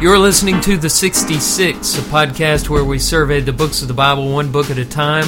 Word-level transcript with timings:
You're 0.00 0.18
listening 0.18 0.60
to 0.62 0.76
The 0.76 0.90
66, 0.90 1.98
a 1.98 2.02
podcast 2.02 2.68
where 2.68 2.84
we 2.84 2.98
survey 2.98 3.40
the 3.40 3.54
books 3.54 3.80
of 3.80 3.88
the 3.88 3.94
Bible 3.94 4.30
one 4.30 4.52
book 4.52 4.68
at 4.70 4.76
a 4.76 4.84
time. 4.84 5.24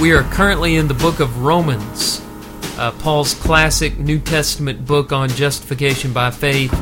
We 0.00 0.12
are 0.12 0.22
currently 0.22 0.76
in 0.76 0.88
the 0.88 0.94
book 0.94 1.20
of 1.20 1.42
Romans, 1.42 2.22
uh, 2.78 2.92
Paul's 2.92 3.34
classic 3.34 3.98
New 3.98 4.18
Testament 4.18 4.86
book 4.86 5.12
on 5.12 5.28
justification 5.28 6.14
by 6.14 6.30
faith 6.30 6.72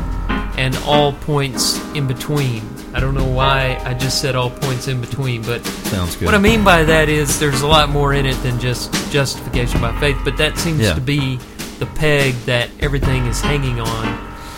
and 0.57 0.77
all 0.87 1.13
points 1.13 1.77
in 1.95 2.07
between. 2.07 2.63
I 2.95 3.01
don't 3.01 3.15
know 3.15 3.27
why 3.29 3.81
I 3.85 3.95
just 3.95 4.21
said 4.21 4.37
all 4.37 4.51
points 4.51 4.87
in 4.87 5.01
between, 5.01 5.43
but 5.43 5.65
Sounds 5.67 6.15
good. 6.15 6.27
what 6.27 6.35
I 6.37 6.39
mean 6.39 6.63
by 6.63 6.85
that 6.85 7.09
is 7.09 7.41
there's 7.41 7.63
a 7.63 7.67
lot 7.67 7.89
more 7.89 8.15
in 8.15 8.27
it 8.27 8.41
than 8.45 8.61
just 8.61 8.93
justification 9.11 9.81
by 9.81 9.99
faith, 9.99 10.17
but 10.25 10.37
that 10.37 10.57
seems 10.57 10.83
Yeah. 10.83 10.95
to 10.95 11.01
be 11.01 11.41
the 11.81 11.87
peg 11.87 12.35
that 12.47 12.71
everything 12.79 13.27
is 13.27 13.41
hanging 13.41 13.81
on. 13.81 14.05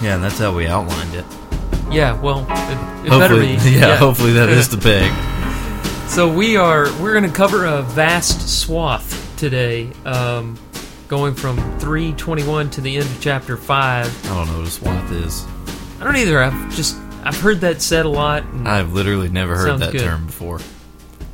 Yeah, 0.03 0.17
and 0.17 0.23
that's 0.23 0.39
how 0.39 0.55
we 0.55 0.67
outlined 0.67 1.14
it. 1.14 1.25
Yeah, 1.91 2.21
well, 2.21 2.41
it, 2.48 3.07
it 3.07 3.11
better 3.11 3.37
be. 3.41 3.57
yeah, 3.71 3.96
hopefully 3.96 4.33
that 4.33 4.48
is 4.48 4.69
the 4.69 4.79
peg. 4.79 5.12
So 6.09 6.33
we 6.33 6.56
are 6.56 6.84
we're 7.02 7.12
going 7.19 7.28
to 7.28 7.37
cover 7.37 7.65
a 7.66 7.83
vast 7.83 8.48
swath 8.48 9.34
today, 9.37 9.91
um, 10.05 10.56
going 11.09 11.34
from 11.34 11.56
321 11.80 12.70
to 12.70 12.80
the 12.80 12.95
end 12.97 13.06
of 13.06 13.20
chapter 13.20 13.56
five. 13.56 14.06
I 14.27 14.28
don't 14.37 14.47
know 14.47 14.59
what 14.61 14.69
a 14.69 14.70
swath 14.70 15.11
is. 15.11 15.45
I 16.01 16.05
don't 16.05 16.14
either. 16.16 16.41
I've 16.41 16.75
just 16.77 16.97
I've 17.25 17.37
heard 17.38 17.61
that 17.62 17.83
said 17.83 18.06
a 18.06 18.09
lot. 18.09 18.45
And, 18.45 18.69
I've 18.69 18.92
literally 18.92 19.28
never 19.28 19.56
heard 19.56 19.80
that 19.80 19.91
good. 19.92 20.03
term 20.03 20.27
before. 20.27 20.61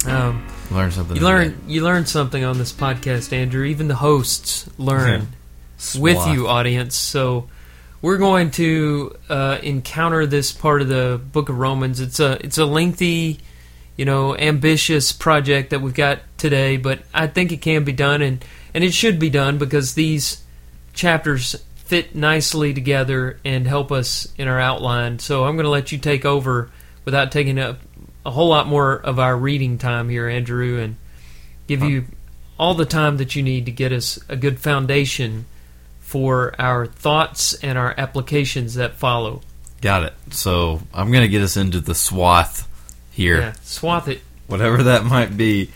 um, 0.06 0.46
Learn 0.70 0.91
something. 0.91 1.19
you 1.19 1.22
learn 1.22 1.60
you 1.69 1.84
learn 1.84 2.06
something 2.06 2.42
on 2.42 2.56
this 2.56 2.72
podcast, 2.72 3.30
Andrew. 3.34 3.64
Even 3.64 3.88
the 3.88 3.96
hosts 3.96 4.69
learn 4.78 5.28
with 5.98 6.27
you, 6.28 6.48
audience. 6.48 6.96
So 6.96 7.46
we're 8.02 8.19
going 8.19 8.51
to 8.51 9.16
uh, 9.29 9.59
encounter 9.62 10.27
this 10.27 10.51
part 10.52 10.83
of 10.83 10.88
the 10.88 11.20
Book 11.33 11.48
of 11.48 11.56
Romans. 11.56 12.01
It's 12.01 12.19
a 12.19 12.33
it's 12.45 12.59
a 12.59 12.66
lengthy, 12.66 13.38
you 13.97 14.05
know, 14.05 14.37
ambitious 14.37 15.12
project 15.12 15.70
that 15.70 15.81
we've 15.81 15.94
got 15.94 16.19
today, 16.36 16.77
but 16.77 17.00
I 17.14 17.28
think 17.28 17.53
it 17.53 17.62
can 17.62 17.84
be 17.84 17.92
done, 17.92 18.20
and 18.20 18.44
and 18.75 18.83
it 18.83 18.92
should 18.92 19.19
be 19.19 19.31
done 19.31 19.56
because 19.56 19.94
these 19.94 20.42
chapters 20.92 21.64
fit 21.77 22.14
nicely 22.14 22.75
together 22.75 23.39
and 23.44 23.67
help 23.67 23.92
us 23.92 24.27
in 24.37 24.48
our 24.48 24.59
outline. 24.59 25.20
So 25.20 25.44
I'm 25.44 25.55
going 25.55 25.64
to 25.64 25.70
let 25.70 25.92
you 25.92 25.98
take 25.98 26.25
over 26.25 26.70
without 27.05 27.31
taking 27.31 27.59
up 27.59 27.78
a 28.27 28.31
whole 28.31 28.48
lot 28.48 28.66
more 28.66 28.94
of 28.94 29.19
our 29.19 29.37
reading 29.37 29.78
time 29.78 30.09
here, 30.09 30.28
Andrew, 30.28 30.81
and 30.81 30.97
give 31.66 31.83
you 31.83 32.06
all 32.59 32.75
the 32.75 32.87
time 32.87 33.16
that 33.19 33.37
you 33.37 33.42
need 33.42 33.66
to 33.66 33.72
get 33.72 33.92
us 33.92 34.19
a 34.28 34.37
good 34.37 34.59
foundation 34.59 35.44
for 36.12 36.55
our 36.58 36.84
thoughts 36.84 37.55
and 37.55 37.78
our 37.78 37.94
applications 37.96 38.74
that 38.74 38.96
follow. 38.96 39.41
Got 39.80 40.02
it. 40.02 40.12
So 40.28 40.82
I'm 40.92 41.10
going 41.10 41.22
to 41.22 41.28
get 41.28 41.41
us 41.41 41.56
into 41.56 41.80
the 41.80 41.94
swath 41.94 42.69
here. 43.12 43.38
Yeah, 43.38 43.52
swath 43.62 44.08
it. 44.08 44.20
whatever 44.46 44.82
that 44.82 45.06
might 45.06 45.34
be. 45.38 45.70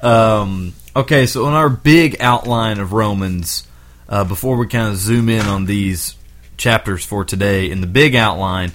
Um, 0.00 0.74
okay, 0.96 1.26
so 1.26 1.46
in 1.46 1.54
our 1.54 1.68
big 1.68 2.16
outline 2.18 2.80
of 2.80 2.92
Romans, 2.92 3.64
uh, 4.08 4.24
before 4.24 4.56
we 4.56 4.66
kind 4.66 4.88
of 4.88 4.96
zoom 4.96 5.28
in 5.28 5.46
on 5.46 5.66
these 5.66 6.16
chapters 6.56 7.04
for 7.04 7.24
today, 7.24 7.70
in 7.70 7.80
the 7.80 7.86
big 7.86 8.16
outline, 8.16 8.72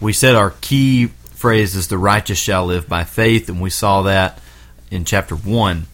we 0.00 0.14
said 0.14 0.34
our 0.34 0.54
key 0.62 1.08
phrase 1.34 1.76
is 1.76 1.88
the 1.88 1.98
righteous 1.98 2.38
shall 2.38 2.64
live 2.64 2.88
by 2.88 3.04
faith, 3.04 3.50
and 3.50 3.60
we 3.60 3.68
saw 3.68 4.02
that 4.02 4.40
in 4.90 5.04
chapter 5.04 5.36
1. 5.36 5.86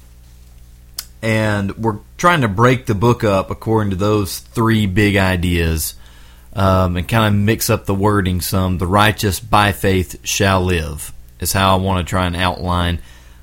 And 1.23 1.77
we're 1.79 2.01
trying 2.19 2.41
to 2.41 2.49
break 2.49 2.87
the 2.87 2.95
book 2.95 3.23
up 3.23 3.51
according 3.51 3.91
to 3.91 3.97
those 3.97 4.41
three 4.41 4.87
big 4.87 5.17
ideas 5.17 5.95
um, 6.53 6.97
and 6.97 7.09
kind 7.09 7.33
of 7.33 7.41
mix 7.41 7.71
up 7.71 7.87
the 7.87 7.95
wording 7.95 8.41
some. 8.41 8.79
The 8.79 8.87
righteous 8.87 9.39
by 9.41 9.73
faith 9.73 10.19
shall 10.25 10.63
live 10.63 11.13
is 11.39 11.53
how 11.53 11.77
I 11.77 11.81
want 11.81 12.05
to 12.07 12.11
try 12.11 12.27
and 12.27 12.37
outline 12.37 13.01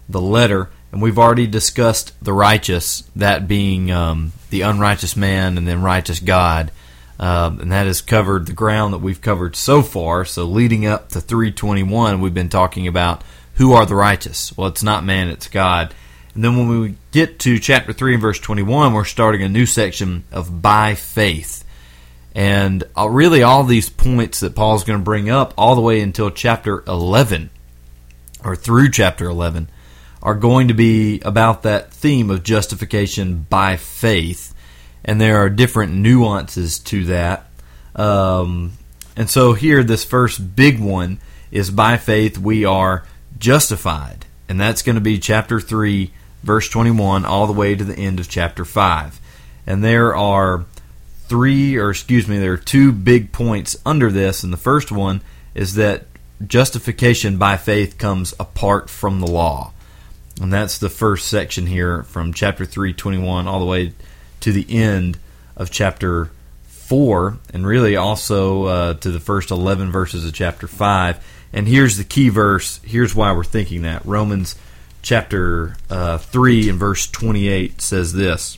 the 0.08 0.22
letter. 0.22 0.70
And 0.92 1.02
we've 1.02 1.20
already 1.20 1.48
discussed 1.48 2.14
the 2.24 2.34
righteous, 2.34 3.04
that 3.16 3.48
being 3.48 3.92
um, 3.92 4.32
the 4.50 4.62
unrighteous 4.62 5.16
man 5.16 5.58
and 5.58 5.68
then 5.68 5.82
righteous 5.82 6.20
God. 6.20 6.72
Um, 7.20 7.60
and 7.60 7.72
that 7.72 7.86
has 7.86 8.02
covered 8.02 8.46
the 8.46 8.54
ground 8.54 8.94
that 8.94 9.00
we've 9.00 9.22
covered 9.22 9.56
so 9.56 9.82
far. 9.82 10.26
So 10.26 10.46
leading 10.46 10.86
up 10.86 11.10
to 11.10 11.22
321, 11.22 12.22
we've 12.22 12.34
been 12.34 12.50
talking 12.50 12.88
about 12.88 13.24
who 13.56 13.74
are 13.74 13.86
the 13.86 13.96
righteous. 13.96 14.56
Well, 14.58 14.70
it's 14.70 14.84
not 14.84 15.04
man, 15.04 15.28
it's 15.28 15.50
God. 15.50 15.94
And 16.34 16.44
then 16.44 16.58
when 16.58 16.68
we 16.68 16.96
get 17.12 17.40
to 17.40 17.60
chapter 17.60 17.94
3 17.94 18.14
and 18.14 18.22
verse 18.22 18.40
21, 18.40 18.94
we're 18.94 19.06
starting 19.06 19.44
a 19.44 19.50
new 19.50 19.66
section 19.66 20.24
of 20.32 20.62
by 20.62 20.96
faith. 20.96 21.64
And 22.36 22.84
uh, 22.98 23.10
really, 23.10 23.44
all 23.44 23.64
these 23.64 23.90
points 23.90 24.40
that 24.42 24.56
Paul's 24.56 24.84
going 24.84 25.00
to 25.00 25.04
bring 25.04 25.30
up 25.30 25.54
all 25.58 25.76
the 25.76 25.82
way 25.82 26.02
until 26.02 26.30
chapter 26.30 26.84
11, 26.88 27.50
or 28.44 28.56
through 28.56 28.92
chapter 28.92 29.26
11, 29.26 29.70
are 30.22 30.36
going 30.36 30.68
to 30.68 30.74
be 30.74 31.20
about 31.22 31.64
that 31.64 31.92
theme 31.92 32.30
of 32.30 32.44
justification 32.44 33.46
by 33.50 33.78
faith. 33.78 34.54
And 35.04 35.20
there 35.20 35.38
are 35.38 35.50
different 35.50 35.94
nuances 35.94 36.78
to 36.80 37.06
that. 37.06 37.50
Um, 37.96 38.74
and 39.16 39.30
so 39.30 39.54
here, 39.54 39.84
this 39.84 40.06
first 40.06 40.56
big 40.56 40.80
one 40.80 41.20
is 41.52 41.72
by 41.72 41.98
faith 41.98 42.38
we 42.38 42.64
are 42.64 43.06
justified. 43.38 44.26
And 44.48 44.60
that's 44.60 44.82
going 44.82 44.96
to 44.96 45.02
be 45.02 45.20
chapter 45.20 45.60
3, 45.60 46.12
verse 46.44 46.70
21, 46.70 47.26
all 47.26 47.48
the 47.48 47.54
way 47.54 47.76
to 47.76 47.84
the 47.84 47.98
end 47.98 48.20
of 48.20 48.30
chapter 48.30 48.66
5. 48.66 49.20
And 49.68 49.84
there 49.84 50.16
are 50.16 50.66
three, 51.28 51.78
or 51.78 51.92
excuse 51.92 52.28
me, 52.28 52.40
there 52.40 52.54
are 52.54 52.58
two 52.58 52.92
big 52.92 53.32
points 53.32 53.78
under 53.86 54.12
this. 54.12 54.44
And 54.44 54.52
the 54.52 54.58
first 54.58 54.92
one 54.92 55.22
is 55.54 55.76
that 55.76 56.06
justification 56.46 57.38
by 57.38 57.58
faith 57.58 57.98
comes 57.98 58.34
apart 58.40 58.90
from 58.90 59.20
the 59.20 59.28
law. 59.28 59.74
And 60.42 60.52
that's 60.54 60.78
the 60.78 60.90
first 60.90 61.28
section 61.28 61.68
here 61.68 62.04
from 62.04 62.34
chapter 62.34 62.66
3, 62.66 62.94
21, 62.94 63.48
all 63.48 63.60
the 63.60 63.66
way 63.66 63.94
to 64.40 64.52
the 64.52 64.66
end 64.70 65.20
of 65.58 65.70
chapter 65.70 66.32
4, 66.64 67.38
and 67.54 67.68
really 67.68 67.96
also 67.96 68.64
uh, 68.64 68.94
to 68.96 69.12
the 69.12 69.20
first 69.20 69.52
11 69.52 69.92
verses 69.92 70.26
of 70.26 70.34
chapter 70.34 70.66
5. 70.66 71.24
And 71.52 71.68
here's 71.68 71.98
the 71.98 72.04
key 72.04 72.30
verse. 72.30 72.80
Here's 72.84 73.14
why 73.14 73.34
we're 73.34 73.44
thinking 73.44 73.82
that. 73.82 74.06
Romans 74.06 74.56
chapter 75.02 75.76
uh, 75.90 76.18
3 76.18 76.70
and 76.70 76.80
verse 76.80 77.08
28 77.08 77.82
says 77.82 78.14
this 78.14 78.58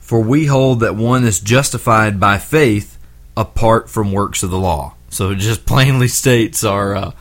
For 0.00 0.20
we 0.20 0.46
hold 0.46 0.80
that 0.80 0.96
one 0.96 1.24
is 1.24 1.40
justified 1.40 2.18
by 2.20 2.38
faith 2.38 2.98
apart 3.36 3.88
from 3.90 4.12
works 4.12 4.42
of 4.42 4.50
the 4.50 4.58
law. 4.58 4.94
So 5.10 5.30
it 5.30 5.36
just 5.36 5.64
plainly 5.66 6.08
states 6.08 6.64
our 6.64 6.94
uh, 6.94 7.12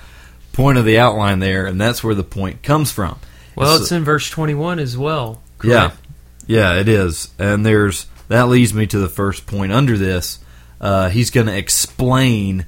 point 0.54 0.78
of 0.78 0.86
the 0.86 1.00
outline 1.00 1.40
there, 1.40 1.66
and 1.66 1.80
that's 1.80 2.04
where 2.04 2.16
the 2.16 2.24
point 2.24 2.64
comes 2.64 2.92
from. 2.92 3.18
Well, 3.56 3.68
It's- 3.76 3.82
it's 3.84 3.92
in 3.92 4.04
verse 4.04 4.30
21 4.30 4.80
as 4.80 4.98
well. 4.98 5.42
yeah, 5.64 5.88
correct? 5.90 5.98
yeah, 6.48 6.74
it 6.80 6.88
is, 6.88 7.30
and 7.40 7.66
there's 7.66 8.08
that 8.30 8.50
leads 8.50 8.74
me 8.74 8.86
to 8.88 9.00
the 9.00 9.08
first 9.08 9.46
point 9.48 9.72
under 9.72 9.98
this. 9.98 10.40
Uh, 10.82 11.08
he's 11.10 11.30
going 11.30 11.48
to 11.48 11.56
explain 11.58 12.66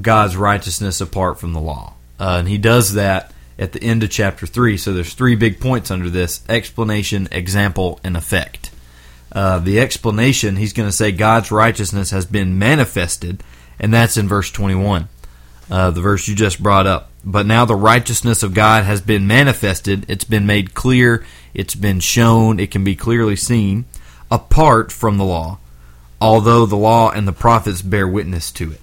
God's 0.00 0.36
righteousness 0.36 1.00
apart 1.00 1.38
from 1.38 1.52
the 1.52 1.60
law, 1.60 1.94
uh, 2.18 2.36
and 2.40 2.48
he 2.48 2.58
does 2.58 2.94
that 2.94 3.32
at 3.60 3.72
the 3.72 3.82
end 3.84 4.02
of 4.02 4.10
chapter 4.10 4.46
three. 4.46 4.76
So 4.76 4.92
there's 4.92 5.14
three 5.14 5.36
big 5.36 5.60
points 5.60 5.92
under 5.92 6.10
this: 6.10 6.42
explanation, 6.48 7.28
example, 7.30 8.00
and 8.02 8.16
effect. 8.16 8.70
Uh, 9.32 9.60
the 9.60 9.78
explanation, 9.78 10.56
he's 10.56 10.72
going 10.72 10.88
to 10.88 10.92
say 10.92 11.12
God's 11.12 11.52
righteousness 11.52 12.10
has 12.10 12.26
been 12.26 12.58
manifested, 12.58 13.44
and 13.78 13.94
that's 13.94 14.16
in 14.16 14.26
verse 14.26 14.50
21, 14.50 15.08
uh, 15.70 15.90
the 15.92 16.00
verse 16.00 16.26
you 16.26 16.34
just 16.34 16.60
brought 16.60 16.86
up. 16.86 17.10
But 17.24 17.46
now 17.46 17.64
the 17.64 17.76
righteousness 17.76 18.42
of 18.42 18.54
God 18.54 18.84
has 18.84 19.00
been 19.00 19.26
manifested, 19.26 20.04
it's 20.08 20.24
been 20.24 20.46
made 20.46 20.74
clear, 20.74 21.24
it's 21.54 21.74
been 21.74 22.00
shown, 22.00 22.58
it 22.58 22.70
can 22.70 22.82
be 22.82 22.96
clearly 22.96 23.36
seen, 23.36 23.84
apart 24.30 24.90
from 24.90 25.16
the 25.16 25.24
law, 25.24 25.58
although 26.20 26.66
the 26.66 26.76
law 26.76 27.10
and 27.10 27.28
the 27.28 27.32
prophets 27.32 27.82
bear 27.82 28.08
witness 28.08 28.50
to 28.52 28.72
it. 28.72 28.80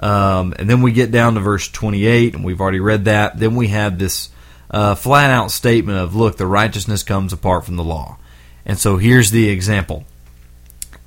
Um, 0.00 0.54
and 0.58 0.68
then 0.68 0.82
we 0.82 0.92
get 0.92 1.10
down 1.10 1.34
to 1.34 1.40
verse 1.40 1.68
28, 1.68 2.34
and 2.34 2.44
we've 2.44 2.60
already 2.60 2.80
read 2.80 3.06
that. 3.06 3.38
Then 3.38 3.56
we 3.56 3.68
have 3.68 3.98
this 3.98 4.30
uh, 4.70 4.94
flat 4.94 5.30
out 5.30 5.50
statement 5.50 5.98
of, 5.98 6.14
look, 6.14 6.36
the 6.36 6.46
righteousness 6.46 7.02
comes 7.02 7.32
apart 7.32 7.64
from 7.64 7.76
the 7.76 7.84
law. 7.84 8.18
And 8.66 8.78
so 8.78 8.96
here's 8.96 9.30
the 9.30 9.48
example 9.48 10.04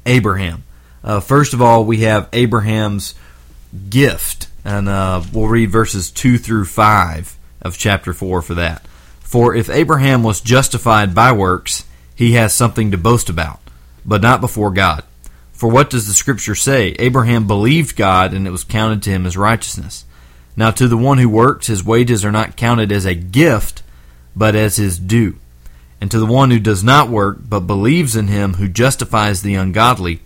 Abraham. 0.05 0.63
Uh, 1.03 1.19
first 1.19 1.53
of 1.53 1.61
all, 1.61 1.83
we 1.85 1.97
have 1.99 2.29
Abraham's 2.33 3.15
gift, 3.89 4.47
and 4.63 4.89
uh, 4.89 5.21
we'll 5.33 5.47
read 5.47 5.69
verses 5.69 6.11
2 6.11 6.37
through 6.37 6.65
5 6.65 7.37
of 7.61 7.77
chapter 7.77 8.13
4 8.13 8.41
for 8.41 8.53
that. 8.55 8.85
For 9.19 9.53
if 9.53 9.69
Abraham 9.69 10.23
was 10.23 10.41
justified 10.41 11.13
by 11.13 11.33
works, 11.33 11.85
he 12.15 12.33
has 12.33 12.53
something 12.53 12.91
to 12.91 12.97
boast 12.97 13.29
about, 13.29 13.59
but 14.05 14.21
not 14.21 14.41
before 14.41 14.71
God. 14.71 15.03
For 15.57 15.67
what 15.67 15.89
does 15.89 16.05
the 16.05 16.13
Scripture 16.13 16.53
say? 16.53 16.95
Abraham 16.99 17.47
believed 17.47 17.95
God, 17.95 18.31
and 18.31 18.45
it 18.45 18.51
was 18.51 18.63
counted 18.63 19.01
to 19.01 19.09
him 19.09 19.25
as 19.25 19.35
righteousness. 19.35 20.05
Now, 20.55 20.69
to 20.69 20.87
the 20.87 20.95
one 20.95 21.17
who 21.17 21.27
works, 21.27 21.65
his 21.65 21.83
wages 21.83 22.23
are 22.23 22.31
not 22.31 22.55
counted 22.55 22.91
as 22.91 23.05
a 23.05 23.15
gift, 23.15 23.81
but 24.35 24.55
as 24.55 24.75
his 24.75 24.99
due. 24.99 25.37
And 25.99 26.11
to 26.11 26.19
the 26.19 26.27
one 26.27 26.51
who 26.51 26.59
does 26.59 26.83
not 26.83 27.09
work, 27.09 27.39
but 27.41 27.61
believes 27.61 28.15
in 28.15 28.27
him 28.27 28.53
who 28.53 28.67
justifies 28.67 29.41
the 29.41 29.55
ungodly, 29.55 30.21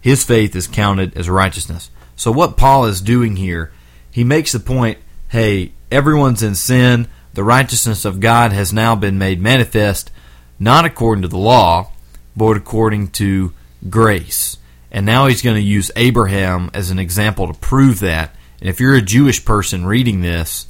his 0.00 0.22
faith 0.22 0.54
is 0.54 0.68
counted 0.68 1.16
as 1.16 1.28
righteousness. 1.28 1.90
So, 2.14 2.30
what 2.30 2.56
Paul 2.56 2.84
is 2.84 3.00
doing 3.00 3.34
here, 3.34 3.72
he 4.12 4.22
makes 4.22 4.52
the 4.52 4.60
point 4.60 4.98
hey, 5.26 5.72
everyone's 5.90 6.42
in 6.42 6.54
sin. 6.54 7.08
The 7.34 7.42
righteousness 7.42 8.04
of 8.04 8.20
God 8.20 8.52
has 8.52 8.72
now 8.72 8.94
been 8.94 9.18
made 9.18 9.40
manifest, 9.40 10.12
not 10.60 10.84
according 10.84 11.22
to 11.22 11.28
the 11.28 11.36
law, 11.36 11.90
but 12.36 12.56
according 12.56 13.08
to 13.08 13.52
grace. 13.90 14.56
And 14.90 15.04
now 15.04 15.26
he's 15.26 15.42
going 15.42 15.56
to 15.56 15.62
use 15.62 15.90
Abraham 15.96 16.70
as 16.74 16.90
an 16.90 16.98
example 16.98 17.46
to 17.46 17.58
prove 17.58 18.00
that. 18.00 18.34
And 18.60 18.68
if 18.68 18.80
you're 18.80 18.94
a 18.94 19.02
Jewish 19.02 19.44
person 19.44 19.86
reading 19.86 20.20
this, 20.20 20.66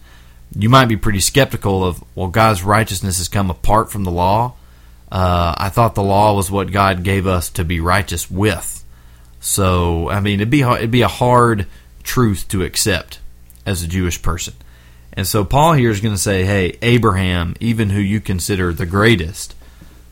you 0.54 0.68
might 0.68 0.86
be 0.86 0.96
pretty 0.96 1.20
skeptical 1.20 1.84
of, 1.84 2.02
well, 2.14 2.28
God's 2.28 2.62
righteousness 2.62 3.18
has 3.18 3.28
come 3.28 3.50
apart 3.50 3.90
from 3.92 4.04
the 4.04 4.10
law. 4.10 4.54
Uh, 5.10 5.54
I 5.56 5.68
thought 5.68 5.94
the 5.94 6.02
law 6.02 6.34
was 6.34 6.50
what 6.50 6.72
God 6.72 7.02
gave 7.02 7.26
us 7.26 7.50
to 7.50 7.64
be 7.64 7.80
righteous 7.80 8.30
with. 8.30 8.84
So, 9.40 10.10
I 10.10 10.20
mean, 10.20 10.40
it'd 10.40 10.50
be 10.50 10.62
it'd 10.62 10.90
be 10.90 11.02
a 11.02 11.08
hard 11.08 11.66
truth 12.02 12.48
to 12.48 12.62
accept 12.62 13.20
as 13.64 13.82
a 13.82 13.88
Jewish 13.88 14.20
person. 14.20 14.54
And 15.12 15.26
so 15.26 15.44
Paul 15.44 15.72
here 15.72 15.90
is 15.90 16.00
going 16.00 16.14
to 16.14 16.20
say, 16.20 16.44
hey, 16.44 16.78
Abraham, 16.82 17.54
even 17.60 17.90
who 17.90 18.00
you 18.00 18.20
consider 18.20 18.72
the 18.72 18.86
greatest, 18.86 19.54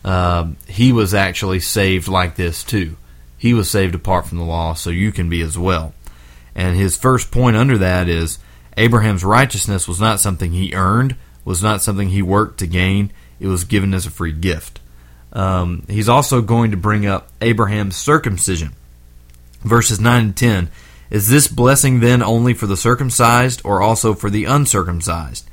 uh, 0.05 0.49
he 0.67 0.93
was 0.93 1.15
actually 1.15 1.61
saved 1.61 2.09
like 2.09 2.37
this 2.37 2.65
too. 2.65 2.97
He 3.39 3.55
was 3.55 3.71
saved 3.71 3.95
apart 3.95 4.27
from 4.27 4.39
the 4.39 4.45
law, 4.45 4.75
so 4.75 4.91
you 4.91 5.13
can 5.13 5.29
be 5.29 5.43
as 5.43 5.59
well. 5.59 5.95
And 6.55 6.77
his 6.77 6.97
first 6.97 7.31
point 7.31 7.57
under 7.57 7.77
that 7.79 8.09
is 8.09 8.39
Abraham's 8.77 9.25
righteousness 9.25 9.87
was 9.87 10.01
not 10.01 10.21
something 10.21 10.53
he 10.53 10.75
earned, 10.75 11.17
was 11.45 11.63
not 11.63 11.83
something 11.83 12.09
he 12.09 12.23
worked 12.23 12.59
to 12.61 12.67
gain. 12.67 13.13
It 13.39 13.47
was 13.47 13.65
given 13.65 13.93
as 13.93 14.07
a 14.07 14.11
free 14.11 14.33
gift. 14.33 14.81
Um, 15.33 15.85
he's 15.89 16.09
also 16.09 16.41
going 16.41 16.71
to 16.71 16.77
bring 16.79 17.05
up 17.05 17.29
Abraham's 17.43 17.97
circumcision. 17.97 18.73
Verses 19.61 20.01
9 20.01 20.25
and 20.25 20.37
10 20.37 20.71
Is 21.11 21.29
this 21.29 21.47
blessing 21.47 22.01
then 22.01 22.23
only 22.23 22.55
for 22.55 22.67
the 22.67 22.77
circumcised 22.77 23.61
or 23.65 23.83
also 23.83 24.15
for 24.15 24.31
the 24.31 24.47
uncircumcised? 24.47 25.49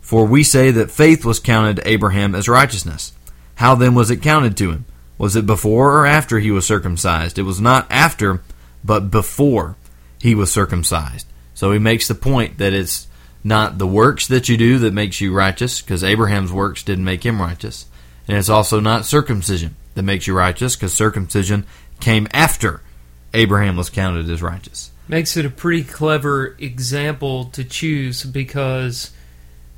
For 0.00 0.24
we 0.24 0.42
say 0.42 0.70
that 0.70 0.90
faith 0.90 1.24
was 1.24 1.38
counted 1.38 1.76
to 1.76 1.88
Abraham 1.88 2.34
as 2.34 2.48
righteousness. 2.48 3.12
How 3.56 3.74
then 3.74 3.94
was 3.94 4.10
it 4.10 4.22
counted 4.22 4.56
to 4.56 4.70
him? 4.70 4.86
Was 5.20 5.36
it 5.36 5.44
before 5.44 5.98
or 5.98 6.06
after 6.06 6.38
he 6.38 6.50
was 6.50 6.66
circumcised? 6.66 7.38
It 7.38 7.42
was 7.42 7.60
not 7.60 7.86
after, 7.90 8.40
but 8.82 9.10
before 9.10 9.76
he 10.18 10.34
was 10.34 10.50
circumcised. 10.50 11.26
So 11.52 11.72
he 11.72 11.78
makes 11.78 12.08
the 12.08 12.14
point 12.14 12.56
that 12.56 12.72
it's 12.72 13.06
not 13.44 13.76
the 13.76 13.86
works 13.86 14.26
that 14.28 14.48
you 14.48 14.56
do 14.56 14.78
that 14.78 14.94
makes 14.94 15.20
you 15.20 15.34
righteous, 15.34 15.82
because 15.82 16.02
Abraham's 16.02 16.50
works 16.50 16.82
didn't 16.82 17.04
make 17.04 17.26
him 17.26 17.38
righteous. 17.38 17.84
And 18.26 18.38
it's 18.38 18.48
also 18.48 18.80
not 18.80 19.04
circumcision 19.04 19.76
that 19.92 20.04
makes 20.04 20.26
you 20.26 20.34
righteous, 20.34 20.74
because 20.74 20.94
circumcision 20.94 21.66
came 22.00 22.26
after 22.32 22.80
Abraham 23.34 23.76
was 23.76 23.90
counted 23.90 24.30
as 24.30 24.40
righteous. 24.40 24.90
Makes 25.06 25.36
it 25.36 25.44
a 25.44 25.50
pretty 25.50 25.84
clever 25.84 26.56
example 26.58 27.44
to 27.50 27.62
choose 27.62 28.24
because 28.24 29.10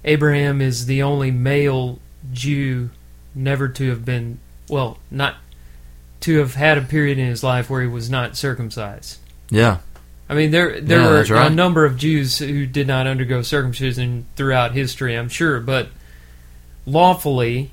Abraham 0.04 0.60
is 0.60 0.86
the 0.86 1.02
only 1.02 1.32
male 1.32 1.98
Jew 2.32 2.90
never 3.34 3.66
to 3.70 3.88
have 3.88 4.04
been, 4.04 4.38
well, 4.72 4.98
not 5.10 5.36
to 6.22 6.38
have 6.38 6.54
had 6.54 6.78
a 6.78 6.82
period 6.82 7.18
in 7.18 7.26
his 7.26 7.44
life 7.44 7.68
where 7.70 7.82
he 7.82 7.88
was 7.88 8.08
not 8.10 8.36
circumcised. 8.36 9.18
Yeah. 9.50 9.78
I 10.28 10.34
mean, 10.34 10.50
there 10.50 10.80
there 10.80 11.00
Yeah, 11.00 11.08
were 11.08 11.24
right. 11.24 11.50
a 11.50 11.54
number 11.54 11.84
of 11.84 11.96
Jews 11.98 12.38
who 12.38 12.64
did 12.66 12.86
not 12.86 13.06
undergo 13.06 13.42
circumcision 13.42 14.26
throughout 14.36 14.72
history, 14.72 15.14
I'm 15.16 15.28
sure, 15.28 15.60
but 15.60 15.88
lawfully, 16.86 17.70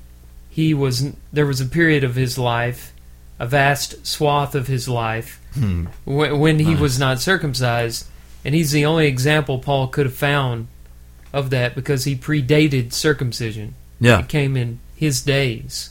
he 0.50 0.74
was. 0.74 1.12
There 1.32 1.46
was 1.46 1.60
a 1.60 1.66
period 1.66 2.04
of 2.04 2.14
his 2.16 2.38
life, 2.38 2.92
a 3.38 3.46
vast 3.46 4.06
swath 4.06 4.54
of 4.54 4.66
his 4.66 4.88
life, 4.88 5.40
Hmm. 5.54 5.86
when, 6.04 6.38
when 6.38 6.58
he 6.58 6.74
was 6.74 6.98
not 6.98 7.20
circumcised, 7.20 8.06
and 8.44 8.54
he's 8.54 8.70
the 8.72 8.84
only 8.84 9.06
example 9.06 9.58
Paul 9.58 9.88
could 9.88 10.06
have 10.06 10.14
found 10.14 10.68
of 11.32 11.50
that 11.50 11.74
because 11.74 12.04
he 12.04 12.14
predated 12.16 12.92
circumcision. 12.92 13.74
Yeah. 14.00 14.20
It 14.20 14.28
came 14.28 14.56
in 14.56 14.80
his 14.96 15.22
days. 15.22 15.90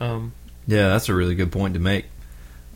Um, 0.00 0.32
Yeah, 0.66 0.88
that's 0.88 1.08
a 1.08 1.14
really 1.14 1.34
good 1.34 1.52
point 1.52 1.74
to 1.74 1.80
make. 1.80 2.06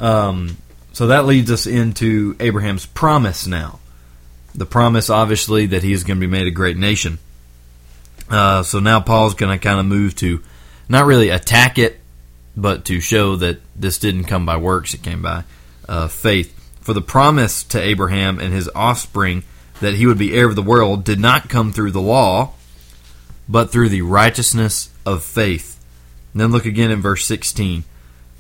Um, 0.01 0.57
so 0.93 1.09
that 1.09 1.27
leads 1.27 1.51
us 1.51 1.67
into 1.67 2.37
Abraham's 2.41 2.87
promise 2.87 3.47
now. 3.47 3.81
The 4.55 4.67
promise, 4.67 5.11
obviously, 5.11 5.67
that 5.67 5.83
he 5.83 5.93
is 5.93 6.05
going 6.05 6.21
to 6.21 6.27
be 6.27 6.31
made 6.31 6.47
a 6.47 6.53
great 6.53 6.77
nation. 6.77 7.19
Uh, 8.31 8.63
so 8.63 8.79
now 8.79 9.01
Paul's 9.01 9.35
going 9.35 9.57
to 9.59 9.63
kind 9.63 9.81
of 9.81 9.87
move 9.87 10.15
to 10.17 10.43
not 10.89 11.07
really 11.07 11.31
attack 11.31 11.79
it, 11.79 12.01
but 12.57 12.85
to 12.87 13.01
show 13.01 13.37
that 13.37 13.61
this 13.75 13.99
didn't 13.99 14.25
come 14.25 14.47
by 14.47 14.57
works, 14.57 14.95
it 14.95 15.03
came 15.03 15.23
by 15.23 15.45
uh, 15.89 16.09
faith. 16.09 16.53
For 16.81 16.93
the 16.93 17.03
promise 17.03 17.65
to 17.65 17.81
Abraham 17.81 18.39
and 18.39 18.53
his 18.53 18.71
offspring 18.75 19.43
that 19.81 19.95
he 19.95 20.07
would 20.07 20.19
be 20.19 20.35
heir 20.37 20.49
of 20.49 20.57
the 20.57 20.63
world 20.63 21.05
did 21.05 21.19
not 21.19 21.49
come 21.49 21.73
through 21.73 21.91
the 21.91 22.01
law, 22.01 22.53
but 23.49 23.71
through 23.71 23.89
the 23.89 24.03
righteousness 24.03 24.91
of 25.05 25.25
faith. 25.25 25.74
And 26.35 26.41
then 26.41 26.51
look 26.51 26.67
again 26.67 26.91
in 26.91 27.01
verse 27.01 27.25
16. 27.25 27.85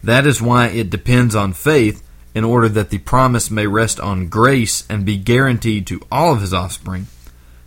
That 0.02 0.26
is 0.26 0.42
why 0.42 0.66
it 0.66 0.90
depends 0.90 1.34
on 1.34 1.54
faith, 1.54 2.06
in 2.34 2.44
order 2.44 2.68
that 2.68 2.90
the 2.90 2.98
promise 2.98 3.50
may 3.50 3.66
rest 3.66 4.00
on 4.00 4.28
grace 4.28 4.84
and 4.90 5.06
be 5.06 5.16
guaranteed 5.16 5.86
to 5.86 6.02
all 6.10 6.32
of 6.32 6.40
his 6.40 6.52
offspring, 6.52 7.06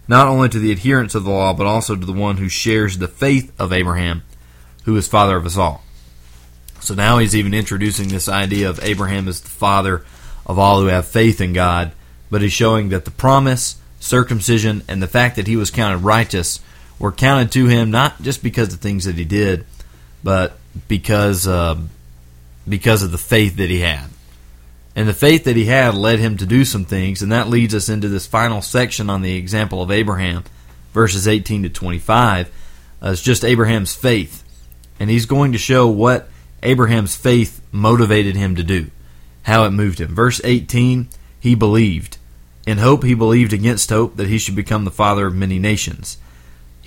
not 0.07 0.27
only 0.27 0.49
to 0.49 0.59
the 0.59 0.71
adherents 0.71 1.15
of 1.15 1.23
the 1.23 1.31
law, 1.31 1.53
but 1.53 1.65
also 1.65 1.95
to 1.95 2.05
the 2.05 2.11
one 2.11 2.37
who 2.37 2.49
shares 2.49 2.97
the 2.97 3.07
faith 3.07 3.51
of 3.57 3.71
Abraham, 3.71 4.23
who 4.83 4.95
is 4.97 5.07
father 5.07 5.37
of 5.37 5.45
us 5.45 5.57
all. 5.57 5.83
So 6.81 6.93
now 6.93 7.17
he's 7.17 7.35
even 7.35 7.53
introducing 7.53 8.09
this 8.09 8.27
idea 8.27 8.69
of 8.69 8.83
Abraham 8.83 9.27
as 9.29 9.41
the 9.41 9.47
father 9.47 10.05
of 10.45 10.59
all 10.59 10.81
who 10.81 10.87
have 10.87 11.07
faith 11.07 11.39
in 11.39 11.53
God, 11.53 11.93
but 12.29 12.41
he's 12.41 12.53
showing 12.53 12.89
that 12.89 13.05
the 13.05 13.11
promise, 13.11 13.77
circumcision, 13.99 14.83
and 14.87 15.01
the 15.01 15.07
fact 15.07 15.37
that 15.37 15.47
he 15.47 15.55
was 15.55 15.71
counted 15.71 15.99
righteous 15.99 16.59
were 16.99 17.11
counted 17.11 17.51
to 17.53 17.67
him 17.67 17.89
not 17.89 18.21
just 18.21 18.43
because 18.43 18.73
of 18.73 18.79
the 18.79 18.83
things 18.83 19.05
that 19.05 19.15
he 19.15 19.25
did, 19.25 19.65
but 20.23 20.57
because 20.87 21.47
uh, 21.47 21.79
because 22.67 23.03
of 23.03 23.11
the 23.11 23.17
faith 23.17 23.57
that 23.57 23.69
he 23.69 23.79
had. 23.79 24.09
And 24.95 25.07
the 25.07 25.13
faith 25.13 25.43
that 25.43 25.55
he 25.55 25.65
had 25.65 25.93
led 25.93 26.19
him 26.19 26.37
to 26.37 26.45
do 26.45 26.65
some 26.65 26.83
things, 26.83 27.21
and 27.21 27.31
that 27.31 27.49
leads 27.49 27.75
us 27.75 27.87
into 27.87 28.09
this 28.09 28.25
final 28.25 28.61
section 28.61 29.09
on 29.09 29.21
the 29.21 29.35
example 29.35 29.81
of 29.81 29.91
Abraham, 29.91 30.43
verses 30.91 31.27
18 31.27 31.63
to 31.63 31.69
25. 31.69 32.47
Uh, 33.01 33.09
it's 33.11 33.21
just 33.21 33.45
Abraham's 33.45 33.93
faith. 33.93 34.43
And 34.99 35.09
he's 35.09 35.27
going 35.27 35.51
to 35.51 35.59
show 35.59 35.87
what 35.87 36.29
Abraham's 36.63 37.15
faith 37.15 37.61
motivated 37.71 38.35
him 38.35 38.55
to 38.55 38.63
do, 38.63 38.89
how 39.43 39.65
it 39.65 39.71
moved 39.71 40.01
him. 40.01 40.15
Verse 40.15 40.41
18, 40.43 41.09
he 41.39 41.53
believed. 41.53 42.17
In 42.65 42.79
hope, 42.79 43.03
he 43.03 43.13
believed 43.13 43.53
against 43.53 43.91
hope 43.91 44.17
that 44.17 44.27
he 44.27 44.39
should 44.39 44.55
become 44.55 44.83
the 44.83 44.91
father 44.91 45.27
of 45.27 45.35
many 45.35 45.59
nations. 45.59 46.17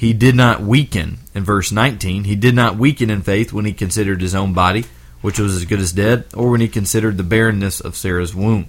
He 0.01 0.15
did 0.15 0.35
not 0.35 0.63
weaken, 0.63 1.19
in 1.35 1.45
verse 1.45 1.71
19, 1.71 2.25
he 2.25 2.35
did 2.35 2.55
not 2.55 2.79
weaken 2.79 3.11
in 3.11 3.21
faith 3.21 3.53
when 3.53 3.67
he 3.67 3.75
considered 3.75 4.23
his 4.23 4.35
own 4.35 4.55
body, 4.55 4.87
which 5.21 5.39
was 5.39 5.55
as 5.55 5.67
good 5.67 5.79
as 5.79 5.93
dead, 5.93 6.25
or 6.33 6.49
when 6.49 6.63
he 6.63 6.69
considered 6.69 7.19
the 7.19 7.23
barrenness 7.23 7.81
of 7.81 7.95
Sarah's 7.95 8.35
womb. 8.35 8.69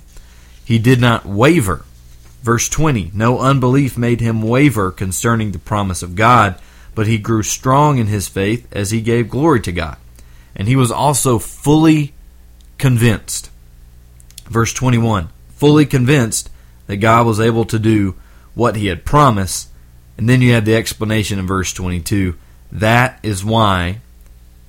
He 0.65 0.77
did 0.77 0.99
not 0.99 1.25
waver. 1.25 1.85
Verse 2.43 2.67
20, 2.67 3.11
no 3.13 3.39
unbelief 3.39 3.97
made 3.97 4.19
him 4.19 4.41
waver 4.41 4.91
concerning 4.91 5.53
the 5.53 5.59
promise 5.59 6.03
of 6.03 6.15
God, 6.15 6.59
but 6.95 7.07
he 7.07 7.17
grew 7.17 7.43
strong 7.43 7.97
in 7.97 8.07
his 8.07 8.27
faith 8.27 8.67
as 8.73 8.91
he 8.91 8.99
gave 8.99 9.29
glory 9.29 9.61
to 9.61 9.71
God. 9.71 9.95
And 10.53 10.67
he 10.67 10.75
was 10.75 10.91
also 10.91 11.39
fully 11.39 12.13
convinced. 12.77 13.49
Verse 14.47 14.73
21, 14.73 15.29
fully 15.51 15.85
convinced 15.85 16.49
that 16.87 16.97
God 16.97 17.25
was 17.25 17.39
able 17.39 17.63
to 17.63 17.79
do 17.79 18.15
what 18.53 18.75
he 18.75 18.87
had 18.87 19.05
promised. 19.05 19.69
And 20.21 20.29
then 20.29 20.43
you 20.43 20.53
have 20.53 20.65
the 20.65 20.75
explanation 20.75 21.39
in 21.39 21.47
verse 21.47 21.73
22. 21.73 22.35
That 22.73 23.17
is 23.23 23.43
why 23.43 24.01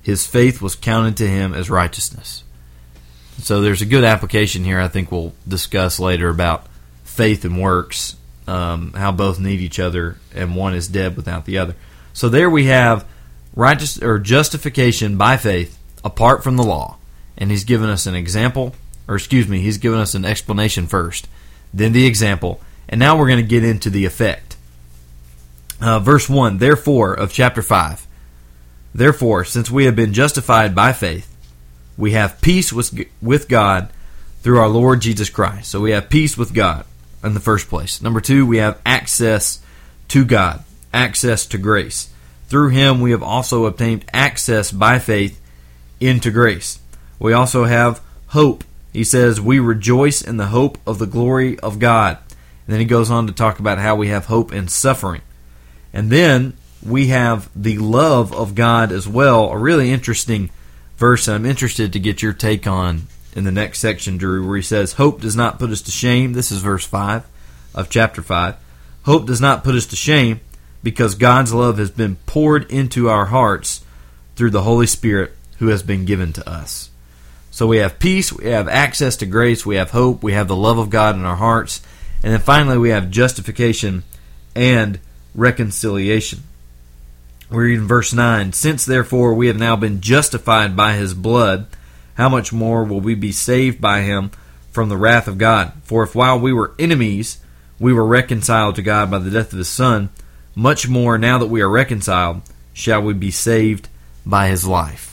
his 0.01 0.25
faith 0.25 0.63
was 0.63 0.73
counted 0.73 1.15
to 1.17 1.27
him 1.27 1.53
as 1.53 1.69
righteousness. 1.69 2.43
So 3.37 3.61
there's 3.61 3.83
a 3.83 3.85
good 3.85 4.03
application 4.03 4.63
here 4.63 4.79
I 4.79 4.87
think 4.87 5.11
we'll 5.11 5.35
discuss 5.47 5.99
later 5.99 6.29
about 6.29 6.65
faith 7.03 7.45
and 7.45 7.61
works, 7.61 8.15
um, 8.47 8.93
how 8.93 9.11
both 9.11 9.39
need 9.39 9.59
each 9.59 9.79
other, 9.79 10.17
and 10.33 10.55
one 10.55 10.73
is 10.73 10.87
dead 10.87 11.15
without 11.15 11.45
the 11.45 11.59
other. 11.59 11.75
So 12.13 12.29
there 12.29 12.49
we 12.49 12.65
have 12.65 13.05
righteous 13.55 14.01
or 14.01 14.17
justification 14.17 15.17
by 15.17 15.37
faith 15.37 15.77
apart 16.03 16.43
from 16.43 16.57
the 16.57 16.63
law, 16.63 16.97
and 17.37 17.51
he's 17.51 17.63
given 17.63 17.91
us 17.91 18.07
an 18.07 18.15
example, 18.15 18.73
or 19.07 19.17
excuse 19.17 19.47
me, 19.47 19.59
he's 19.59 19.77
given 19.77 19.99
us 19.99 20.15
an 20.15 20.25
explanation 20.25 20.87
first, 20.87 21.27
then 21.71 21.93
the 21.93 22.07
example, 22.07 22.59
and 22.89 22.97
now 22.97 23.15
we're 23.15 23.27
going 23.27 23.37
to 23.37 23.47
get 23.47 23.63
into 23.63 23.91
the 23.91 24.05
effect. 24.05 24.52
Uh, 25.83 25.99
verse 25.99 26.29
one, 26.29 26.59
therefore, 26.59 27.13
of 27.13 27.33
chapter 27.33 27.61
five. 27.61 28.07
Therefore, 28.95 29.43
since 29.43 29.69
we 29.69 29.83
have 29.83 29.97
been 29.97 30.13
justified 30.13 30.73
by 30.73 30.93
faith, 30.93 31.35
we 31.97 32.11
have 32.11 32.39
peace 32.39 32.71
with, 32.71 32.97
with 33.21 33.49
God 33.49 33.89
through 34.41 34.59
our 34.59 34.69
Lord 34.69 35.01
Jesus 35.01 35.29
Christ. 35.29 35.69
So 35.69 35.81
we 35.81 35.91
have 35.91 36.09
peace 36.09 36.37
with 36.37 36.53
God 36.53 36.85
in 37.21 37.33
the 37.33 37.41
first 37.41 37.67
place. 37.67 38.01
Number 38.01 38.21
two, 38.21 38.45
we 38.45 38.59
have 38.59 38.79
access 38.85 39.61
to 40.07 40.23
God, 40.23 40.63
access 40.93 41.45
to 41.47 41.57
grace. 41.57 42.09
Through 42.47 42.69
him, 42.69 43.01
we 43.01 43.11
have 43.11 43.23
also 43.23 43.65
obtained 43.65 44.05
access 44.13 44.71
by 44.71 44.99
faith 44.99 45.41
into 45.99 46.31
grace. 46.31 46.79
We 47.19 47.33
also 47.33 47.65
have 47.65 48.01
hope. 48.27 48.63
He 48.93 49.03
says, 49.03 49.41
We 49.41 49.59
rejoice 49.59 50.21
in 50.21 50.37
the 50.37 50.47
hope 50.47 50.77
of 50.87 50.97
the 50.99 51.07
glory 51.07 51.59
of 51.59 51.79
God. 51.79 52.19
And 52.29 52.73
then 52.73 52.79
he 52.79 52.85
goes 52.85 53.11
on 53.11 53.27
to 53.27 53.33
talk 53.33 53.59
about 53.59 53.79
how 53.79 53.97
we 53.97 54.07
have 54.07 54.27
hope 54.27 54.53
in 54.53 54.69
suffering. 54.69 55.23
And 55.93 56.09
then 56.09 56.53
we 56.85 57.07
have 57.07 57.49
the 57.55 57.77
love 57.77 58.33
of 58.33 58.55
God 58.55 58.91
as 58.91 59.07
well, 59.07 59.49
a 59.49 59.57
really 59.57 59.91
interesting 59.91 60.49
verse 60.97 61.27
I'm 61.27 61.45
interested 61.45 61.93
to 61.93 61.99
get 61.99 62.21
your 62.21 62.33
take 62.33 62.67
on 62.67 63.03
in 63.35 63.43
the 63.43 63.51
next 63.51 63.79
section, 63.79 64.17
Drew, 64.17 64.45
where 64.45 64.57
he 64.57 64.61
says, 64.61 64.93
Hope 64.93 65.21
does 65.21 65.35
not 65.35 65.59
put 65.59 65.69
us 65.69 65.81
to 65.83 65.91
shame. 65.91 66.33
This 66.33 66.51
is 66.51 66.61
verse 66.61 66.85
5 66.85 67.25
of 67.73 67.89
chapter 67.89 68.21
5. 68.21 68.55
Hope 69.03 69.25
does 69.25 69.41
not 69.41 69.63
put 69.63 69.75
us 69.75 69.85
to 69.87 69.95
shame 69.95 70.39
because 70.81 71.15
God's 71.15 71.53
love 71.53 71.77
has 71.77 71.91
been 71.91 72.17
poured 72.25 72.69
into 72.71 73.09
our 73.09 73.25
hearts 73.25 73.83
through 74.35 74.51
the 74.51 74.63
Holy 74.63 74.87
Spirit 74.87 75.33
who 75.59 75.67
has 75.67 75.83
been 75.83 76.05
given 76.05 76.33
to 76.33 76.49
us. 76.49 76.89
So 77.51 77.67
we 77.67 77.77
have 77.77 77.99
peace, 77.99 78.33
we 78.33 78.45
have 78.45 78.67
access 78.67 79.15
to 79.17 79.25
grace, 79.25 79.65
we 79.65 79.75
have 79.75 79.91
hope, 79.91 80.23
we 80.23 80.33
have 80.33 80.47
the 80.47 80.55
love 80.55 80.77
of 80.77 80.89
God 80.89 81.15
in 81.15 81.23
our 81.23 81.35
hearts, 81.35 81.81
and 82.23 82.33
then 82.33 82.39
finally 82.39 82.77
we 82.77 82.89
have 82.89 83.11
justification 83.11 84.03
and 84.55 84.99
reconciliation. 85.35 86.43
We 87.49 87.57
read 87.65 87.79
in 87.79 87.87
verse 87.87 88.13
9 88.13 88.53
Since 88.53 88.85
therefore 88.85 89.33
we 89.33 89.47
have 89.47 89.57
now 89.57 89.75
been 89.75 90.01
justified 90.01 90.75
by 90.75 90.93
his 90.93 91.13
blood, 91.13 91.67
how 92.15 92.29
much 92.29 92.53
more 92.53 92.83
will 92.83 93.01
we 93.01 93.15
be 93.15 93.31
saved 93.31 93.81
by 93.81 94.01
him 94.01 94.31
from 94.71 94.89
the 94.89 94.97
wrath 94.97 95.27
of 95.27 95.37
God? 95.37 95.73
For 95.83 96.03
if 96.03 96.15
while 96.15 96.39
we 96.39 96.53
were 96.53 96.73
enemies, 96.79 97.39
we 97.79 97.93
were 97.93 98.05
reconciled 98.05 98.75
to 98.75 98.81
God 98.81 99.11
by 99.11 99.19
the 99.19 99.31
death 99.31 99.51
of 99.51 99.57
his 99.57 99.69
Son, 99.69 100.09
much 100.55 100.87
more 100.87 101.17
now 101.17 101.37
that 101.37 101.47
we 101.47 101.61
are 101.61 101.69
reconciled, 101.69 102.41
shall 102.73 103.01
we 103.01 103.13
be 103.13 103.31
saved 103.31 103.87
by 104.25 104.47
his 104.47 104.65
life. 104.65 105.09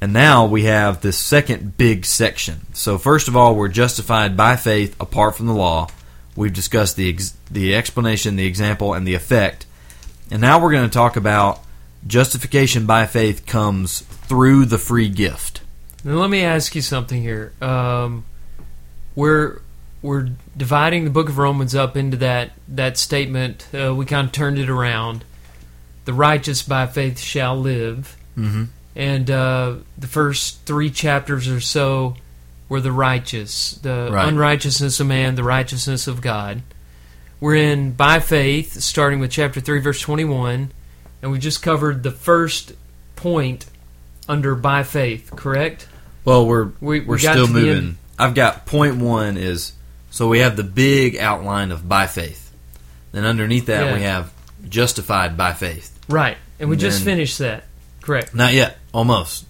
And 0.00 0.12
now 0.12 0.44
we 0.44 0.64
have 0.64 1.00
this 1.00 1.16
second 1.16 1.78
big 1.78 2.04
section. 2.04 2.66
So, 2.74 2.98
first 2.98 3.26
of 3.26 3.36
all, 3.36 3.54
we're 3.54 3.68
justified 3.68 4.36
by 4.36 4.56
faith 4.56 4.94
apart 5.00 5.34
from 5.34 5.46
the 5.46 5.54
law. 5.54 5.88
We've 6.36 6.52
discussed 6.52 6.96
the, 6.96 7.08
ex- 7.08 7.36
the 7.50 7.74
explanation, 7.74 8.36
the 8.36 8.46
example, 8.46 8.94
and 8.94 9.06
the 9.06 9.14
effect. 9.14 9.66
And 10.30 10.40
now 10.40 10.60
we're 10.60 10.72
going 10.72 10.88
to 10.88 10.92
talk 10.92 11.16
about 11.16 11.60
justification 12.06 12.86
by 12.86 13.06
faith 13.06 13.46
comes 13.46 14.00
through 14.00 14.66
the 14.66 14.78
free 14.78 15.08
gift. 15.08 15.60
Now, 16.02 16.14
let 16.14 16.30
me 16.30 16.42
ask 16.42 16.74
you 16.74 16.82
something 16.82 17.22
here. 17.22 17.52
Um, 17.62 18.24
we're 19.14 19.60
we're 20.02 20.28
dividing 20.54 21.04
the 21.04 21.10
book 21.10 21.30
of 21.30 21.38
Romans 21.38 21.74
up 21.74 21.96
into 21.96 22.18
that 22.18 22.50
that 22.68 22.98
statement. 22.98 23.66
Uh, 23.72 23.94
we 23.94 24.04
kind 24.04 24.26
of 24.26 24.32
turned 24.32 24.58
it 24.58 24.68
around. 24.68 25.24
The 26.04 26.12
righteous 26.12 26.62
by 26.62 26.86
faith 26.86 27.18
shall 27.18 27.58
live. 27.58 28.16
Mm-hmm. 28.36 28.64
And 28.96 29.30
uh, 29.30 29.76
the 29.96 30.06
first 30.06 30.60
three 30.66 30.90
chapters 30.90 31.48
or 31.48 31.60
so 31.60 32.16
were 32.68 32.80
the 32.80 32.92
righteous, 32.92 33.78
the 33.82 34.08
Right. 34.12 34.28
unrighteousness 34.28 35.00
of 35.00 35.06
man, 35.06 35.34
the 35.34 35.44
righteousness 35.44 36.06
of 36.06 36.20
God. 36.20 36.62
We're 37.40 37.56
in 37.56 37.92
by 37.92 38.20
faith, 38.20 38.80
starting 38.80 39.20
with 39.20 39.30
chapter 39.30 39.60
3, 39.60 39.80
verse 39.80 40.00
21, 40.00 40.72
and 41.22 41.30
we 41.30 41.38
just 41.38 41.62
covered 41.62 42.02
the 42.02 42.10
first 42.10 42.72
point 43.16 43.66
under 44.28 44.54
by 44.54 44.82
faith, 44.82 45.30
correct? 45.36 45.86
Well, 46.24 46.46
we're 46.46 46.64
We- 46.80 47.00
we 47.00 47.00
we, 47.00 47.16
are 47.16 47.18
got 47.20 47.32
still 47.32 47.48
moving. 47.48 47.98
I've 48.18 48.34
got 48.34 48.64
point 48.66 48.96
one 48.96 49.36
is 49.36 49.72
so 50.10 50.28
we 50.28 50.38
have 50.38 50.56
the 50.56 50.62
big 50.62 51.16
outline 51.16 51.70
of 51.72 51.86
by 51.88 52.06
faith. 52.06 52.50
Then 53.12 53.24
underneath 53.26 53.66
that 53.66 53.86
Yeah. 53.86 53.94
we 53.94 54.02
have 54.02 54.30
justified 54.68 55.36
by 55.36 55.52
faith. 55.52 55.90
Right. 56.08 56.38
And 56.58 56.70
we 56.70 56.76
just 56.76 56.98
Then- 56.98 57.16
finished 57.16 57.38
that. 57.40 57.64
Correct. 58.00 58.34
Not 58.34 58.54
yet, 58.54 58.78
almost. 58.92 59.44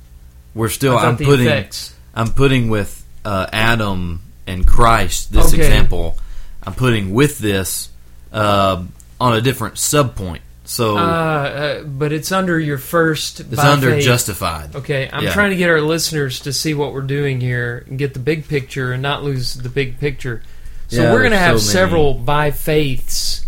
We're 0.54 0.68
still. 0.68 0.97
I'm 0.99 1.16
putting. 1.16 1.47
effects. 1.47 1.92
I'm 2.14 2.28
putting 2.33 2.71
with 2.71 3.03
uh, 3.24 3.46
Adam 3.52 4.20
and 4.46 4.66
Christ. 4.66 5.32
This 5.32 5.52
Okay. 5.52 5.58
example, 5.62 6.18
I'm 6.62 6.74
putting 6.74 7.12
with 7.14 7.38
this 7.38 7.88
uh, 8.32 8.82
on 9.20 9.36
a 9.36 9.40
different 9.40 9.78
sub 9.78 10.14
point. 10.16 10.42
So 10.64 10.96
Uh, 10.96 11.00
uh, 11.00 11.82
but 11.84 12.10
it's 12.12 12.32
under 12.32 12.58
your 12.58 12.78
first. 12.78 13.40
it's 13.40 13.58
under 13.58 13.90
faith. 13.90 14.04
justified. 14.04 14.74
Okay, 14.74 15.08
I'm 15.12 15.24
Yeah. 15.24 15.32
trying 15.32 15.50
to 15.50 15.56
get 15.56 15.68
our 15.68 15.80
listeners 15.82 16.40
to 16.40 16.52
see 16.52 16.72
what 16.74 16.92
we're 16.94 17.02
doing 17.02 17.40
here 17.40 17.84
and 17.88 17.98
get 17.98 18.12
the 18.14 18.18
big 18.20 18.48
picture 18.48 18.92
and 18.92 19.02
not 19.02 19.22
lose 19.22 19.54
the 19.54 19.68
big 19.68 20.00
picture. 20.00 20.42
So 20.88 21.02
Yeah, 21.02 21.12
we're 21.12 21.20
going 21.20 21.32
to 21.32 21.38
have 21.38 21.60
so 21.60 21.70
several 21.72 22.14
by 22.14 22.50
faiths 22.50 23.42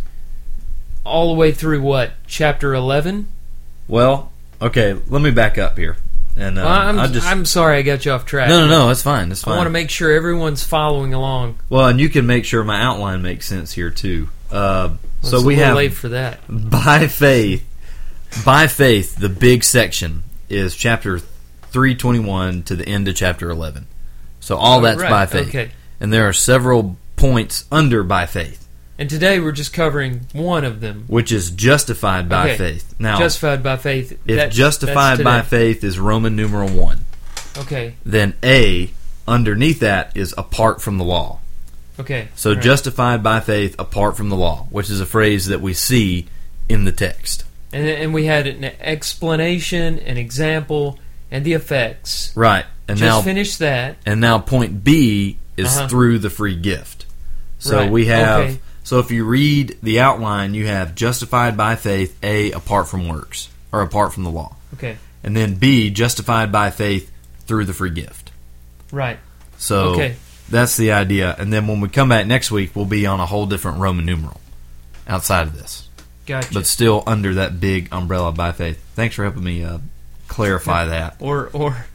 all 1.05 1.29
the 1.29 1.39
way 1.39 1.53
through 1.53 1.81
what 1.81 2.13
chapter 2.27 2.75
11. 2.75 3.27
Well, 3.89 4.31
okay. 4.61 4.95
Let 5.09 5.23
me 5.23 5.31
back 5.31 5.57
up 5.59 5.79
here, 5.79 5.97
and 6.37 6.59
uh, 6.59 6.63
Well, 6.63 6.69
I'm, 6.73 6.99
I 6.99 7.07
just 7.09 7.27
I'm 7.27 7.45
sorry 7.45 7.79
I 7.79 7.83
got 7.83 8.05
you 8.05 8.13
off 8.13 8.25
track. 8.27 8.49
no, 8.49 8.61
no, 8.61 8.69
no. 8.69 8.87
That's 8.89 9.03
fine. 9.03 9.29
That's 9.31 9.43
fine. 9.43 9.55
I 9.55 9.57
want 9.57 9.67
to 9.67 9.71
make 9.73 9.91
sure 9.91 10.13
everyone's 10.13 10.63
following 10.63 11.15
along. 11.15 11.59
Well, 11.71 11.89
and 11.89 12.01
you 12.01 12.09
can 12.09 12.27
make 12.27 12.45
sure 12.45 12.63
my 12.65 12.81
outline 12.81 13.23
makes 13.23 13.47
sense 13.47 13.73
here 13.73 13.91
too. 13.91 14.29
Uh, 14.51 14.91
Well, 15.23 15.31
so 15.33 15.43
we 15.43 15.57
have 15.57 15.77
late 15.77 15.93
for 15.95 16.11
that. 16.11 16.41
by 16.49 17.09
faith, 17.09 17.65
by 18.45 18.67
faith. 18.67 19.17
The 19.17 19.29
big 19.29 19.65
section 19.65 20.25
is 20.49 20.77
chapter 20.77 21.19
three 21.71 21.95
twenty 21.95 22.21
one 22.21 22.63
to 22.65 22.77
the 22.77 22.87
end 22.87 23.09
of 23.09 23.17
chapter 23.17 23.51
eleven. 23.51 23.87
So 24.41 24.57
all 24.57 24.81
that's 24.83 25.01
Right, 25.01 25.11
by 25.11 25.27
faith, 25.27 25.49
Okay, 25.49 25.71
and 26.01 26.13
there 26.13 26.29
are 26.29 26.33
several 26.33 26.97
points 27.17 27.65
under 27.73 28.03
by 28.05 28.27
faith, 28.27 28.66
and 28.99 29.11
today 29.11 29.39
we're 29.41 29.53
just 29.53 29.73
covering 29.73 30.23
one 30.33 30.65
of 30.65 30.81
them. 30.81 31.05
which 31.07 31.31
is 31.33 31.51
justified 31.51 32.29
by 32.29 32.51
Okay. 32.51 32.57
faith. 32.57 32.95
Now, 32.99 33.19
Justified 33.19 33.63
by 33.63 33.77
faith. 33.77 34.13
if 34.27 34.37
That- 34.37 34.53
justified 34.53 35.23
by 35.23 35.43
faith 35.43 35.85
is 35.85 35.99
Roman 35.99 36.35
numeral 36.37 36.69
one, 36.69 37.05
Okay, 37.59 37.95
then 38.05 38.35
A 38.45 38.91
underneath 39.27 39.81
that 39.81 40.13
is 40.15 40.35
apart 40.37 40.81
from 40.83 40.99
the 40.99 41.05
law. 41.05 41.39
okay. 41.99 42.29
So 42.37 42.53
right. 42.53 42.63
justified 42.63 43.23
by 43.23 43.41
faith 43.41 43.75
apart 43.79 44.17
from 44.17 44.29
the 44.29 44.37
law, 44.37 44.67
which 44.71 44.91
is 44.91 45.01
a 45.01 45.07
phrase 45.07 45.47
that 45.47 45.61
we 45.61 45.73
see 45.75 46.27
in 46.69 46.85
the 46.85 46.93
text. 46.93 47.45
And, 47.73 47.89
and 47.89 48.15
we 48.15 48.27
had 48.27 48.47
an 48.47 48.65
explanation, 48.81 49.99
an 50.01 50.17
example, 50.17 50.99
and 51.31 51.45
the 51.45 51.53
effects. 51.55 52.33
Right. 52.35 52.65
And 52.89 52.99
Just 52.99 53.07
now 53.09 53.23
finish 53.23 53.57
that. 53.57 53.97
and 54.07 54.21
now 54.21 54.39
point 54.39 54.85
B 54.85 55.39
is 55.57 55.67
Uh-huh. 55.77 55.89
through 55.89 56.19
the 56.21 56.31
free 56.31 56.55
gift. 56.57 57.07
So 57.59 57.79
Right. 57.79 57.91
we 57.91 58.07
have 58.07 58.41
Okay. 58.41 58.59
So 58.87 59.01
if 59.01 59.11
you 59.11 59.25
read 59.25 59.77
the 59.83 59.99
outline, 59.99 60.55
you 60.55 60.67
have 60.69 60.95
justified 60.95 61.57
by 61.57 61.75
faith 61.75 62.17
A 62.23 62.53
apart 62.53 62.87
from 62.87 63.09
works 63.09 63.49
or 63.73 63.83
apart 63.83 64.13
from 64.15 64.23
the 64.23 64.31
law. 64.31 64.55
Okay, 64.75 64.97
And 65.25 65.37
then 65.37 65.57
B 65.57 65.91
justified 65.91 66.53
by 66.53 66.71
faith 66.71 67.11
through 67.47 67.65
the 67.67 67.73
free 67.75 67.91
gift. 67.91 68.31
right. 68.93 69.19
So 69.59 69.95
Okay. 69.95 70.15
that's 70.49 70.77
the 70.77 70.93
idea. 70.93 71.35
And 71.39 71.53
then 71.53 71.67
when 71.67 71.81
we 71.81 71.89
come 71.89 72.11
back 72.11 72.27
next 72.27 72.51
week, 72.53 72.77
we'll 72.77 72.85
be 72.85 73.07
on 73.07 73.19
a 73.21 73.27
whole 73.27 73.47
different 73.47 73.79
Roman 73.79 74.05
numeral 74.07 74.41
outside 75.09 75.47
of 75.49 75.57
this. 75.59 75.89
Gotcha. 76.27 76.53
but 76.55 76.67
still 76.67 77.03
under 77.07 77.35
that 77.35 77.59
big 77.61 77.89
umbrella 77.93 78.33
by 78.33 78.53
faith. 78.53 78.79
Thanks 78.95 79.15
for 79.15 79.23
helping 79.25 79.45
me 79.45 79.63
uh, 79.65 79.79
clarify 80.29 80.85
that. 80.95 81.17
or 81.21 81.51
or 81.53 81.87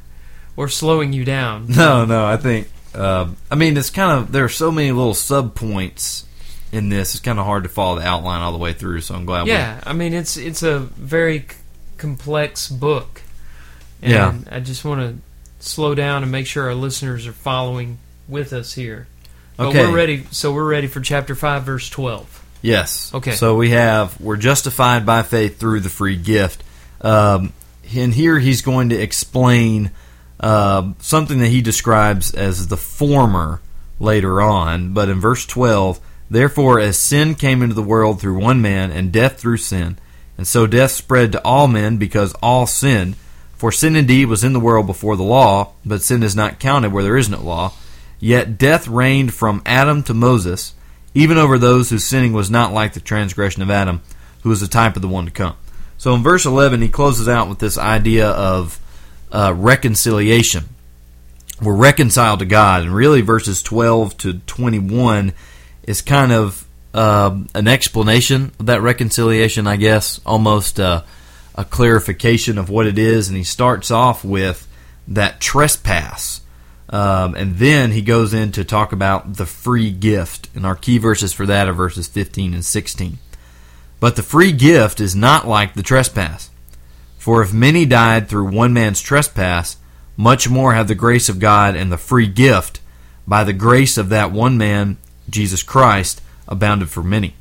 or 0.58 0.68
slowing 0.70 1.14
you 1.14 1.24
down. 1.26 1.66
No, 1.70 2.06
no, 2.06 2.26
I 2.26 2.38
think. 2.38 2.68
Uh, 2.96 3.28
I 3.50 3.56
mean, 3.56 3.78
it's 3.78 3.90
kind 3.90 4.12
of 4.20 4.32
there 4.32 4.44
are 4.46 4.50
so 4.50 4.72
many 4.72 4.92
little 4.92 5.14
sub 5.14 5.54
points 5.56 6.26
in 6.72 6.90
this. 6.90 7.16
It's 7.16 7.24
kind 7.24 7.40
of 7.40 7.46
hard 7.46 7.64
to 7.64 7.70
follow 7.70 8.00
the 8.00 8.06
outline 8.08 8.42
all 8.42 8.52
the 8.52 8.58
way 8.58 8.74
through. 8.74 9.02
So 9.02 9.16
I'm 9.16 9.26
glad. 9.26 9.48
Yeah, 9.48 9.80
I 9.86 9.94
mean 9.94 10.14
it's 10.14 10.38
it's 10.38 10.64
a 10.64 10.80
very 10.80 11.40
c- 11.40 11.56
complex 11.98 12.68
book. 12.70 13.22
And 14.02 14.12
Yeah. 14.12 14.34
I 14.56 14.60
just 14.60 14.84
want 14.84 15.02
to 15.02 15.66
slow 15.66 15.94
down 15.96 16.24
and 16.24 16.32
make 16.32 16.48
sure 16.48 16.66
our 16.66 16.74
listeners 16.76 17.28
are 17.28 17.34
following 17.34 18.00
with 18.28 18.52
us 18.54 18.74
here. 18.74 19.08
But 19.58 19.68
Okay. 19.68 19.86
we're 19.86 19.96
ready. 19.96 20.26
So 20.32 20.52
we're 20.54 20.68
ready 20.68 20.88
for 20.88 21.02
chapter 21.02 21.36
five, 21.36 21.64
verse 21.64 21.90
twelve. 21.90 22.44
Yes. 22.64 23.12
Okay. 23.14 23.32
So 23.32 23.56
we 23.56 23.72
have 23.72 24.20
we're 24.22 24.38
justified 24.38 25.06
by 25.06 25.24
faith 25.24 25.60
through 25.60 25.82
the 25.82 25.90
free 25.90 26.16
gift. 26.16 26.64
Um, 27.02 27.54
and 27.96 28.14
here 28.14 28.40
he's 28.40 28.62
going 28.62 28.90
to 28.90 28.96
explain 28.96 29.92
uh, 30.40 30.94
something 31.00 31.40
that 31.40 31.48
he 31.50 31.62
describes 31.62 32.34
as 32.34 32.68
the 32.68 32.78
former 32.78 33.60
later 34.00 34.42
on. 34.42 34.94
But 34.94 35.10
in 35.10 35.20
verse 35.20 35.46
12, 35.46 36.00
therefore, 36.32 36.80
as 36.80 36.98
sin 36.98 37.36
came 37.36 37.62
into 37.62 37.76
the 37.76 37.84
world 37.84 38.20
through 38.20 38.40
one 38.40 38.62
man, 38.62 38.92
and 38.92 39.12
death 39.12 39.40
through 39.40 39.58
sin, 39.58 40.00
and 40.38 40.48
so 40.48 40.66
death 40.66 40.92
spread 40.92 41.32
to 41.34 41.46
all 41.46 41.68
men 41.68 41.98
because 41.98 42.34
all 42.42 42.66
sinned. 42.66 43.16
For 43.54 43.72
sin 43.72 43.96
indeed 43.96 44.26
was 44.26 44.44
in 44.44 44.54
the 44.54 44.60
world 44.60 44.88
before 44.88 45.16
the 45.16 45.24
law, 45.24 45.74
but 45.86 46.02
sin 46.02 46.24
is 46.24 46.36
not 46.36 46.60
counted 46.60 46.92
where 46.92 47.04
there 47.04 47.18
is 47.18 47.30
no 47.30 47.40
law. 47.40 47.74
Yet 48.20 48.58
death 48.58 48.88
reigned 48.88 49.36
from 49.36 49.62
Adam 49.68 50.02
to 50.04 50.16
Moses, 50.16 50.74
even 51.14 51.38
over 51.38 51.60
those 51.60 51.90
whose 51.92 52.04
sinning 52.04 52.34
was 52.34 52.50
not 52.50 52.74
like 52.74 52.94
the 52.94 53.00
transgression 53.00 53.62
of 53.62 53.70
Adam, 53.70 54.02
who 54.42 54.50
was 54.50 54.62
the 54.62 54.68
type 54.68 54.96
of 54.96 55.04
the 55.04 55.08
one 55.08 55.26
to 55.26 55.32
come. 55.32 55.56
So 55.98 56.16
in 56.16 56.24
verse 56.24 56.46
11, 56.46 56.82
he 56.82 56.88
closes 56.88 57.28
out 57.28 57.50
with 57.50 57.60
this 57.60 57.78
idea 57.78 58.30
of 58.30 58.80
uh, 59.32 59.54
reconciliation. 59.56 60.64
We're 61.62 61.76
reconciled 61.76 62.40
to 62.40 62.46
God, 62.46 62.82
and 62.82 62.96
really 62.96 63.22
verses 63.22 63.62
12 63.62 64.18
to 64.18 64.34
21 64.40 65.34
is 65.84 66.02
kind 66.02 66.32
of 66.32 66.66
uh, 66.94 67.38
an 67.56 67.68
explanation 67.68 68.52
of 68.60 68.66
that 68.68 68.82
reconciliation, 68.82 69.68
I 69.68 69.78
guess, 69.78 70.20
almost 70.26 70.80
a 70.80 71.04
clarification 71.70 72.58
of 72.58 72.70
what 72.70 72.88
it 72.88 72.98
is. 72.98 73.28
And 73.28 73.38
he 73.38 73.44
starts 73.44 73.92
off 73.92 74.26
with 74.26 74.68
that 75.08 75.40
trespass 75.40 76.42
Um, 76.90 77.36
and 77.36 77.56
then 77.56 77.92
he 77.92 78.02
goes 78.02 78.34
in 78.34 78.52
to 78.52 78.66
talk 78.66 78.92
about 78.92 79.36
the 79.36 79.46
free 79.46 79.92
gift. 79.92 80.50
And 80.54 80.66
our 80.66 80.76
key 80.76 80.98
verses 80.98 81.32
for 81.32 81.46
that 81.46 81.68
are 81.70 81.74
verses 81.74 82.08
15 82.08 82.54
and 82.54 82.66
16. 82.66 83.18
But 84.02 84.16
the 84.16 84.24
free 84.24 84.52
gift 84.52 85.00
is 85.00 85.16
not 85.16 85.48
like 85.48 85.74
the 85.74 85.84
trespass. 85.84 86.50
For 87.18 87.42
if 87.42 87.54
many 87.54 87.86
died 87.86 88.28
through 88.28 88.50
one 88.52 88.74
man's 88.74 89.00
trespass, 89.02 89.78
much 90.18 90.50
more 90.50 90.74
have 90.74 90.88
the 90.88 90.96
grace 90.96 91.30
of 91.30 91.40
God 91.40 91.76
and 91.76 91.92
the 91.92 91.98
free 91.98 92.28
gift 92.28 92.82
by 93.26 93.44
the 93.44 93.54
grace 93.54 93.98
of 93.98 94.10
that 94.10 94.32
one 94.32 94.58
man, 94.58 94.98
Jesus 95.30 95.64
Christ, 95.64 96.22
abounded 96.48 96.90
for 96.90 97.04
many. 97.04 97.36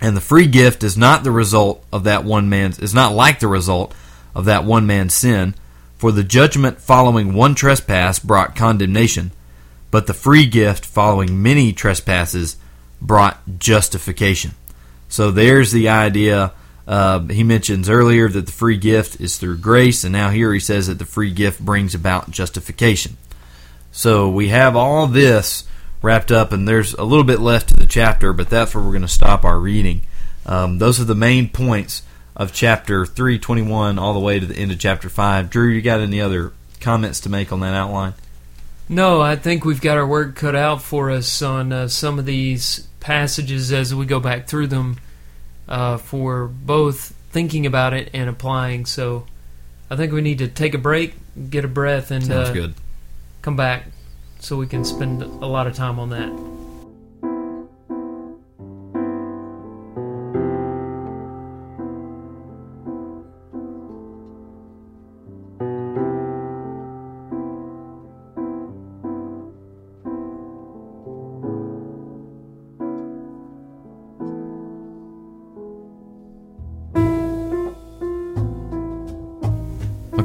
And 0.00 0.16
the 0.16 0.20
free 0.20 0.46
gift 0.46 0.82
is 0.82 0.96
not 0.96 1.24
the 1.24 1.30
result 1.30 1.84
of 1.92 2.04
that 2.04 2.24
one 2.24 2.48
man's 2.48 2.78
is 2.78 2.94
not 2.94 3.14
like 3.14 3.40
the 3.40 3.48
result 3.48 3.94
of 4.34 4.44
that 4.44 4.64
one 4.64 4.86
man's 4.86 5.14
sin, 5.14 5.54
for 5.96 6.12
the 6.12 6.24
judgment 6.24 6.80
following 6.80 7.32
one 7.32 7.54
trespass 7.54 8.18
brought 8.18 8.54
condemnation, 8.54 9.32
but 9.90 10.06
the 10.06 10.14
free 10.14 10.44
gift 10.44 10.84
following 10.84 11.42
many 11.42 11.72
trespasses 11.72 12.56
brought 13.00 13.40
justification. 13.58 14.52
So 15.08 15.30
there's 15.30 15.72
the 15.72 15.88
idea. 15.88 16.52
Uh, 16.86 17.20
he 17.28 17.42
mentions 17.42 17.88
earlier 17.88 18.28
that 18.28 18.46
the 18.46 18.52
free 18.52 18.76
gift 18.76 19.20
is 19.20 19.38
through 19.38 19.58
grace, 19.58 20.04
and 20.04 20.12
now 20.12 20.28
here 20.28 20.52
he 20.52 20.60
says 20.60 20.88
that 20.88 20.98
the 20.98 21.06
free 21.06 21.32
gift 21.32 21.60
brings 21.60 21.94
about 21.94 22.30
justification. 22.30 23.16
So 23.90 24.28
we 24.28 24.48
have 24.48 24.76
all 24.76 25.06
this 25.06 25.65
wrapped 26.06 26.30
up, 26.30 26.52
and 26.52 26.66
there's 26.66 26.94
a 26.94 27.02
little 27.02 27.24
bit 27.24 27.40
left 27.40 27.68
to 27.70 27.76
the 27.76 27.86
chapter, 27.86 28.32
but 28.32 28.48
that's 28.48 28.74
where 28.74 28.82
we're 28.82 28.92
going 28.92 29.02
to 29.02 29.08
stop 29.08 29.44
our 29.44 29.58
reading. 29.58 30.02
Um, 30.46 30.78
those 30.78 31.00
are 31.00 31.04
the 31.04 31.16
main 31.16 31.48
points 31.48 32.02
of 32.36 32.52
chapter 32.52 33.04
321 33.04 33.98
all 33.98 34.14
the 34.14 34.20
way 34.20 34.38
to 34.38 34.46
the 34.46 34.54
end 34.54 34.70
of 34.70 34.78
chapter 34.78 35.08
5. 35.08 35.50
Drew, 35.50 35.68
you 35.68 35.82
got 35.82 36.00
any 36.00 36.20
other 36.20 36.52
comments 36.80 37.20
to 37.20 37.28
make 37.28 37.52
on 37.52 37.60
that 37.60 37.74
outline? 37.74 38.14
No, 38.88 39.20
I 39.20 39.34
think 39.34 39.64
we've 39.64 39.80
got 39.80 39.96
our 39.96 40.06
work 40.06 40.36
cut 40.36 40.54
out 40.54 40.80
for 40.80 41.10
us 41.10 41.42
on 41.42 41.72
uh, 41.72 41.88
some 41.88 42.20
of 42.20 42.24
these 42.24 42.86
passages 43.00 43.72
as 43.72 43.92
we 43.92 44.06
go 44.06 44.20
back 44.20 44.46
through 44.46 44.68
them 44.68 44.98
uh, 45.68 45.96
for 45.96 46.46
both 46.46 47.12
thinking 47.30 47.66
about 47.66 47.94
it 47.94 48.10
and 48.14 48.30
applying. 48.30 48.86
So 48.86 49.26
I 49.90 49.96
think 49.96 50.12
we 50.12 50.20
need 50.20 50.38
to 50.38 50.46
take 50.46 50.74
a 50.74 50.78
break, 50.78 51.14
get 51.50 51.64
a 51.64 51.68
breath, 51.68 52.12
and 52.12 52.30
uh, 52.30 52.52
good. 52.52 52.74
come 53.42 53.56
back 53.56 53.86
so 54.38 54.56
we 54.56 54.66
can 54.66 54.84
spend 54.84 55.22
a 55.22 55.46
lot 55.46 55.66
of 55.66 55.74
time 55.74 55.98
on 55.98 56.10
that. 56.10 56.30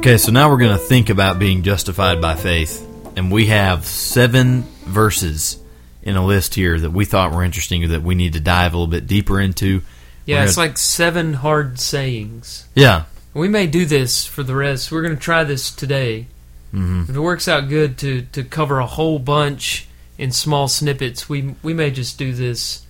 Okay, 0.02 0.18
so 0.18 0.32
now 0.32 0.50
we're 0.50 0.58
going 0.58 0.76
to 0.76 0.84
think 0.84 1.10
about 1.10 1.38
being 1.38 1.62
justified 1.62 2.20
by 2.20 2.34
faith. 2.34 2.91
And 3.16 3.30
we 3.30 3.46
have 3.46 3.84
seven 3.86 4.62
verses 4.84 5.58
in 6.02 6.16
a 6.16 6.24
list 6.24 6.54
here 6.54 6.78
that 6.80 6.90
we 6.90 7.04
thought 7.04 7.32
were 7.32 7.44
interesting 7.44 7.88
that 7.88 8.02
we 8.02 8.14
need 8.14 8.32
to 8.32 8.40
dive 8.40 8.74
a 8.74 8.76
little 8.76 8.90
bit 8.90 9.06
deeper 9.06 9.40
into. 9.40 9.82
Yeah, 10.24 10.40
We're 10.40 10.44
it's 10.46 10.56
like 10.56 10.78
seven 10.78 11.34
hard 11.34 11.78
sayings. 11.78 12.66
Yeah. 12.74 13.04
We 13.34 13.48
may 13.48 13.66
do 13.66 13.84
this 13.86 14.24
for 14.24 14.42
the 14.42 14.54
rest. 14.54 14.90
We're 14.90 15.02
going 15.02 15.14
to 15.16 15.20
try 15.20 15.44
this 15.44 15.70
today. 15.70 16.26
hmm 16.70 17.02
If 17.08 17.14
it 17.16 17.20
works 17.20 17.48
out 17.48 17.68
good 17.68 17.98
to, 17.98 18.22
to 18.32 18.44
cover 18.44 18.78
a 18.78 18.86
whole 18.86 19.18
bunch 19.18 19.88
in 20.18 20.32
small 20.32 20.68
snippets, 20.68 21.28
we 21.28 21.54
we 21.62 21.74
may 21.74 21.90
just 21.90 22.18
do 22.18 22.32
this 22.32 22.84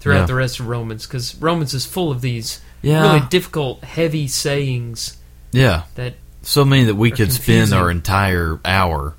throughout 0.00 0.20
Yeah. 0.20 0.26
the 0.26 0.34
rest 0.34 0.60
of 0.60 0.68
Romans 0.68 1.06
because 1.06 1.34
Romans 1.36 1.74
is 1.74 1.84
full 1.86 2.10
of 2.10 2.20
these 2.20 2.60
Yeah. 2.82 3.02
really 3.02 3.26
difficult, 3.28 3.82
heavy 3.84 4.28
sayings 4.28 5.16
Yeah. 5.52 5.82
that 5.94 6.14
So 6.42 6.64
many 6.64 6.84
that 6.84 6.94
we 6.94 7.10
could 7.10 7.32
spend 7.32 7.72
our 7.72 7.90
entire 7.90 8.60
hour 8.64 9.14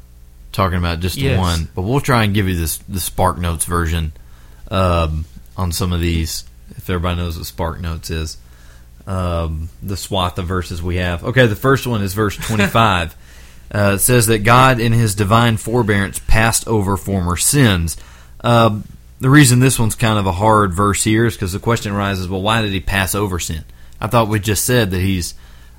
talking 0.59 0.77
about 0.77 0.99
just 0.99 1.17
Yes. 1.17 1.39
one. 1.39 1.69
But 1.73 1.83
we'll 1.83 2.01
try 2.01 2.25
and 2.25 2.33
give 2.33 2.49
you 2.49 2.55
this 2.55 2.77
the 2.89 2.99
Spark 2.99 3.37
Notes 3.37 3.63
version 3.65 4.11
um, 4.69 5.25
on 5.55 5.71
some 5.71 5.93
of 5.93 6.01
these, 6.01 6.43
if 6.71 6.89
everybody 6.89 7.17
knows 7.17 7.37
what 7.37 7.45
Spark 7.45 7.79
Notes 7.79 8.09
is. 8.09 8.37
Um, 9.07 9.69
the 9.81 9.97
swath 9.97 10.37
of 10.37 10.45
verses 10.45 10.83
we 10.83 10.97
have. 10.97 11.23
Okay, 11.23 11.47
the 11.47 11.55
first 11.55 11.87
one 11.87 12.03
is 12.03 12.13
verse 12.13 12.35
25. 12.35 13.15
uh, 13.73 13.93
it 13.95 13.99
says 13.99 14.27
that 14.27 14.39
God, 14.39 14.79
in 14.79 14.91
His 14.91 15.15
divine 15.15 15.57
forbearance, 15.57 16.19
passed 16.19 16.67
over 16.67 16.97
former 16.97 17.37
sins. 17.37 17.97
Um, 18.41 18.83
the 19.19 19.29
reason 19.29 19.59
this 19.59 19.79
one's 19.79 19.95
kind 19.95 20.19
of 20.19 20.27
a 20.27 20.31
hard 20.31 20.73
verse 20.73 21.03
here 21.03 21.25
is 21.25 21.35
because 21.35 21.53
the 21.53 21.59
question 21.59 21.93
arises 21.93 22.27
well, 22.27 22.41
why 22.41 22.61
did 22.61 22.71
He 22.71 22.81
pass 22.81 23.15
over 23.15 23.39
sin? 23.39 23.63
I 23.99 24.07
thought 24.07 24.27
we 24.27 24.39
just 24.39 24.65
said 24.65 24.91
that 24.91 25.01
He's 25.01 25.33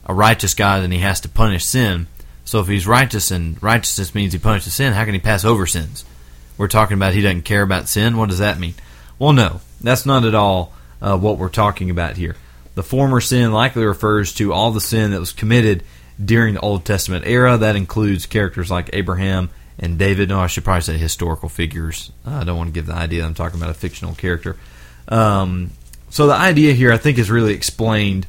a 0.06 0.14
righteous 0.14 0.54
God 0.54 0.82
and 0.82 0.92
He 0.92 1.00
has 1.00 1.20
to 1.20 1.28
punish 1.28 1.64
sin. 1.64 2.06
So 2.50 2.58
if 2.58 2.66
He's 2.66 2.84
righteous 2.84 3.30
and 3.30 3.62
righteousness 3.62 4.12
means 4.12 4.32
He 4.32 4.40
punishes 4.40 4.74
sin, 4.74 4.92
how 4.92 5.04
can 5.04 5.14
He 5.14 5.20
pass 5.20 5.44
over 5.44 5.68
sins? 5.68 6.04
We're 6.58 6.66
talking 6.66 6.96
about 6.96 7.14
He 7.14 7.20
doesn't 7.20 7.42
care 7.42 7.62
about 7.62 7.88
sin. 7.88 8.16
What 8.16 8.28
does 8.28 8.40
that 8.40 8.58
mean? 8.58 8.74
Well, 9.20 9.32
no, 9.32 9.60
that's 9.80 10.04
not 10.04 10.24
at 10.24 10.34
all 10.34 10.72
uh, 11.00 11.16
what 11.16 11.38
we're 11.38 11.48
talking 11.48 11.90
about 11.90 12.16
here. 12.16 12.34
The 12.74 12.82
former 12.82 13.20
sin 13.20 13.52
likely 13.52 13.84
refers 13.84 14.34
to 14.34 14.52
all 14.52 14.72
the 14.72 14.80
sin 14.80 15.12
that 15.12 15.20
was 15.20 15.30
committed 15.30 15.84
during 16.22 16.54
the 16.54 16.60
Old 16.60 16.84
Testament 16.84 17.24
era. 17.24 17.56
That 17.56 17.76
includes 17.76 18.26
characters 18.26 18.68
like 18.68 18.90
Abraham 18.94 19.50
and 19.78 19.96
David. 19.96 20.28
No, 20.28 20.40
I 20.40 20.48
should 20.48 20.64
probably 20.64 20.82
say 20.82 20.98
historical 20.98 21.48
figures. 21.48 22.10
I 22.26 22.42
don't 22.42 22.58
want 22.58 22.66
to 22.66 22.74
give 22.74 22.86
the 22.86 22.94
idea 22.94 23.20
that 23.20 23.28
I'm 23.28 23.34
talking 23.34 23.60
about 23.60 23.70
a 23.70 23.74
fictional 23.74 24.16
character. 24.16 24.56
Um, 25.06 25.70
so 26.08 26.26
the 26.26 26.34
idea 26.34 26.72
here, 26.72 26.92
I 26.92 26.96
think, 26.96 27.18
is 27.18 27.30
really 27.30 27.54
explained 27.54 28.26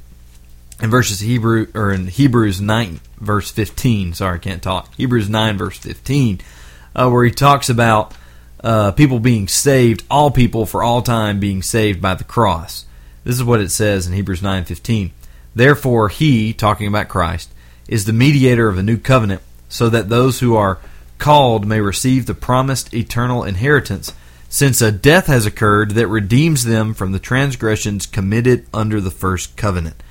in 0.81 0.89
verses 0.89 1.19
Hebrew 1.19 1.67
or 1.73 1.91
in 1.91 2.07
Hebrews 2.07 2.59
nine 2.59 2.99
verse 3.17 3.51
fifteen. 3.51 4.13
Sorry, 4.13 4.35
I 4.35 4.39
can't 4.39 4.63
talk. 4.63 4.93
Hebrews 4.95 5.29
nine 5.29 5.57
verse 5.57 5.77
fifteen, 5.77 6.41
uh, 6.95 7.09
where 7.09 7.23
he 7.23 7.31
talks 7.31 7.69
about 7.69 8.13
uh, 8.63 8.91
people 8.91 9.19
being 9.19 9.47
saved, 9.47 10.03
all 10.09 10.31
people 10.31 10.65
for 10.65 10.83
all 10.83 11.01
time 11.01 11.39
being 11.39 11.61
saved 11.61 12.01
by 12.01 12.15
the 12.15 12.23
cross. 12.23 12.85
This 13.23 13.35
is 13.35 13.43
what 13.43 13.61
it 13.61 13.69
says 13.69 14.07
in 14.07 14.13
Hebrews 14.13 14.41
nine 14.41 14.65
fifteen. 14.65 15.11
Therefore, 15.53 16.09
he, 16.09 16.53
talking 16.53 16.87
about 16.87 17.09
Christ, 17.09 17.51
is 17.87 18.05
the 18.05 18.13
mediator 18.13 18.69
of 18.69 18.77
a 18.77 18.83
new 18.83 18.97
covenant, 18.97 19.41
so 19.69 19.89
that 19.89 20.09
those 20.09 20.39
who 20.39 20.55
are 20.55 20.79
called 21.17 21.67
may 21.67 21.81
receive 21.81 22.25
the 22.25 22.33
promised 22.33 22.93
eternal 22.93 23.43
inheritance, 23.43 24.13
since 24.49 24.81
a 24.81 24.91
death 24.91 25.27
has 25.27 25.45
occurred 25.45 25.91
that 25.91 26.07
redeems 26.07 26.63
them 26.63 26.93
from 26.93 27.11
the 27.11 27.19
transgressions 27.19 28.05
committed 28.05 28.65
under 28.73 28.99
the 28.99 29.11
first 29.11 29.55
covenant. 29.55 30.01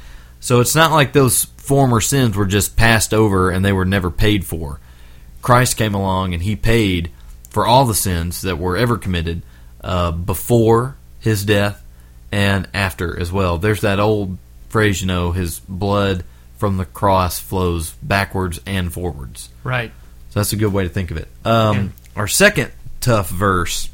So 0.41 0.61
it's 0.61 0.75
not 0.75 0.91
like 0.91 1.13
those 1.13 1.45
former 1.45 2.01
sins 2.01 2.37
were 2.37 2.47
just 2.47 2.77
passed 2.77 3.15
over 3.15 3.51
and 3.51 3.65
they 3.65 3.73
were 3.73 3.85
never 3.85 4.11
paid 4.11 4.45
for. 4.45 4.81
Christ 5.43 5.77
came 5.77 5.95
along 5.95 6.35
and 6.35 6.43
he 6.43 6.57
paid 6.57 7.11
for 7.51 7.67
all 7.67 7.85
the 7.85 7.95
sins 7.95 8.43
that 8.43 8.59
were 8.59 8.77
ever 8.77 8.97
committed 8.99 9.43
uh, 9.83 10.13
before 10.13 10.97
his 11.21 11.45
death 11.45 11.85
and 12.33 12.69
after 12.75 13.19
as 13.19 13.31
well. 13.31 13.59
There's 13.59 13.83
that 13.83 14.01
old 14.01 14.39
phrase, 14.69 15.01
you 15.01 15.07
know, 15.07 15.33
his 15.33 15.61
blood 15.61 16.25
from 16.59 16.77
the 16.77 16.85
cross 16.85 17.39
flows 17.41 17.91
backwards 18.03 18.61
and 18.67 18.93
forwards. 18.93 19.49
right. 19.65 19.93
So 20.31 20.39
that's 20.39 20.53
a 20.53 20.57
good 20.57 20.73
way 20.73 20.85
to 20.85 20.89
think 20.89 21.11
of 21.11 21.17
it. 21.17 21.27
Um, 21.45 21.93
Our 22.15 22.29
second 22.29 22.71
tough 23.01 23.29
verse 23.29 23.89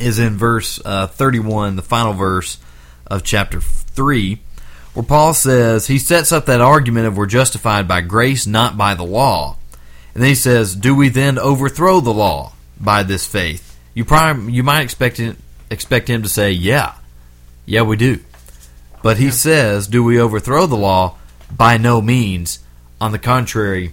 is 0.00 0.18
in 0.18 0.36
verse 0.36 0.80
uh, 0.84 1.06
31, 1.06 1.76
the 1.76 1.82
final 1.82 2.14
verse 2.14 2.58
of 3.06 3.22
chapter 3.22 3.60
3, 3.60 4.40
where 4.96 5.04
Paul 5.04 5.34
says, 5.34 5.86
he 5.86 5.98
sets 5.98 6.32
up 6.32 6.46
that 6.46 6.62
argument 6.62 7.06
of 7.06 7.18
we're 7.18 7.26
justified 7.26 7.86
by 7.86 8.00
grace, 8.00 8.46
not 8.46 8.78
by 8.78 8.94
the 8.94 9.04
law. 9.04 9.58
And 10.14 10.22
then 10.22 10.30
he 10.30 10.34
says, 10.34 10.74
do 10.74 10.94
we 10.94 11.10
then 11.10 11.38
overthrow 11.38 12.00
the 12.00 12.14
law 12.14 12.54
by 12.80 13.02
this 13.02 13.26
faith? 13.26 13.78
You 13.92 14.06
probably, 14.06 14.54
you 14.54 14.62
might 14.62 14.80
expect 14.80 15.18
him, 15.18 15.36
expect 15.70 16.08
him 16.08 16.22
to 16.22 16.30
say, 16.30 16.52
yeah, 16.52 16.94
yeah, 17.66 17.82
we 17.82 17.96
do. 17.96 18.20
But 19.02 19.18
he 19.18 19.30
says, 19.30 19.86
do 19.86 20.02
we 20.02 20.18
overthrow 20.18 20.64
the 20.64 20.78
law? 20.78 21.18
By 21.54 21.76
no 21.76 22.00
means. 22.00 22.60
On 22.98 23.12
the 23.12 23.18
contrary, 23.18 23.92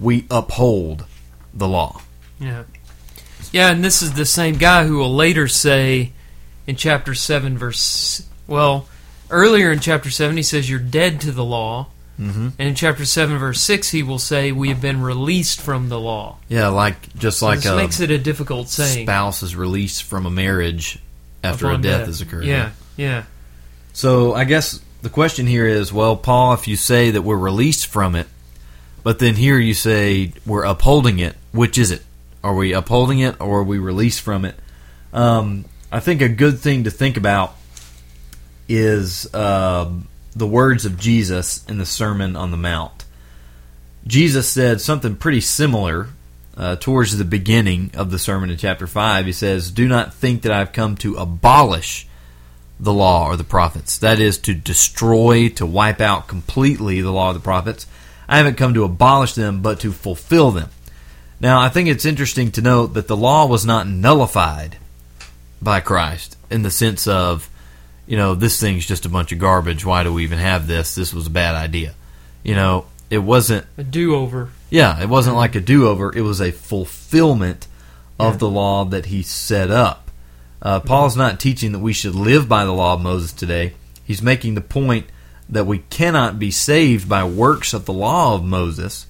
we 0.00 0.26
uphold 0.32 1.04
the 1.54 1.68
law. 1.68 2.02
Yeah. 2.40 2.64
Yeah, 3.52 3.70
and 3.70 3.84
this 3.84 4.02
is 4.02 4.14
the 4.14 4.26
same 4.26 4.56
guy 4.56 4.84
who 4.84 4.96
will 4.96 5.14
later 5.14 5.46
say 5.46 6.10
in 6.66 6.74
chapter 6.74 7.14
7, 7.14 7.56
verse. 7.56 8.28
Well, 8.48 8.88
earlier 9.30 9.70
in 9.72 9.80
chapter 9.80 10.10
7, 10.10 10.36
he 10.36 10.42
says, 10.42 10.68
You're 10.68 10.78
dead 10.78 11.20
to 11.22 11.32
the 11.32 11.44
law. 11.44 11.88
Mm-hmm. 12.18 12.48
And 12.58 12.68
in 12.68 12.74
chapter 12.74 13.06
7, 13.06 13.38
verse 13.38 13.60
6, 13.62 13.90
he 13.90 14.02
will 14.02 14.18
say, 14.18 14.52
We 14.52 14.68
have 14.68 14.80
been 14.82 15.00
released 15.00 15.60
from 15.60 15.88
the 15.88 15.98
law. 15.98 16.36
Yeah, 16.48 16.68
like 16.68 17.14
just 17.14 17.38
So 17.38 17.46
like 17.46 17.60
this 17.60 17.66
a 17.72 17.76
makes 17.76 18.00
it 18.00 18.10
a 18.10 18.18
difficult 18.18 18.68
saying. 18.68 19.06
spouse 19.06 19.42
is 19.42 19.56
released 19.56 20.02
from 20.02 20.26
a 20.26 20.30
marriage 20.30 20.98
after 21.42 21.66
a 21.66 21.70
upon 21.70 21.82
death, 21.82 22.06
has 22.06 22.20
occurred. 22.20 22.44
Yeah, 22.44 22.72
yeah. 22.96 23.24
So 23.92 24.34
I 24.34 24.44
guess 24.44 24.80
the 25.02 25.08
question 25.08 25.46
here 25.46 25.66
is, 25.66 25.92
well, 25.92 26.16
Paul, 26.16 26.52
if 26.54 26.68
you 26.68 26.76
say 26.76 27.10
that 27.12 27.22
we're 27.22 27.36
released 27.38 27.86
from 27.86 28.14
it, 28.14 28.26
but 29.02 29.18
then 29.18 29.34
here 29.34 29.58
you 29.58 29.72
say 29.72 30.34
we're 30.44 30.64
upholding 30.64 31.18
it, 31.18 31.34
which 31.52 31.78
is 31.78 31.90
it? 31.90 32.02
Are 32.44 32.54
we 32.54 32.72
upholding 32.74 33.20
it 33.20 33.40
or 33.40 33.60
are 33.60 33.64
we 33.64 33.78
released 33.78 34.20
from 34.20 34.44
it? 34.44 34.54
Um, 35.12 35.64
I 35.90 36.00
think 36.00 36.20
a 36.20 36.28
good 36.28 36.58
thing 36.60 36.84
to 36.84 36.90
think 36.90 37.16
about 37.16 37.56
is 38.70 39.32
uh, 39.34 39.92
the 40.34 40.46
words 40.46 40.86
of 40.86 40.98
Jesus 40.98 41.66
in 41.66 41.78
the 41.78 41.84
Sermon 41.84 42.36
on 42.36 42.52
the 42.52 42.56
Mount. 42.56 43.04
Jesus 44.06 44.48
said 44.48 44.80
something 44.80 45.16
pretty 45.16 45.40
similar 45.40 46.08
uh, 46.56 46.76
towards 46.76 47.16
the 47.16 47.24
beginning 47.24 47.90
of 47.94 48.10
the 48.10 48.18
sermon 48.18 48.50
in 48.50 48.56
chapter 48.56 48.86
5. 48.86 49.26
He 49.26 49.32
says, 49.32 49.70
Do 49.70 49.88
not 49.88 50.14
think 50.14 50.42
that 50.42 50.52
I've 50.52 50.72
come 50.72 50.96
to 50.96 51.16
abolish 51.16 52.06
the 52.78 52.92
law 52.92 53.26
or 53.26 53.36
the 53.36 53.44
prophets. 53.44 53.98
That 53.98 54.20
is, 54.20 54.38
to 54.38 54.54
destroy, 54.54 55.48
to 55.50 55.66
wipe 55.66 56.00
out 56.00 56.28
completely 56.28 57.00
the 57.00 57.12
law 57.12 57.28
of 57.28 57.34
the 57.34 57.40
prophets. 57.40 57.86
I 58.28 58.36
haven't 58.36 58.56
come 58.56 58.74
to 58.74 58.84
abolish 58.84 59.34
them, 59.34 59.60
but 59.62 59.80
to 59.80 59.92
fulfill 59.92 60.50
them. 60.50 60.70
Now, 61.40 61.60
I 61.60 61.68
think 61.68 61.88
it's 61.88 62.04
interesting 62.04 62.52
to 62.52 62.62
note 62.62 62.94
that 62.94 63.08
the 63.08 63.16
law 63.16 63.46
was 63.46 63.66
not 63.66 63.88
nullified 63.88 64.76
by 65.60 65.80
Christ 65.80 66.36
in 66.50 66.62
the 66.62 66.70
sense 66.70 67.06
of, 67.06 67.50
you 68.10 68.16
know, 68.16 68.34
this 68.34 68.58
thing's 68.58 68.86
just 68.86 69.06
a 69.06 69.08
bunch 69.08 69.30
of 69.30 69.38
garbage. 69.38 69.84
Why 69.84 70.02
do 70.02 70.12
we 70.12 70.24
even 70.24 70.40
have 70.40 70.66
this? 70.66 70.96
This 70.96 71.14
was 71.14 71.28
a 71.28 71.30
bad 71.30 71.54
idea. 71.54 71.94
You 72.42 72.56
know, 72.56 72.86
it 73.08 73.18
wasn't 73.18 73.66
a 73.78 73.84
do-over. 73.84 74.50
Yeah, 74.68 75.00
it 75.00 75.08
wasn't 75.08 75.36
like 75.36 75.54
a 75.54 75.60
do-over. 75.60 76.12
It 76.12 76.22
was 76.22 76.40
a 76.40 76.50
fulfillment 76.50 77.68
of 78.18 78.34
yeah. 78.34 78.38
the 78.38 78.50
law 78.50 78.84
that 78.86 79.06
he 79.06 79.22
set 79.22 79.70
up. 79.70 80.10
Uh, 80.60 80.80
Paul's 80.80 81.16
not 81.16 81.38
teaching 81.38 81.70
that 81.70 81.78
we 81.78 81.92
should 81.92 82.16
live 82.16 82.48
by 82.48 82.64
the 82.64 82.72
law 82.72 82.94
of 82.94 83.00
Moses 83.00 83.32
today. 83.32 83.74
He's 84.04 84.20
making 84.20 84.56
the 84.56 84.60
point 84.60 85.06
that 85.48 85.66
we 85.66 85.78
cannot 85.78 86.36
be 86.36 86.50
saved 86.50 87.08
by 87.08 87.22
works 87.22 87.72
of 87.72 87.84
the 87.84 87.92
law 87.92 88.34
of 88.34 88.42
Moses, 88.42 89.06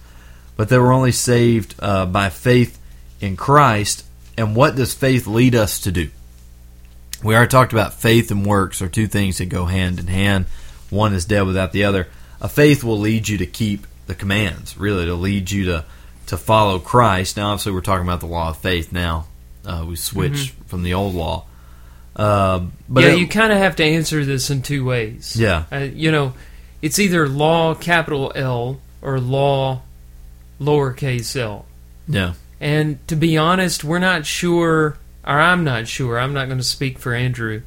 but 0.59 0.69
that 0.69 0.79
we're 0.79 0.93
only 0.93 1.13
saved 1.13 1.75
uh, 1.79 2.05
by 2.05 2.29
faith 2.29 2.79
in 3.19 3.39
Christ. 3.39 4.05
And 4.37 4.55
what 4.55 4.77
does 4.77 4.93
faith 4.93 5.27
lead 5.27 5.55
us 5.55 5.81
to 5.81 5.91
do? 5.91 6.11
We 7.23 7.35
already 7.35 7.51
talked 7.51 7.73
about 7.73 7.95
faith 7.95 8.31
and 8.31 8.47
works 8.47 8.81
are 8.83 8.89
two 8.89 9.07
things 9.07 9.39
that 9.39 9.47
go 9.47 9.67
hand 9.67 9.99
in 9.99 10.07
hand. 10.07 10.47
One 10.89 11.15
is 11.15 11.25
dead 11.25 11.43
without 11.43 11.73
the 11.73 11.85
other. 11.85 12.09
A 12.41 12.49
faith 12.49 12.83
will 12.83 12.99
lead 12.99 13.29
you 13.29 13.39
to 13.39 13.47
keep 13.47 13.87
the 14.07 14.15
commands, 14.15 14.77
really, 14.77 15.07
to 15.07 15.15
lead 15.15 15.51
you 15.51 15.67
to, 15.67 15.85
to 16.27 16.37
follow 16.37 16.79
Christ. 16.79 17.37
Now, 17.37 17.51
obviously, 17.51 17.73
we're 17.73 17.83
talking 17.83 18.07
about 18.07 18.21
the 18.21 18.27
law 18.27 18.51
of 18.51 18.59
faith 18.59 18.93
now. 18.93 19.27
Uh, 19.65 19.85
we 19.87 19.97
switch 19.97 20.33
mm-hmm. 20.33 20.65
from 20.65 20.83
the 20.83 20.95
old 20.95 21.15
law. 21.15 21.45
Uh, 22.17 22.67
but 22.89 23.05
yeah, 23.05 23.11
it, 23.11 23.19
you 23.19 23.29
kind 23.29 23.53
of 23.53 23.59
have 23.59 23.77
to 23.77 23.85
answer 23.85 24.25
this 24.25 24.51
in 24.51 24.63
two 24.63 24.85
ways. 24.85 25.37
Yeah. 25.37 25.65
Uh, 25.71 25.79
you 25.79 26.11
know, 26.11 26.35
it's 26.83 26.99
either 26.99 27.29
law 27.29 27.75
capital 27.75 28.33
L 28.35 28.81
or 29.03 29.21
law 29.21 29.83
lowercase 30.61 31.39
l. 31.41 31.67
Yeah. 32.09 32.35
And 32.61 33.07
to 33.09 33.17
be 33.17 33.39
honest, 33.39 33.85
we're 33.85 33.99
not 33.99 34.27
sure, 34.27 34.99
or 35.25 35.39
I'm 35.39 35.65
not 35.65 35.89
sure, 35.89 36.19
I'm 36.19 36.33
not 36.33 36.47
going 36.47 36.59
to 36.59 36.65
speak 36.65 36.99
for 36.99 37.15
Andrew. 37.15 37.63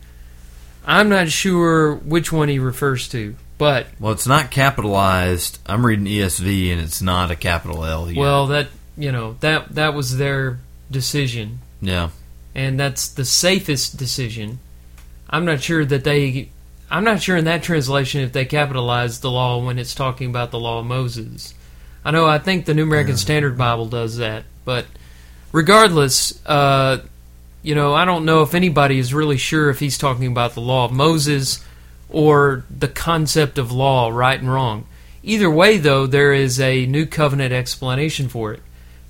I'm 0.86 1.10
not 1.10 1.30
sure 1.30 1.96
which 1.96 2.32
one 2.32 2.50
he 2.50 2.60
refers 2.60 3.08
to. 3.10 3.36
But 3.58 3.88
well, 4.00 4.12
it's 4.12 4.28
not 4.28 4.52
capitalized. 4.52 5.60
I'm 5.66 5.86
reading 5.86 6.06
ESV, 6.06 6.72
and 6.72 6.82
it's 6.82 7.02
not 7.02 7.32
a 7.32 7.36
capital 7.36 7.86
L. 7.86 8.10
Yet. 8.12 8.20
Well, 8.20 8.48
that 8.48 8.68
you 8.98 9.12
know 9.12 9.38
that 9.39 9.76
that 9.76 9.94
was 9.94 10.18
their 10.18 10.60
decision. 10.89 11.60
Yeah, 11.82 12.10
and 12.56 12.80
that's 12.80 13.08
the 13.08 13.26
safest 13.26 13.98
decision. 13.98 14.60
I'm 15.30 15.46
not 15.46 15.62
sure 15.62 15.86
that 15.86 16.04
they. 16.04 16.50
I'm 16.89 17.04
not 17.04 17.22
sure 17.22 17.38
in 17.38 17.46
that 17.46 17.63
translation 17.63 18.22
if 18.22 18.34
they 18.34 18.46
capitalized 18.46 19.22
the 19.22 19.32
law 19.32 19.63
when 19.63 19.80
it's 19.80 19.96
talking 19.96 20.30
about 20.30 20.52
the 20.52 20.60
law 20.60 20.80
of 20.80 20.86
Moses. 20.86 21.54
I 22.04 22.12
know. 22.12 22.26
I 22.26 22.39
think 22.39 22.66
the 22.66 22.74
New 22.74 22.84
American 22.84 23.13
yeah. 23.13 23.18
Standard 23.18 23.58
Bible 23.58 23.86
does 23.86 24.18
that, 24.18 24.44
but 24.66 24.86
regardless, 25.52 26.46
uh, 26.46 26.98
you 27.63 27.73
know, 27.73 27.93
I 27.93 28.06
don't 28.06 28.26
know 28.26 28.43
if 28.43 28.54
anybody 28.54 28.99
is 28.99 29.13
really 29.13 29.38
sure 29.38 29.69
if 29.69 29.80
he's 29.80 29.97
talking 29.97 30.28
about 30.28 30.54
the 30.54 30.62
law 30.62 30.86
of 30.86 30.91
Moses 30.91 31.65
or 32.10 32.65
the 32.69 32.89
concept 32.89 33.58
of 33.58 33.71
law, 33.71 34.10
right 34.10 34.39
and 34.39 34.52
wrong. 34.52 34.86
Either 35.23 35.49
way, 35.49 35.78
though, 35.78 36.06
there 36.06 36.34
is 36.34 36.60
a 36.60 36.86
new 36.86 37.06
covenant 37.06 37.54
explanation 37.54 38.28
for 38.28 38.54
it 38.54 38.62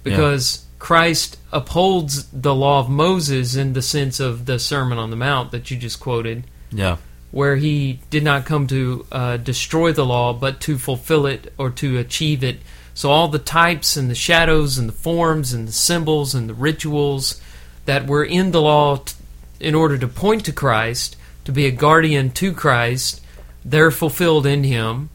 because 0.03 0.57
yeah. 0.57 0.77
Christ 0.77 1.39
upholds 1.51 2.27
the 2.27 2.53
law 2.53 2.79
of 2.79 2.89
Moses 2.89 3.55
in 3.55 3.73
the 3.73 3.81
sense 3.81 4.19
of 4.19 4.45
the 4.45 4.59
Sermon 4.59 4.99
on 4.99 5.09
the 5.09 5.15
Mount 5.15 5.51
that 5.51 5.71
you 5.71 5.77
just 5.77 5.99
quoted. 5.99 6.45
Yeah. 6.71 6.97
Where 7.31 7.55
he 7.55 7.99
did 8.11 8.23
not 8.23 8.45
come 8.45 8.67
to 8.67 9.07
uh, 9.11 9.37
destroy 9.37 9.91
the 9.91 10.05
law, 10.05 10.33
but 10.33 10.61
to 10.61 10.77
fulfill 10.77 11.25
it 11.25 11.51
or 11.57 11.71
to 11.71 11.97
achieve 11.97 12.43
it. 12.43 12.59
So, 12.93 13.09
all 13.09 13.27
the 13.27 13.39
types 13.39 13.97
and 13.97 14.07
the 14.07 14.15
shadows 14.15 14.77
and 14.77 14.87
the 14.87 14.93
forms 14.93 15.51
and 15.51 15.67
the 15.67 15.71
symbols 15.71 16.35
and 16.35 16.47
the 16.47 16.53
rituals 16.53 17.41
that 17.85 18.07
were 18.07 18.23
in 18.23 18.51
the 18.51 18.61
law 18.61 18.97
t- 18.97 19.15
in 19.59 19.75
order 19.75 19.97
to 19.97 20.07
point 20.07 20.45
to 20.45 20.51
Christ 20.51 21.15
to 21.45 21.51
be 21.51 21.65
a 21.65 21.71
guardian 21.71 22.31
to 22.31 22.53
Christ. 22.53 23.21
They're 23.65 23.91
fulfilled 23.91 24.45
in 24.45 24.63
Him. 24.63 25.09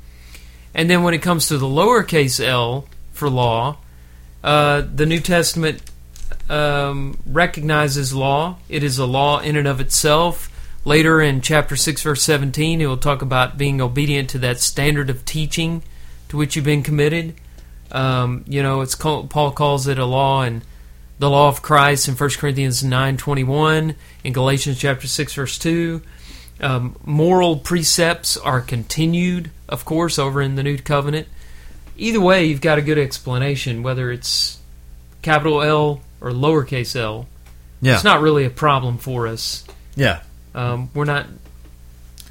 And 0.74 0.88
then 0.88 1.02
when 1.02 1.14
it 1.14 1.22
comes 1.22 1.48
to 1.48 1.58
the 1.58 1.66
lowercase 1.66 2.44
l 2.44 2.86
for 3.12 3.28
law, 3.28 3.78
uh, 4.44 4.82
the 4.94 5.06
New 5.06 5.20
Testament 5.20 5.82
um, 6.48 7.18
recognizes 7.26 8.14
law. 8.14 8.56
It 8.68 8.82
is 8.82 8.98
a 8.98 9.06
law 9.06 9.40
in 9.40 9.56
and 9.56 9.68
of 9.68 9.80
itself. 9.80 10.50
Later 10.84 11.20
in 11.20 11.40
chapter 11.40 11.76
6, 11.76 12.02
verse 12.02 12.22
17, 12.22 12.80
it 12.80 12.86
will 12.86 12.96
talk 12.96 13.20
about 13.20 13.58
being 13.58 13.80
obedient 13.80 14.30
to 14.30 14.38
that 14.38 14.60
standard 14.60 15.10
of 15.10 15.24
teaching 15.24 15.82
to 16.28 16.36
which 16.36 16.56
you've 16.56 16.64
been 16.64 16.82
committed. 16.82 17.34
Um, 17.90 18.44
you 18.46 18.62
know, 18.62 18.80
it's 18.80 18.94
called, 18.94 19.30
Paul 19.30 19.50
calls 19.50 19.86
it 19.86 19.98
a 19.98 20.04
law 20.04 20.42
and 20.42 20.62
the 21.18 21.30
law 21.30 21.48
of 21.48 21.62
Christ 21.62 22.08
in 22.08 22.14
1 22.14 22.30
Corinthians 22.38 22.82
9.21, 22.82 23.94
in 24.24 24.32
Galatians 24.32 24.78
chapter 24.78 25.06
6, 25.06 25.34
verse 25.34 25.58
2. 25.58 26.02
Um, 26.60 26.96
moral 27.04 27.56
precepts 27.56 28.36
are 28.36 28.60
continued, 28.60 29.50
of 29.68 29.84
course, 29.84 30.18
over 30.18 30.40
in 30.40 30.56
the 30.56 30.62
New 30.62 30.78
Covenant. 30.78 31.28
Either 31.96 32.20
way, 32.20 32.44
you've 32.44 32.60
got 32.60 32.78
a 32.78 32.82
good 32.82 32.98
explanation, 32.98 33.82
whether 33.82 34.10
it's 34.10 34.58
capital 35.22 35.62
L 35.62 36.00
or 36.20 36.30
lowercase 36.30 36.96
l. 36.96 37.26
Yeah. 37.80 37.94
It's 37.94 38.04
not 38.04 38.20
really 38.20 38.44
a 38.44 38.50
problem 38.50 38.98
for 38.98 39.26
us. 39.28 39.64
Yeah. 39.94 40.20
Um, 40.54 40.90
we're 40.94 41.04
not, 41.04 41.26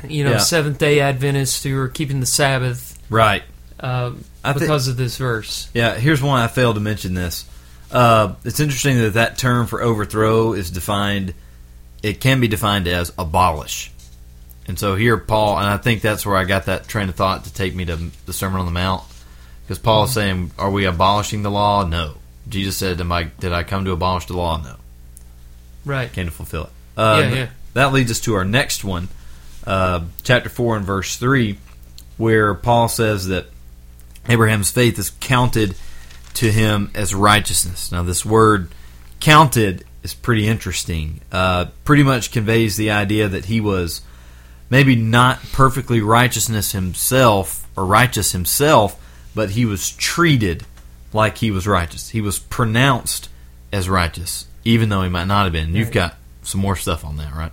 you 0.08 0.24
know, 0.24 0.32
yeah. 0.32 0.38
Seventh 0.38 0.78
day 0.78 1.00
Adventists 1.00 1.64
who 1.64 1.78
are 1.80 1.88
keeping 1.88 2.20
the 2.20 2.26
Sabbath. 2.26 2.98
Right. 3.10 3.44
Uh, 3.80 4.12
because 4.44 4.86
th- 4.86 4.92
of 4.92 4.98
this 4.98 5.18
verse. 5.18 5.70
Yeah, 5.74 5.96
here's 5.96 6.22
one 6.22 6.40
I 6.40 6.48
failed 6.48 6.76
to 6.76 6.82
mention 6.82 7.14
this. 7.14 7.46
Uh, 7.92 8.36
it's 8.44 8.60
interesting 8.60 8.98
that 8.98 9.14
that 9.14 9.38
term 9.38 9.68
for 9.68 9.82
overthrow 9.82 10.54
is 10.54 10.72
defined, 10.72 11.34
it 12.04 12.20
can 12.20 12.40
be 12.40 12.48
defined 12.48 12.88
as 12.88 13.14
abolish. 13.18 13.92
And 14.68 14.78
so 14.78 14.96
here, 14.96 15.18
Paul, 15.18 15.58
and 15.58 15.68
I 15.68 15.78
think 15.78 16.02
that's 16.02 16.26
where 16.26 16.36
I 16.36 16.44
got 16.44 16.66
that 16.66 16.88
train 16.88 17.08
of 17.08 17.16
thought 17.16 17.46
to 17.46 17.54
take 17.54 17.74
me 17.74 17.86
to 17.86 17.96
the 18.26 18.34
Sermon 18.34 18.60
on 18.60 18.66
the 18.66 18.72
Mount, 18.72 19.04
because 19.64 19.80
Paul 19.80 20.04
is 20.04 20.14
saying, 20.14 20.52
"Are 20.58 20.70
we 20.70 20.86
abolishing 20.86 21.44
the 21.44 21.52
law? 21.52 21.86
No." 21.86 22.16
Jesus 22.50 22.76
said, 22.76 22.98
"Did 22.98 23.10
I, 23.10 23.24
did 23.24 23.54
I 23.54 23.64
come 23.64 23.86
to 23.86 23.92
abolish 23.92 24.26
the 24.26 24.36
law? 24.36 24.62
No." 24.62 24.76
Right. 25.86 26.12
Came 26.12 26.26
to 26.26 26.32
fulfill 26.32 26.64
it. 26.66 26.70
Uh, 26.98 27.22
yeah, 27.24 27.36
yeah. 27.36 27.48
That 27.76 27.94
leads 27.94 28.12
us 28.12 28.20
to 28.22 28.34
our 28.34 28.44
next 28.44 28.84
one, 28.84 29.08
uh, 29.66 30.02
chapter 30.24 30.50
four 30.50 30.76
and 30.76 30.86
verse 30.86 31.16
three, 31.16 31.60
where 32.18 32.54
Paul 32.54 32.90
says 32.90 33.28
that 33.28 33.46
Abraham's 34.28 34.72
faith 34.72 35.00
is 35.00 35.12
counted 35.22 35.76
to 36.38 36.52
him 36.52 36.92
as 36.94 37.16
righteousness. 37.16 37.92
Now, 37.92 38.04
this 38.04 38.26
word 38.26 38.70
"counted" 39.20 39.84
is 40.04 40.14
pretty 40.14 40.48
interesting. 40.48 41.22
Uh, 41.32 41.66
pretty 41.84 42.04
much 42.04 42.32
conveys 42.32 42.78
the 42.78 42.92
idea 42.92 43.28
that 43.28 43.46
he 43.46 43.60
was 43.60 44.02
maybe 44.70 44.96
not 44.96 45.40
perfectly 45.52 46.02
righteousness 46.02 46.72
himself 46.74 47.68
or 47.76 47.86
righteous 47.86 48.34
himself, 48.34 49.02
but 49.34 49.52
he 49.52 49.66
was 49.66 49.92
treated 49.92 50.66
like 51.14 51.38
he 51.38 51.52
was 51.52 51.68
righteous. 51.68 52.10
He 52.10 52.22
was 52.22 52.38
pronounced 52.40 53.30
as 53.72 53.90
righteous, 53.90 54.46
even 54.64 54.90
though 54.90 55.02
he 55.02 55.10
might 55.10 55.26
not 55.26 55.46
have 55.46 55.54
been. 55.54 55.74
You've 55.74 55.92
got 55.92 56.16
some 56.44 56.62
more 56.62 56.76
stuff 56.76 57.04
on 57.04 57.18
that, 57.18 57.34
right? 57.34 57.52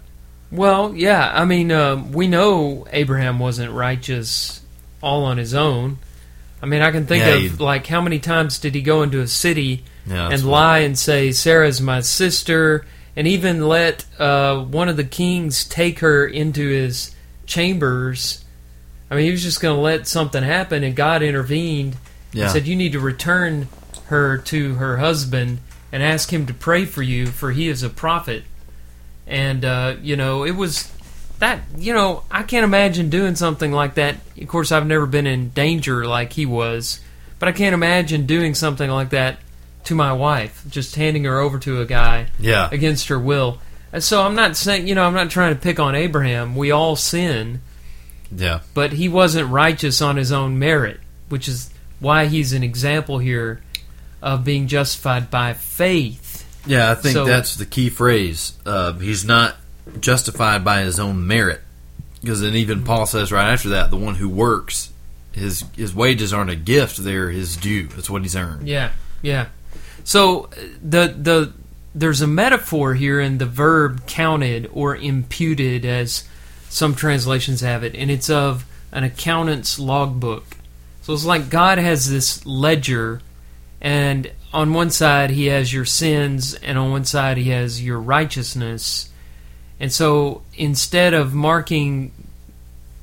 Well, 0.51 0.95
yeah. 0.95 1.33
I 1.35 1.45
mean, 1.45 1.73
uh, 1.73 1.97
we 1.97 2.29
know 2.29 2.87
Abraham 2.93 3.39
wasn't 3.39 3.73
righteous 3.73 4.61
all 5.03 5.25
on 5.25 5.39
his 5.39 5.55
own. 5.55 5.99
I 6.65 6.67
mean, 6.67 6.81
I 6.81 6.93
can 6.93 7.05
think 7.05 7.23
yeah, 7.23 7.35
of 7.35 7.61
like 7.61 7.87
how 7.87 8.01
many 8.01 8.19
times 8.19 8.59
did 8.59 8.75
he 8.75 8.81
go 8.81 9.03
into 9.03 9.21
a 9.21 9.27
city 9.27 9.85
yeah, 10.07 10.31
and 10.31 10.43
lie 10.43 10.79
and 10.79 10.99
say 10.99 11.31
Sarah's 11.31 11.79
my 11.79 12.01
sister 12.01 12.87
and 13.15 13.27
even 13.27 13.69
let 13.69 14.07
uh, 14.19 14.65
one 14.65 14.89
of 14.89 14.97
the 14.97 15.05
kings 15.05 15.67
take 15.67 15.99
her 15.99 16.27
into 16.27 16.67
his 16.67 17.15
chambers. 17.45 18.43
I 19.11 19.15
mean, 19.15 19.27
he 19.27 19.31
was 19.31 19.43
just 19.43 19.61
going 19.61 19.77
to 19.77 19.81
let 19.83 20.09
something 20.09 20.43
happen, 20.43 20.83
and 20.85 20.97
God 20.97 21.23
intervened 21.23 21.97
yeah. 22.33 22.45
and 22.45 22.53
said, 22.53 22.67
"You 22.67 22.77
need 22.77 22.93
to 22.93 23.01
return 23.01 23.69
her 24.07 24.39
to 24.39 24.77
her 24.77 24.97
husband 24.97 25.59
and 25.93 26.03
ask 26.03 26.33
him 26.33 26.47
to 26.47 26.55
pray 26.55 26.87
for 26.87 27.03
you, 27.03 27.27
for 27.27 27.53
he 27.53 27.69
is 27.69 27.83
a 27.83 27.91
prophet." 27.91 28.43
And 29.27 29.67
uh, 29.67 29.97
you 30.01 30.17
know, 30.17 30.45
it 30.45 30.53
was 30.53 30.91
that 31.45 31.61
you 31.79 31.93
know 31.93 32.23
I 32.31 32.43
can't 32.43 32.65
imagine 32.65 33.11
doing 33.11 33.37
something 33.37 33.71
like 33.73 33.95
that. 33.95 34.17
Of 34.41 34.49
course, 34.49 34.73
I've 34.73 34.87
never 34.87 35.07
been 35.07 35.27
in 35.27 35.51
danger 35.51 36.07
like 36.07 36.33
he 36.33 36.47
was, 36.47 37.01
but 37.39 37.49
I 37.49 37.53
can't 37.53 37.75
imagine 37.75 38.27
doing 38.27 38.55
something 38.55 38.89
like 38.91 39.11
that 39.11 39.39
to 39.85 39.95
my 39.95 40.13
wife, 40.15 40.65
just 40.71 40.97
handing 40.97 41.25
her 41.25 41.39
over 41.39 41.59
to 41.61 41.81
a 41.83 41.85
guy 41.87 42.27
Yeah. 42.39 42.69
against 42.73 43.09
her 43.09 43.19
will. 43.19 43.61
And 43.93 44.03
so 44.03 44.23
I'm 44.23 44.35
not 44.35 44.57
saying, 44.57 44.89
you 44.89 44.95
know, 44.95 45.05
I'm 45.05 45.13
not 45.15 45.31
trying 45.31 45.55
to 45.55 45.61
pick 45.61 45.79
on 45.79 45.95
Abraham. 45.95 46.57
We 46.57 46.71
all 46.71 46.97
sin, 46.97 47.61
Yeah. 48.35 48.61
but 48.73 48.95
he 48.95 49.09
wasn't 49.11 49.51
righteous 49.51 50.01
on 50.01 50.17
his 50.17 50.33
own 50.33 50.59
merit, 50.59 51.01
which 51.29 51.47
is 51.49 51.69
why 52.01 52.27
he's 52.27 52.55
an 52.55 52.63
example 52.65 53.19
here 53.19 53.61
of 54.23 54.43
being 54.43 54.67
justified 54.67 55.31
by 55.31 55.53
faith. 55.53 56.47
Yeah, 56.67 56.91
I 56.91 56.95
think 56.95 57.13
So- 57.15 57.27
that's 57.27 57.57
the 57.57 57.67
key 57.67 57.91
phrase. 57.91 58.55
Uh, 58.65 58.95
he's 58.95 59.25
not 59.27 59.57
justified 60.01 60.65
by 60.65 60.83
his 60.83 60.99
own 60.99 61.27
merit, 61.27 61.61
because 62.21 62.41
then 62.41 62.55
even 62.55 62.85
Paul 62.85 63.07
says 63.07 63.33
right 63.33 63.53
after 63.53 63.71
that, 63.71 63.91
the 63.91 63.97
one 63.97 64.15
who 64.17 64.29
works, 64.29 64.93
his 65.33 65.65
his 65.77 65.95
wages 65.95 66.33
aren't 66.33 66.51
a 66.51 66.57
gift; 66.57 66.97
they're 66.99 67.31
his 67.31 67.57
due. 67.57 67.89
That's 67.89 68.11
what 68.11 68.23
he's 68.23 68.37
earned. 68.37 68.69
Yeah, 68.69 68.93
yeah. 69.23 69.49
So 70.05 70.45
uh, 70.45 70.49
the 70.83 71.15
the 71.17 71.53
there's 71.95 72.21
a 72.21 72.27
metaphor 72.27 72.95
here 72.95 73.21
in 73.21 73.39
the 73.39 73.47
verb 73.47 74.07
counted 74.07 74.69
or 74.73 74.97
imputed, 74.97 75.85
as 75.85 76.25
some 76.69 76.95
translations 76.95 77.61
have 77.61 77.85
it, 77.85 77.95
and 77.95 78.11
it's 78.11 78.31
of 78.31 78.65
an 78.91 79.05
accountant's 79.05 79.79
logbook. 79.79 80.57
So 81.03 81.13
it's 81.13 81.25
like 81.25 81.51
God 81.51 81.79
has 81.79 82.11
this 82.11 82.45
ledger, 82.47 83.21
and 83.81 84.31
on 84.53 84.73
one 84.73 84.91
side 84.91 85.31
he 85.31 85.47
has 85.47 85.73
your 85.73 85.85
sins, 85.85 86.55
and 86.55 86.79
on 86.79 86.91
one 86.91 87.05
side 87.05 87.37
he 87.37 87.51
has 87.51 87.83
your 87.83 88.01
righteousness. 88.01 89.11
And 89.85 89.93
so 89.93 90.41
instead 90.57 91.13
of 91.13 91.35
marking 91.35 92.11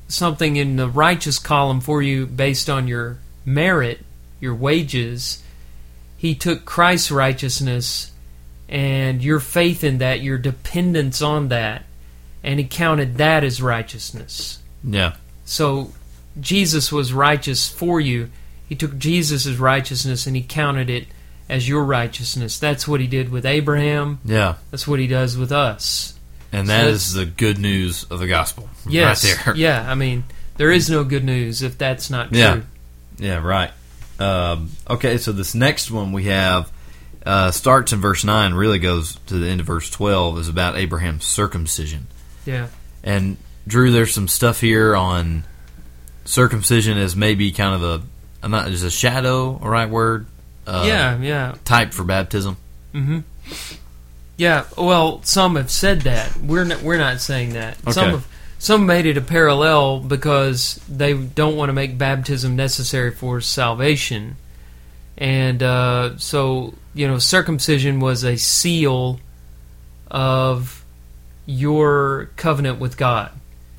something 0.08 0.56
in 0.56 0.74
the 0.74 0.88
righteous 0.88 1.38
column 1.38 1.80
for 1.80 2.02
you 2.02 2.26
based 2.26 2.68
on 2.68 2.88
your 2.88 3.18
merit, 3.44 4.00
your 4.40 4.56
wages, 4.56 5.40
he 6.16 6.34
took 6.34 6.64
Christ's 6.64 7.12
righteousness 7.12 8.10
and 8.68 9.22
your 9.22 9.38
faith 9.38 9.84
in 9.84 9.98
that, 9.98 10.22
your 10.22 10.38
dependence 10.38 11.22
on 11.22 11.50
that, 11.50 11.84
and 12.42 12.58
he 12.58 12.66
counted 12.66 13.16
that 13.16 13.44
as 13.44 13.62
righteousness. 13.62 14.58
Yeah, 14.82 15.14
So 15.44 15.92
Jesus 16.40 16.90
was 16.90 17.12
righteous 17.12 17.68
for 17.68 18.00
you. 18.00 18.28
He 18.68 18.74
took 18.74 18.98
Jesus' 18.98 19.46
righteousness 19.46 20.26
and 20.26 20.34
he 20.34 20.42
counted 20.42 20.90
it 20.90 21.06
as 21.48 21.68
your 21.68 21.84
righteousness. 21.84 22.58
That's 22.58 22.88
what 22.88 22.98
he 23.00 23.06
did 23.06 23.28
with 23.28 23.46
Abraham. 23.46 24.18
yeah, 24.24 24.56
That's 24.72 24.88
what 24.88 24.98
he 24.98 25.06
does 25.06 25.36
with 25.36 25.52
us. 25.52 26.18
And 26.52 26.68
that 26.68 26.78
that's- 26.84 27.08
is 27.08 27.14
the 27.14 27.24
good 27.26 27.58
news 27.58 28.04
of 28.04 28.18
the 28.20 28.26
gospel. 28.26 28.68
Yes. 28.88 29.24
right 29.24 29.44
there. 29.44 29.56
Yeah, 29.56 29.90
I 29.90 29.94
mean, 29.94 30.24
there 30.56 30.70
is 30.70 30.90
no 30.90 31.04
good 31.04 31.24
news 31.24 31.62
if 31.62 31.78
that's 31.78 32.10
not 32.10 32.28
true. 32.30 32.38
Yeah. 32.38 32.60
Yeah, 33.18 33.38
right. 33.44 33.70
Um, 34.18 34.70
okay, 34.88 35.18
so 35.18 35.32
this 35.32 35.54
next 35.54 35.90
one 35.90 36.12
we 36.12 36.24
have 36.24 36.70
uh, 37.24 37.50
starts 37.50 37.92
in 37.92 38.00
verse 38.00 38.24
nine, 38.24 38.54
really 38.54 38.78
goes 38.78 39.16
to 39.26 39.38
the 39.38 39.48
end 39.48 39.60
of 39.60 39.66
verse 39.66 39.88
twelve, 39.90 40.38
is 40.38 40.48
about 40.48 40.76
Abraham's 40.76 41.24
circumcision. 41.24 42.06
Yeah. 42.44 42.68
And 43.04 43.36
Drew, 43.66 43.90
there's 43.92 44.12
some 44.12 44.28
stuff 44.28 44.60
here 44.60 44.94
on 44.96 45.44
circumcision 46.24 46.98
as 46.98 47.14
maybe 47.16 47.52
kind 47.52 47.74
of 47.74 47.82
a, 47.82 48.02
I'm 48.42 48.50
not, 48.50 48.68
is 48.68 48.82
a 48.82 48.90
shadow 48.90 49.58
a 49.62 49.68
right 49.68 49.88
word? 49.88 50.26
Uh, 50.66 50.84
yeah, 50.86 51.18
yeah. 51.20 51.54
Type 51.64 51.92
for 51.92 52.04
baptism. 52.04 52.56
hmm 52.92 53.20
Yeah, 54.42 54.64
well, 54.76 55.22
some 55.22 55.54
have 55.54 55.70
said 55.70 56.00
that. 56.00 56.36
We're 56.36 56.64
not, 56.64 56.82
we're 56.82 56.98
not 56.98 57.20
saying 57.20 57.52
that. 57.52 57.76
Some 57.92 58.10
have, 58.10 58.28
some 58.58 58.86
made 58.86 59.06
it 59.06 59.16
a 59.16 59.20
parallel 59.20 60.00
because 60.00 60.80
they 60.88 61.14
don't 61.14 61.54
want 61.54 61.68
to 61.68 61.72
make 61.72 61.96
baptism 61.96 62.56
necessary 62.56 63.12
for 63.12 63.40
salvation, 63.40 64.34
and 65.16 65.62
uh, 65.62 66.18
so 66.18 66.74
you 66.92 67.06
know, 67.06 67.18
circumcision 67.20 68.00
was 68.00 68.24
a 68.24 68.36
seal 68.36 69.20
of 70.10 70.84
your 71.46 72.30
covenant 72.34 72.80
with 72.80 72.96
God. 72.96 73.30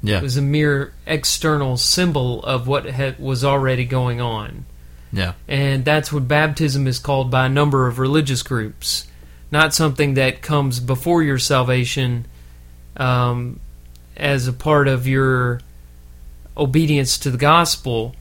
Yeah. 0.01 0.19
It 0.19 0.23
was 0.23 0.37
a 0.37 0.41
mere 0.41 0.93
external 1.05 1.75
symbol 1.75 2.41
of 2.41 2.69
what 2.69 2.85
had, 2.85 3.19
was 3.19 3.43
already 3.43 3.83
going 3.83 4.21
on. 4.21 4.65
Yeah. 5.11 5.33
And 5.45 5.83
that's 5.83 6.13
what 6.13 6.29
baptism 6.29 6.87
is 6.87 6.99
called 6.99 7.29
by 7.29 7.47
a 7.47 7.49
number 7.49 7.85
of 7.87 7.99
religious 7.99 8.43
groups. 8.43 9.07
Not 9.53 9.75
something 9.75 10.15
that 10.15 10.41
comes 10.41 10.79
before 10.79 11.21
your 11.21 11.37
salvation 11.37 12.25
um, 12.97 13.59
as 14.17 14.47
a 14.47 14.51
part 14.51 14.87
of 14.87 15.05
your 15.05 15.61
obedience 16.57 17.19
to 17.19 17.29
the 17.29 17.37
gospel, 17.37 18.15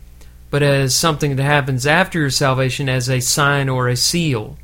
but 0.51 0.63
as 0.63 0.95
something 0.95 1.37
that 1.37 1.43
happens 1.43 1.87
after 1.87 2.21
your 2.21 2.29
salvation 2.29 2.87
as 2.91 3.09
a 3.09 3.21
sign 3.21 3.71
or 3.71 3.89
a 3.89 3.97
seal. 3.97 4.59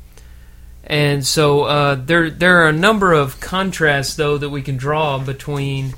And 0.83 1.25
so 1.25 1.63
uh, 1.63 1.95
there, 1.95 2.29
there 2.29 2.59
are 2.59 2.69
a 2.69 2.71
number 2.71 3.13
of 3.13 3.39
contrasts, 3.39 4.13
though, 4.13 4.37
that 4.37 4.51
we 4.51 4.61
can 4.61 4.77
draw 4.77 5.17
between 5.17 5.95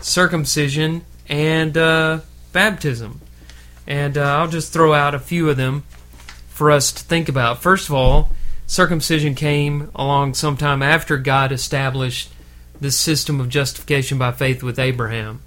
circumcision 0.00 1.04
and 1.28 1.76
uh, 1.76 2.20
baptism. 2.54 3.20
And 3.86 4.16
uh, 4.16 4.38
I'll 4.38 4.48
just 4.48 4.72
throw 4.72 4.94
out 4.94 5.14
a 5.14 5.18
few 5.18 5.50
of 5.50 5.58
them 5.58 5.82
for 6.48 6.70
us 6.70 6.90
to 6.92 7.04
think 7.04 7.28
about. 7.28 7.60
First 7.60 7.90
of 7.90 7.94
all, 7.94 8.30
circumcision 8.66 9.34
came 9.34 9.90
along 9.94 10.34
sometime 10.34 10.82
after 10.82 11.16
God 11.16 11.52
established 11.52 12.30
this 12.80 12.96
system 12.96 13.40
of 13.40 13.48
justification 13.48 14.18
by 14.18 14.32
faith 14.32 14.62
with 14.62 14.78
Abraham. 14.78 15.40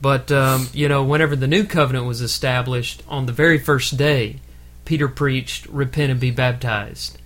But, 0.00 0.30
um, 0.32 0.68
you 0.72 0.88
know, 0.88 1.04
whenever 1.04 1.36
the 1.36 1.46
new 1.46 1.64
covenant 1.64 2.06
was 2.06 2.20
established, 2.20 3.02
on 3.08 3.26
the 3.26 3.32
very 3.32 3.58
first 3.58 3.96
day, 3.96 4.36
Peter 4.84 5.08
preached, 5.08 5.66
Repent 5.66 6.10
and 6.10 6.20
be 6.20 6.30
baptized. 6.30 7.18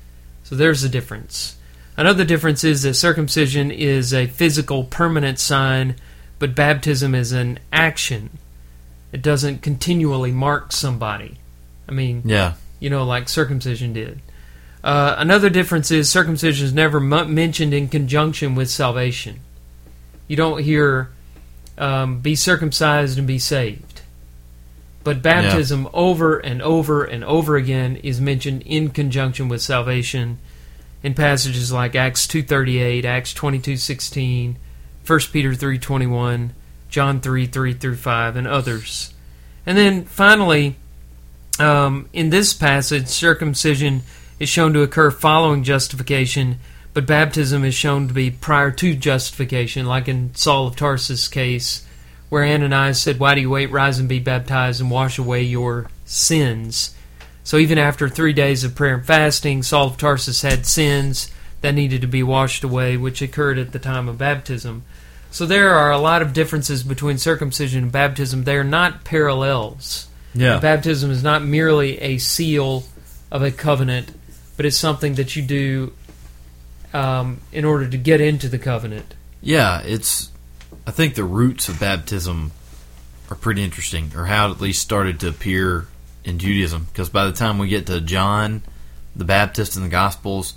So 0.44 0.54
there's 0.54 0.84
a 0.84 0.88
difference. 0.88 1.56
Another 1.96 2.24
difference 2.24 2.62
is 2.64 2.82
that 2.82 2.94
circumcision 2.94 3.70
is 3.70 4.12
a 4.12 4.26
physical, 4.26 4.84
permanent 4.84 5.38
sign, 5.38 5.96
but 6.38 6.54
baptism 6.54 7.14
is 7.14 7.32
an 7.32 7.58
action. 7.72 8.28
It 9.12 9.22
doesn't 9.22 9.62
continually 9.62 10.30
mark 10.32 10.72
somebody. 10.72 11.38
I 11.88 11.92
mean, 11.92 12.22
Yeah. 12.26 12.54
you 12.78 12.90
know, 12.90 13.04
like 13.04 13.30
circumcision 13.30 13.94
did. 13.94 14.20
Uh, 14.86 15.16
another 15.18 15.50
difference 15.50 15.90
is 15.90 16.08
circumcision 16.08 16.64
is 16.64 16.72
never 16.72 16.98
m- 16.98 17.34
mentioned 17.34 17.74
in 17.74 17.88
conjunction 17.88 18.54
with 18.54 18.70
salvation. 18.70 19.40
You 20.28 20.36
don't 20.36 20.62
hear 20.62 21.10
um, 21.76 22.20
"be 22.20 22.36
circumcised 22.36 23.18
and 23.18 23.26
be 23.26 23.40
saved," 23.40 24.02
but 25.02 25.22
baptism 25.22 25.88
over 25.92 26.38
and 26.38 26.62
over 26.62 27.02
and 27.02 27.24
over 27.24 27.56
again 27.56 27.96
is 27.96 28.20
mentioned 28.20 28.62
in 28.62 28.90
conjunction 28.90 29.48
with 29.48 29.60
salvation 29.60 30.38
in 31.02 31.14
passages 31.14 31.72
like 31.72 31.96
Acts 31.96 32.28
two 32.28 32.44
thirty 32.44 32.78
eight, 32.78 33.04
Acts 33.04 33.34
twenty 33.34 33.58
two 33.58 33.76
sixteen, 33.76 34.56
1 35.04 35.18
Peter 35.32 35.52
three 35.52 35.80
twenty 35.80 36.06
one, 36.06 36.52
John 36.90 37.20
three 37.20 37.46
three 37.46 37.72
through 37.72 37.96
five, 37.96 38.36
and 38.36 38.46
others. 38.46 39.12
And 39.66 39.76
then 39.76 40.04
finally, 40.04 40.76
um, 41.58 42.08
in 42.12 42.30
this 42.30 42.54
passage, 42.54 43.08
circumcision 43.08 44.02
is 44.38 44.48
shown 44.48 44.72
to 44.74 44.82
occur 44.82 45.10
following 45.10 45.62
justification, 45.62 46.58
but 46.94 47.06
baptism 47.06 47.64
is 47.64 47.74
shown 47.74 48.08
to 48.08 48.14
be 48.14 48.30
prior 48.30 48.70
to 48.70 48.94
justification, 48.94 49.86
like 49.86 50.08
in 50.08 50.34
Saul 50.34 50.66
of 50.66 50.76
Tarsus' 50.76 51.28
case, 51.28 51.86
where 52.28 52.44
Ananias 52.44 53.00
said, 53.00 53.18
Why 53.18 53.34
do 53.34 53.40
you 53.40 53.50
wait? 53.50 53.70
Rise 53.70 53.98
and 53.98 54.08
be 54.08 54.18
baptized 54.18 54.80
and 54.80 54.90
wash 54.90 55.18
away 55.18 55.42
your 55.42 55.90
sins. 56.04 56.94
So 57.44 57.58
even 57.58 57.78
after 57.78 58.08
three 58.08 58.32
days 58.32 58.64
of 58.64 58.74
prayer 58.74 58.94
and 58.94 59.06
fasting, 59.06 59.62
Saul 59.62 59.86
of 59.88 59.96
Tarsus 59.96 60.42
had 60.42 60.66
sins 60.66 61.30
that 61.60 61.74
needed 61.74 62.00
to 62.00 62.06
be 62.08 62.22
washed 62.22 62.64
away, 62.64 62.96
which 62.96 63.22
occurred 63.22 63.58
at 63.58 63.72
the 63.72 63.78
time 63.78 64.08
of 64.08 64.18
baptism. 64.18 64.84
So 65.30 65.46
there 65.46 65.74
are 65.74 65.92
a 65.92 65.98
lot 65.98 66.22
of 66.22 66.32
differences 66.32 66.82
between 66.82 67.18
circumcision 67.18 67.84
and 67.84 67.92
baptism. 67.92 68.44
They 68.44 68.56
are 68.56 68.64
not 68.64 69.04
parallels. 69.04 70.08
Yeah. 70.34 70.58
Baptism 70.58 71.10
is 71.10 71.22
not 71.22 71.44
merely 71.44 72.00
a 72.00 72.18
seal 72.18 72.84
of 73.30 73.42
a 73.42 73.50
covenant, 73.50 74.12
but 74.56 74.66
it's 74.66 74.76
something 74.76 75.14
that 75.14 75.36
you 75.36 75.42
do 75.42 75.92
um, 76.92 77.40
in 77.52 77.64
order 77.64 77.88
to 77.88 77.98
get 77.98 78.20
into 78.20 78.48
the 78.48 78.58
covenant. 78.58 79.14
Yeah, 79.40 79.82
it's. 79.82 80.30
I 80.86 80.90
think 80.90 81.14
the 81.14 81.24
roots 81.24 81.68
of 81.68 81.80
baptism 81.80 82.52
are 83.30 83.36
pretty 83.36 83.62
interesting, 83.62 84.12
or 84.16 84.24
how 84.26 84.48
it 84.48 84.52
at 84.52 84.60
least 84.60 84.80
started 84.80 85.20
to 85.20 85.28
appear 85.28 85.86
in 86.24 86.38
Judaism. 86.38 86.86
Because 86.90 87.08
by 87.08 87.26
the 87.26 87.32
time 87.32 87.58
we 87.58 87.68
get 87.68 87.86
to 87.86 88.00
John, 88.00 88.62
the 89.14 89.24
Baptist 89.24 89.76
in 89.76 89.82
the 89.82 89.88
Gospels, 89.88 90.54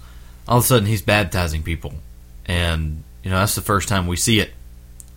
all 0.48 0.60
of 0.60 0.64
a 0.64 0.68
sudden 0.68 0.88
he's 0.88 1.02
baptizing 1.02 1.64
people, 1.64 1.94
and 2.46 3.04
you 3.24 3.30
know 3.30 3.40
that's 3.40 3.56
the 3.56 3.62
first 3.62 3.90
time 3.90 4.08
we 4.08 4.16
see 4.16 4.40
it 4.40 4.52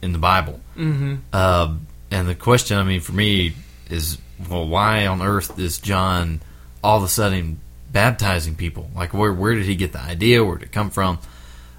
in 0.00 0.12
the 0.12 0.18
Bible. 0.18 0.60
Mm-hmm. 0.76 1.16
Uh, 1.32 1.76
and 2.10 2.28
the 2.28 2.34
question, 2.34 2.76
I 2.76 2.82
mean, 2.82 3.00
for 3.00 3.12
me 3.12 3.54
is, 3.88 4.18
well, 4.50 4.66
why 4.66 5.06
on 5.06 5.22
earth 5.22 5.58
is 5.58 5.78
John 5.78 6.40
all 6.82 6.98
of 6.98 7.04
a 7.04 7.08
sudden 7.08 7.60
baptizing 7.92 8.54
people? 8.54 8.90
Like, 8.94 9.12
where 9.12 9.32
where 9.32 9.54
did 9.54 9.64
he 9.66 9.74
get 9.76 9.92
the 9.92 10.00
idea? 10.00 10.44
Where 10.44 10.56
did 10.56 10.68
it 10.68 10.72
come 10.72 10.90
from? 10.90 11.18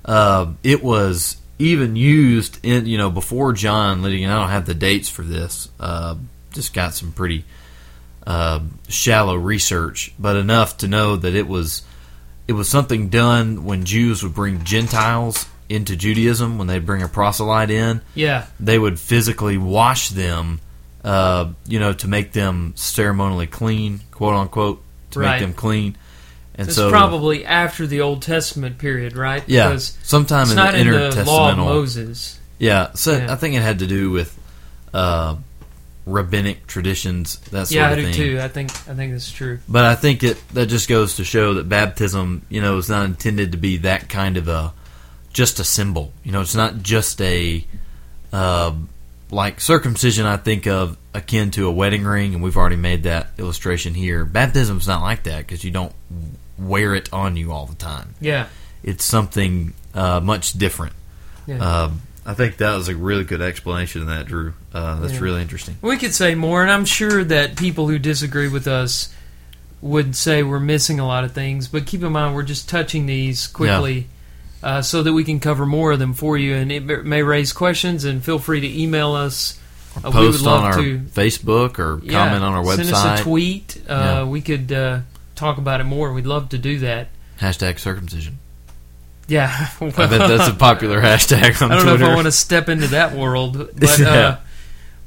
Uh, 0.05 0.53
it 0.63 0.83
was 0.83 1.37
even 1.59 1.95
used 1.95 2.59
in 2.63 2.85
you 2.85 2.97
know 2.97 3.09
before 3.09 3.53
John 3.53 4.01
leading. 4.01 4.25
I 4.27 4.35
don't 4.39 4.49
have 4.49 4.65
the 4.65 4.73
dates 4.73 5.09
for 5.09 5.23
this. 5.23 5.69
Uh, 5.79 6.15
just 6.51 6.73
got 6.73 6.93
some 6.93 7.11
pretty 7.11 7.45
uh, 8.27 8.59
shallow 8.89 9.35
research, 9.35 10.13
but 10.19 10.35
enough 10.35 10.77
to 10.77 10.87
know 10.87 11.15
that 11.15 11.35
it 11.35 11.47
was 11.47 11.81
it 12.47 12.53
was 12.53 12.67
something 12.69 13.09
done 13.09 13.63
when 13.63 13.85
Jews 13.85 14.21
would 14.23 14.33
bring 14.33 14.63
Gentiles 14.63 15.45
into 15.69 15.95
Judaism 15.95 16.57
when 16.57 16.67
they'd 16.67 16.85
bring 16.85 17.01
a 17.01 17.07
proselyte 17.07 17.71
in. 17.71 18.01
Yeah. 18.15 18.45
They 18.59 18.77
would 18.77 18.99
physically 18.99 19.57
wash 19.57 20.09
them, 20.09 20.59
uh, 21.05 21.51
you 21.65 21.79
know, 21.79 21.93
to 21.93 22.07
make 22.07 22.33
them 22.33 22.73
ceremonially 22.75 23.47
clean, 23.47 24.01
quote 24.11 24.35
unquote, 24.35 24.83
to 25.11 25.19
Right. 25.21 25.31
make 25.31 25.41
them 25.41 25.53
clean. 25.53 25.95
And 26.55 26.67
It's 26.67 26.75
so, 26.75 26.89
probably 26.91 27.45
after 27.45 27.87
the 27.87 28.01
Old 28.01 28.21
Testament 28.21 28.77
period, 28.77 29.15
right? 29.17 29.43
yeah, 29.47 29.69
Because 29.69 29.97
sometime 30.03 30.43
it's 30.43 30.51
in 30.51 30.55
not 30.57 30.73
the 30.73 30.79
in 30.81 30.87
the 30.87 31.23
law 31.25 31.49
of 31.51 31.57
intertestamental, 31.57 31.65
Moses. 31.65 32.39
yeah. 32.59 32.91
So 32.93 33.17
Yeah. 33.17 33.33
I 33.33 33.35
think 33.37 33.55
it 33.55 33.61
had 33.61 33.79
to 33.79 33.87
do 33.87 34.11
with 34.11 34.37
uh, 34.93 35.35
rabbinic 36.05 36.67
traditions, 36.67 37.37
that 37.51 37.67
sort 37.67 37.71
Yeah, 37.71 37.87
I 37.87 37.91
of 37.91 37.97
do 37.97 38.03
thing. 38.05 38.13
too. 38.13 38.39
I 38.41 38.47
think 38.49 38.69
I 38.87 38.93
think 38.93 39.13
that's 39.13 39.31
true. 39.31 39.59
But 39.67 39.85
I 39.85 39.95
think 39.95 40.23
it 40.23 40.37
that 40.53 40.67
just 40.67 40.87
goes 40.87 41.15
to 41.15 41.23
show 41.23 41.55
that 41.55 41.67
baptism, 41.69 42.43
you 42.49 42.61
know, 42.61 42.77
is 42.77 42.89
not 42.89 43.05
intended 43.05 43.53
to 43.53 43.57
be 43.57 43.77
that 43.77 44.09
kind 44.09 44.37
of 44.37 44.47
a 44.47 44.73
just 45.31 45.59
a 45.59 45.63
symbol. 45.63 46.13
You 46.23 46.31
know, 46.33 46.41
it's 46.41 46.53
not 46.55 46.83
just 46.83 47.19
a 47.21 47.65
uh, 48.31 48.73
like 49.31 49.59
circumcision. 49.59 50.27
I 50.27 50.37
think 50.37 50.67
of 50.67 50.97
akin 51.15 51.49
to 51.51 51.67
a 51.67 51.71
wedding 51.71 52.03
ring, 52.03 52.35
and 52.35 52.43
we've 52.43 52.57
already 52.57 52.75
made 52.75 53.03
that 53.03 53.29
illustration 53.39 53.93
here. 53.95 54.25
Baptism's 54.25 54.87
not 54.87 55.01
like 55.01 55.23
that 55.23 55.39
because 55.39 55.63
you 55.63 55.71
don't 55.71 55.93
wear 56.57 56.93
it 56.95 57.11
on 57.13 57.35
you 57.37 57.51
all 57.51 57.65
the 57.65 57.75
time. 57.75 58.15
Yeah. 58.21 58.47
It's 58.83 59.03
something 59.05 59.73
uh, 59.93 60.19
much 60.19 60.53
different. 60.53 60.93
Yeah. 61.47 61.57
Um, 61.83 62.01
I 62.25 62.33
think 62.33 62.57
that 62.57 62.75
was 62.75 62.87
a 62.89 62.95
really 62.95 63.23
good 63.25 63.41
explanation 63.41 64.01
of 64.01 64.07
that, 64.07 64.25
Drew. 64.27 64.53
Uh, 64.73 64.99
that's 65.01 65.13
Yeah. 65.13 65.19
really 65.19 65.41
interesting. 65.41 65.75
We 65.81 65.97
could 65.97 66.13
say 66.13 66.35
more, 66.35 66.61
and 66.61 66.71
I'm 66.71 66.85
sure 66.85 67.23
that 67.23 67.55
people 67.57 67.87
who 67.89 67.99
disagree 67.99 68.47
with 68.47 68.67
us 68.67 69.09
would 69.81 70.15
say 70.15 70.41
we're 70.43 70.59
missing 70.61 70.99
a 70.99 71.05
lot 71.05 71.25
of 71.25 71.33
things. 71.33 71.67
But 71.67 71.85
keep 71.85 72.01
in 72.03 72.11
mind, 72.13 72.33
we're 72.35 72.43
just 72.43 72.69
touching 72.69 73.05
these 73.05 73.47
quickly 73.47 74.07
uh, 74.61 74.81
so 74.81 75.03
that 75.03 75.11
we 75.11 75.25
can 75.25 75.41
cover 75.41 75.65
more 75.65 75.91
of 75.91 75.99
them 75.99 76.13
for 76.13 76.37
you. 76.37 76.55
And 76.55 76.71
it 76.71 76.85
may 77.05 77.21
raise 77.23 77.51
questions, 77.51 78.05
and 78.05 78.23
feel 78.23 78.39
free 78.39 78.61
to 78.61 78.81
email 78.81 79.13
us. 79.13 79.59
Uh, 79.97 80.09
we 80.09 80.21
would 80.21 80.31
Post 80.31 80.43
love 80.43 80.59
on 80.61 80.65
our 80.71 80.77
to 80.77 80.99
Facebook 80.99 81.77
or 81.77 81.99
yeah, 82.03 82.13
comment 82.25 82.43
on 82.43 82.53
our 82.53 82.63
website. 82.63 82.75
Send 82.85 82.93
us 82.93 83.19
a 83.19 83.23
tweet. 83.23 83.81
Uh, 83.87 83.93
Yeah. 83.93 84.23
We 84.23 84.39
could 84.41 84.71
uh, 84.71 84.99
talk 85.35 85.57
about 85.57 85.81
it 85.81 85.85
more. 85.85 86.13
We'd 86.13 86.25
love 86.25 86.49
to 86.49 86.57
do 86.57 86.79
that. 86.79 87.09
Hashtag 87.39 87.79
circumcision. 87.79 88.37
Yeah, 89.27 89.69
I 89.81 89.89
bet 89.89 90.09
that's 90.09 90.49
a 90.49 90.53
popular 90.53 91.01
hashtag 91.01 91.61
on 91.61 91.71
I 91.71 91.75
don't 91.77 91.85
know 91.85 91.95
if 91.95 92.01
I 92.03 92.13
want 92.15 92.25
to 92.25 92.31
step 92.31 92.67
into 92.69 92.87
that 92.87 93.13
world, 93.15 93.53
but 93.79 93.99
Yeah. 93.99 94.07
uh, 94.09 94.37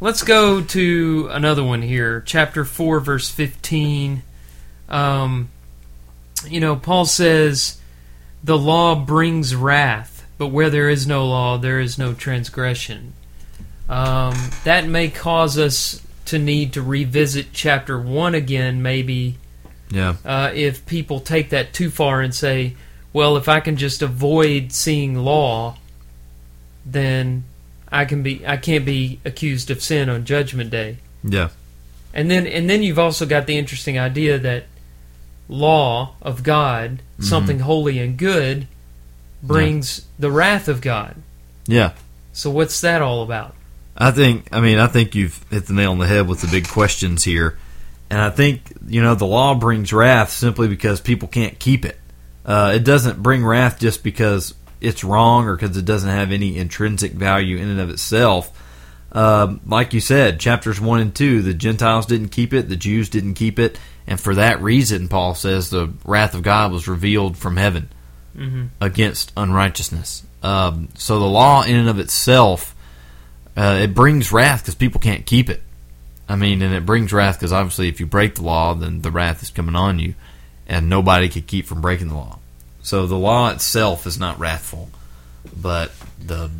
let's 0.00 0.22
go 0.22 0.62
to 0.62 1.28
another 1.30 1.62
one 1.62 1.82
here. 1.82 2.22
Chapter 2.26 2.64
4, 2.64 3.00
verse 3.00 3.30
15. 3.30 4.22
Um, 4.88 5.50
you 6.48 6.60
know, 6.60 6.76
Paul 6.76 7.04
says, 7.04 7.78
The 8.42 8.56
law 8.58 8.94
brings 8.94 9.54
wrath, 9.54 10.26
but 10.38 10.48
where 10.48 10.70
there 10.70 10.88
is 10.88 11.06
no 11.06 11.26
law, 11.26 11.58
there 11.58 11.80
is 11.80 11.98
no 11.98 12.14
transgression. 12.14 13.12
Um, 13.88 14.34
that 14.64 14.86
may 14.88 15.08
cause 15.08 15.58
us 15.58 16.02
to 16.26 16.38
need 16.38 16.72
to 16.72 16.82
revisit 16.82 17.48
chapter 17.52 18.00
1 18.00 18.34
again, 18.34 18.82
maybe, 18.82 19.36
yeah, 19.90 20.16
uh, 20.24 20.50
if 20.54 20.84
people 20.86 21.20
take 21.20 21.50
that 21.50 21.72
too 21.72 21.90
far 21.90 22.20
and 22.20 22.34
say, 22.34 22.74
well, 23.12 23.36
if 23.36 23.48
I 23.48 23.60
can 23.60 23.76
just 23.76 24.02
avoid 24.02 24.72
seeing 24.72 25.16
law, 25.16 25.76
then 26.84 27.44
I 27.90 28.04
can 28.04 28.22
be 28.22 28.46
I 28.46 28.56
can't 28.56 28.84
be 28.84 29.20
accused 29.24 29.70
of 29.70 29.82
sin 29.82 30.08
on 30.08 30.24
judgment 30.24 30.70
day. 30.70 30.98
yeah, 31.22 31.50
And 32.12 32.30
then 32.30 32.46
and 32.46 32.68
then 32.68 32.82
you've 32.82 32.98
also 32.98 33.26
got 33.26 33.46
the 33.46 33.56
interesting 33.56 33.98
idea 33.98 34.38
that 34.38 34.64
law 35.48 36.14
of 36.20 36.42
God, 36.42 37.00
something 37.20 37.60
holy 37.60 37.98
and 38.00 38.16
good, 38.18 38.66
brings 39.42 40.06
the 40.18 40.30
wrath 40.30 40.68
of 40.68 40.80
God. 40.80 41.16
yeah. 41.66 41.92
So 42.32 42.50
what's 42.50 42.82
that 42.82 43.00
all 43.00 43.22
about? 43.22 43.54
I 43.96 44.10
think. 44.10 44.48
I 44.52 44.60
mean, 44.60 44.78
I 44.78 44.88
think 44.88 45.14
you've 45.14 45.42
hit 45.48 45.66
the 45.66 45.72
nail 45.72 45.92
on 45.92 45.98
the 45.98 46.06
head 46.06 46.28
with 46.28 46.42
the 46.42 46.48
big 46.48 46.68
questions 46.68 47.24
here, 47.24 47.56
and 48.10 48.20
I 48.20 48.30
think 48.30 48.62
you 48.86 49.02
know 49.02 49.14
the 49.14 49.26
law 49.26 49.54
brings 49.54 49.92
wrath 49.92 50.30
simply 50.30 50.68
because 50.68 51.00
people 51.00 51.28
can't 51.28 51.58
keep 51.58 51.84
it. 51.84 51.98
Uh, 52.44 52.72
it 52.74 52.84
doesn't 52.84 53.22
bring 53.22 53.44
wrath 53.44 53.80
just 53.80 54.04
because 54.04 54.54
it's 54.80 55.02
wrong 55.02 55.46
or 55.46 55.56
because 55.56 55.76
it 55.76 55.84
doesn't 55.84 56.10
have 56.10 56.32
any 56.32 56.58
intrinsic 56.58 57.12
value 57.12 57.56
in 57.56 57.68
and 57.68 57.80
of 57.80 57.90
itself. 57.90 58.62
Um, 59.12 59.60
like 59.66 59.94
you 59.94 60.00
said, 60.00 60.38
chapters 60.40 60.80
one 60.80 61.00
and 61.00 61.14
two, 61.14 61.42
the 61.42 61.54
Gentiles 61.54 62.06
didn't 62.06 62.28
keep 62.28 62.52
it, 62.52 62.68
the 62.68 62.76
Jews 62.76 63.08
didn't 63.08 63.34
keep 63.34 63.58
it, 63.58 63.78
and 64.06 64.20
for 64.20 64.34
that 64.34 64.60
reason, 64.60 65.08
Paul 65.08 65.34
says 65.34 65.70
the 65.70 65.92
wrath 66.04 66.34
of 66.34 66.42
God 66.42 66.70
was 66.70 66.86
revealed 66.88 67.36
from 67.36 67.56
heaven 67.56 67.88
hmm 68.34 68.66
against 68.80 69.32
unrighteousness. 69.36 70.22
Um, 70.42 70.90
so 70.94 71.18
the 71.18 71.24
law, 71.24 71.62
in 71.62 71.76
and 71.76 71.88
of 71.88 71.98
itself, 71.98 72.76
uh, 73.56 73.80
it 73.82 73.94
brings 73.94 74.30
wrath 74.30 74.62
because 74.62 74.74
people 74.74 75.00
can't 75.00 75.24
keep 75.24 75.48
it. 75.48 75.62
I 76.28 76.36
mean, 76.36 76.62
and 76.62 76.74
it 76.74 76.84
brings 76.84 77.12
wrath 77.12 77.38
because 77.38 77.52
obviously, 77.52 77.88
if 77.88 78.00
you 78.00 78.06
break 78.06 78.34
the 78.34 78.42
law, 78.42 78.74
then 78.74 79.02
the 79.02 79.10
wrath 79.10 79.42
is 79.42 79.50
coming 79.50 79.76
on 79.76 79.98
you, 79.98 80.14
and 80.66 80.88
nobody 80.88 81.28
could 81.28 81.46
keep 81.46 81.66
from 81.66 81.80
breaking 81.80 82.08
the 82.08 82.14
law. 82.14 82.38
So 82.82 83.06
the 83.06 83.16
law 83.16 83.50
itself 83.50 84.06
is 84.06 84.18
not 84.18 84.38
wrathful, 84.38 84.90
but 85.56 85.92
the 86.24 86.50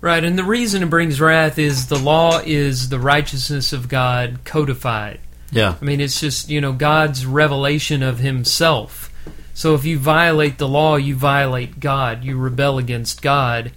Right, 0.00 0.22
and 0.22 0.38
the 0.38 0.44
reason 0.44 0.82
it 0.82 0.90
brings 0.90 1.20
wrath 1.20 1.58
is 1.58 1.86
the 1.86 1.98
law 1.98 2.40
is 2.44 2.90
the 2.90 3.00
righteousness 3.00 3.72
of 3.72 3.88
God 3.88 4.38
codified. 4.44 5.18
yeah, 5.50 5.74
I 5.80 5.84
mean, 5.84 6.00
it's 6.00 6.20
just, 6.20 6.48
you 6.48 6.60
know, 6.60 6.72
God's 6.72 7.26
revelation 7.26 8.02
of 8.02 8.18
Himself. 8.18 9.10
So 9.54 9.74
if 9.74 9.84
you 9.84 9.98
violate 9.98 10.58
the 10.58 10.68
law, 10.68 10.96
you 10.96 11.16
violate 11.16 11.80
God. 11.80 12.22
You 12.24 12.36
rebel 12.36 12.78
against 12.78 13.22
God. 13.22 13.72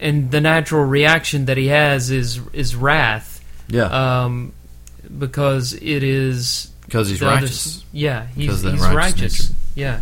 And 0.00 0.30
the 0.30 0.40
natural 0.40 0.84
reaction 0.84 1.44
that 1.44 1.58
He 1.58 1.66
has 1.68 2.10
is, 2.10 2.40
is 2.52 2.74
wrath. 2.74 3.44
yeah, 3.68 4.24
Um, 4.24 4.54
because 5.18 5.72
it 5.74 6.02
is. 6.02 6.70
because 6.86 7.08
he's 7.08 7.20
the 7.20 7.26
other- 7.26 7.36
righteous. 7.42 7.84
yeah, 7.92 8.26
he's, 8.34 8.46
Because 8.46 8.64
of 8.64 8.72
that 8.72 8.72
he's 8.72 8.80
righteous 8.94 9.20
righteous. 9.20 9.52
Yeah. 9.74 10.00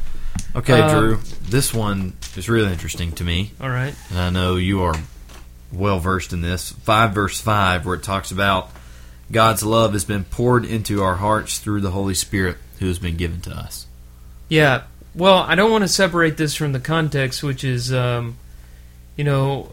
Okay, 0.55 0.81
Uh, 0.81 1.01
Drew, 1.01 1.21
this 1.49 1.73
one 1.73 2.13
is 2.37 2.49
really 2.49 2.71
interesting 2.73 3.13
to 3.13 3.25
me. 3.25 3.53
All 3.61 3.71
right. 3.71 3.95
and 4.11 4.19
I 4.19 4.31
know 4.31 4.57
you 4.57 4.83
are 4.83 4.95
well 5.73 5.99
versed 6.01 6.33
in 6.33 6.43
this. 6.43 6.73
5 6.83 7.15
verse 7.15 7.41
5, 7.41 7.87
where 7.87 7.95
it 7.97 8.03
talks 8.03 8.31
about 8.31 8.71
God's 9.31 9.63
love 9.63 9.95
has 9.95 10.05
been 10.05 10.25
poured 10.25 10.65
into 10.67 11.03
our 11.03 11.15
hearts 11.17 11.59
through 11.59 11.81
the 11.81 11.93
Holy 11.93 12.13
Spirit 12.15 12.59
who 12.81 12.87
has 12.89 12.99
been 12.99 13.17
given 13.17 13.41
to 13.43 13.51
us. 13.51 13.87
Yeah. 14.51 14.83
Well, 15.15 15.39
I 15.39 15.55
don't 15.55 15.71
want 15.71 15.83
to 15.85 15.89
separate 15.89 16.37
this 16.37 16.55
from 16.55 16.73
the 16.73 16.81
context, 16.81 17.43
which 17.43 17.65
is, 17.65 17.93
um, 17.93 18.37
you 19.17 19.25
know, 19.25 19.73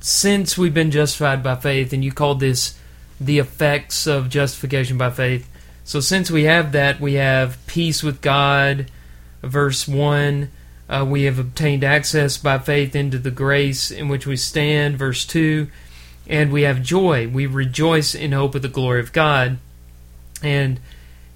since 0.00 0.58
we've 0.58 0.74
been 0.74 0.90
justified 0.90 1.42
by 1.42 1.56
faith, 1.56 1.92
and 1.92 2.04
you 2.04 2.12
called 2.12 2.40
this 2.40 2.74
the 3.26 3.38
effects 3.38 4.06
of 4.06 4.28
justification 4.28 4.98
by 4.98 5.10
faith. 5.10 5.48
So 5.84 6.00
since 6.00 6.30
we 6.30 6.44
have 6.44 6.72
that, 6.72 7.00
we 7.00 7.14
have 7.14 7.58
peace 7.66 8.02
with 8.02 8.20
God, 8.20 8.90
verse 9.42 9.88
1. 9.88 10.50
Uh, 10.88 11.06
we 11.08 11.22
have 11.24 11.38
obtained 11.38 11.84
access 11.84 12.36
by 12.36 12.58
faith 12.58 12.94
into 12.94 13.18
the 13.18 13.30
grace 13.30 13.90
in 13.90 14.08
which 14.08 14.26
we 14.26 14.36
stand, 14.36 14.98
verse 14.98 15.24
2. 15.26 15.68
And 16.28 16.52
we 16.52 16.62
have 16.62 16.82
joy. 16.82 17.28
We 17.28 17.46
rejoice 17.46 18.14
in 18.14 18.32
hope 18.32 18.54
of 18.54 18.62
the 18.62 18.68
glory 18.68 19.00
of 19.00 19.12
God. 19.12 19.58
And 20.42 20.80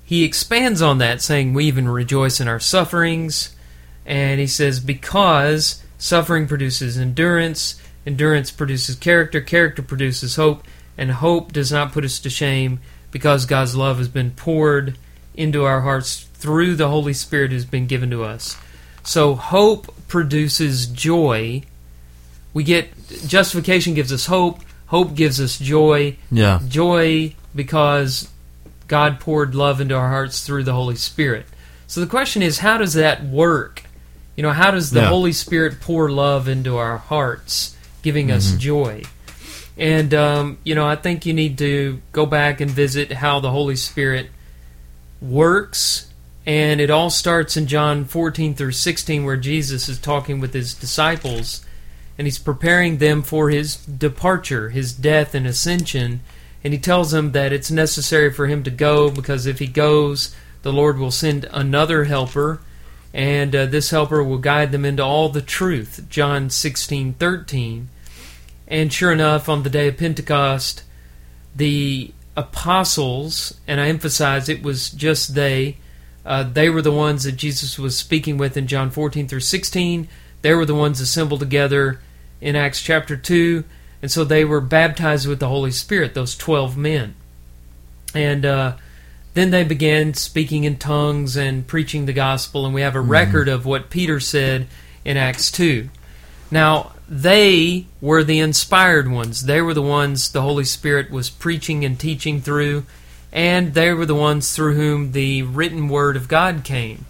he 0.05 0.25
expands 0.25 0.83
on 0.83 0.99
that, 0.99 1.21
saying, 1.21 1.53
We 1.53 1.65
even 1.65 1.89
rejoice 1.89 2.41
in 2.41 2.49
our 2.49 2.61
sufferings. 2.61 3.57
And 4.05 4.39
he 4.39 4.47
says, 4.47 4.79
Because 4.79 5.83
suffering 5.99 6.47
produces 6.47 6.97
endurance, 6.97 7.81
endurance 8.07 8.51
produces 8.53 8.95
character, 8.95 9.41
character 9.41 9.83
produces 9.83 10.37
hope, 10.37 10.63
and 10.99 11.11
hope 11.11 11.53
does 11.53 11.71
not 11.73 11.93
put 11.93 12.05
us 12.05 12.19
to 12.21 12.31
shame, 12.31 12.81
because 13.11 13.47
God's 13.47 13.77
love 13.77 13.99
has 13.99 14.09
been 14.09 14.31
poured 14.33 14.97
into 15.35 15.65
our 15.65 15.83
hearts 15.83 16.27
through 16.35 16.75
the 16.77 16.89
Holy 16.89 17.13
Spirit 17.13 17.51
who's 17.51 17.65
been 17.65 17.87
given 17.87 18.11
to 18.11 18.25
us. 18.25 18.57
So 19.03 19.35
hope 19.35 19.95
produces 20.09 20.87
joy. 20.87 21.63
We 22.53 22.65
get 22.65 22.89
justification 23.27 23.95
gives 23.95 24.13
us 24.13 24.27
hope, 24.27 24.61
hope 24.87 25.15
gives 25.15 25.41
us 25.41 25.59
joy, 25.59 26.17
Yeah. 26.31 26.61
joy 26.69 27.35
because 27.55 28.29
God 28.89 29.21
poured 29.21 29.55
love 29.55 29.81
into 29.81 29.95
our 29.97 30.09
hearts 30.09 30.41
through 30.45 30.65
the 30.65 30.73
Holy 30.75 30.97
Spirit. 30.97 31.47
So 31.87 32.01
the 32.01 32.07
question 32.07 32.43
is, 32.43 32.59
how 32.59 32.79
does 32.79 32.95
that 32.95 33.25
work? 33.25 33.83
You 34.37 34.43
know, 34.43 34.53
how 34.53 34.71
does 34.71 34.91
the 34.91 35.01
Yeah. 35.01 35.09
Holy 35.09 35.33
Spirit 35.33 35.81
pour 35.81 36.11
love 36.11 36.49
into 36.49 36.77
our 36.77 36.99
hearts, 36.99 37.75
giving 38.03 38.31
us 38.31 38.49
Mm-hmm. 38.49 38.59
joy? 38.59 39.03
And, 39.79 40.15
um, 40.15 40.59
you 40.65 40.75
know, 40.75 40.87
I 40.87 40.97
think 40.97 41.27
you 41.27 41.35
need 41.35 41.59
to 41.59 42.01
go 42.13 42.25
back 42.27 42.61
and 42.61 42.71
visit 42.71 43.13
how 43.13 43.41
the 43.41 43.51
Holy 43.51 43.77
Spirit 43.77 44.31
works. 45.21 46.11
And 46.47 46.81
it 46.81 46.91
all 46.91 47.11
starts 47.11 47.57
in 47.57 47.67
John 47.67 48.05
14 48.05 48.55
through 48.55 48.73
16, 48.73 49.25
where 49.25 49.37
Jesus 49.37 49.89
is 49.89 49.99
talking 49.99 50.41
with 50.41 50.55
his 50.55 50.75
disciples 50.75 51.65
and 52.17 52.27
he's 52.27 52.39
preparing 52.39 52.97
them 52.99 53.21
for 53.23 53.51
his 53.51 53.77
departure, 53.77 54.71
his 54.71 54.93
death 54.95 55.35
and 55.35 55.47
ascension. 55.47 56.21
And 56.65 56.73
he 56.73 56.79
tells 56.79 57.11
them 57.11 57.33
that 57.33 57.53
it's 57.53 57.71
necessary 57.71 58.33
for 58.33 58.47
him 58.47 58.63
to 58.63 58.71
go 58.71 59.11
because 59.11 59.45
if 59.45 59.59
he 59.59 59.67
goes, 59.67 60.35
the 60.63 60.73
Lord 60.73 60.99
will 60.99 61.11
send 61.11 61.45
another 61.53 62.05
helper. 62.05 62.61
and 63.13 63.55
uh, 63.57 63.67
this 63.67 63.91
helper 63.91 64.23
will 64.23 64.39
guide 64.39 64.73
them 64.73 64.85
into 64.85 65.03
all 65.03 65.29
the 65.29 65.43
truth. 65.43 66.07
John 66.11 66.51
sixteen 66.51 67.15
thirteen. 67.15 67.89
And 68.69 68.93
sure 68.93 69.13
enough, 69.13 69.49
on 69.49 69.63
the 69.63 69.71
day 69.71 69.89
of 69.89 69.97
Pentecost, 69.97 70.83
the 71.55 72.13
apostles, 72.37 73.59
and 73.67 73.81
I 73.81 73.89
emphasize 73.89 74.49
it 74.49 74.63
was 74.63 74.91
just 74.91 75.35
they, 75.35 75.79
uh, 76.25 76.43
they 76.43 76.69
were 76.69 76.83
the 76.83 76.93
ones 76.93 77.25
that 77.25 77.33
Jesus 77.33 77.79
was 77.79 77.97
speaking 77.97 78.37
with 78.37 78.57
in 78.57 78.67
John 78.67 78.91
14 78.91 79.29
through 79.29 79.41
16. 79.41 80.09
They 80.43 80.55
were 80.55 80.67
the 80.67 80.75
ones 80.75 81.01
assembled 81.01 81.41
together 81.41 82.01
in 82.41 82.57
Acts 82.57 82.83
chapter 82.83 83.17
2. 83.17 83.65
And 84.03 84.11
so 84.11 84.25
they 84.25 84.45
were 84.45 84.61
baptized 84.61 85.27
with 85.27 85.41
the 85.41 85.49
Holy 85.49 85.71
Spirit, 85.71 86.15
those 86.15 86.37
12 86.37 86.77
men. 86.77 87.15
And 88.15 88.45
uh, 88.45 88.77
then 89.35 89.51
they 89.51 89.65
began 89.65 90.15
speaking 90.15 90.65
in 90.65 90.77
tongues 90.77 91.37
and 91.37 91.67
preaching 91.67 92.07
the 92.07 92.13
gospel. 92.13 92.67
And 92.67 92.75
we 92.75 92.83
have 92.83 92.95
a 92.95 93.01
record 93.01 93.49
of 93.49 93.65
what 93.65 93.91
Peter 93.91 94.21
said 94.21 94.67
in 95.05 95.17
Acts 95.17 95.51
2. 95.51 95.89
Now, 96.51 96.93
they 97.09 97.87
were 98.01 98.25
the 98.25 98.39
inspired 98.41 99.11
ones. 99.11 99.45
They 99.45 99.61
were 99.61 99.75
the 99.75 99.83
ones 99.83 100.31
the 100.31 100.43
Holy 100.43 100.65
Spirit 100.65 101.11
was 101.11 101.31
preaching 101.31 101.85
and 101.85 101.99
teaching 101.99 102.41
through, 102.41 102.85
and 103.33 103.75
they 103.75 103.93
were 103.93 104.07
the 104.07 104.15
ones 104.15 104.55
through 104.55 104.75
whom 104.75 105.13
the 105.13 105.43
written 105.43 105.89
word 105.89 106.17
of 106.17 106.29
God 106.29 106.65
came. 106.65 107.07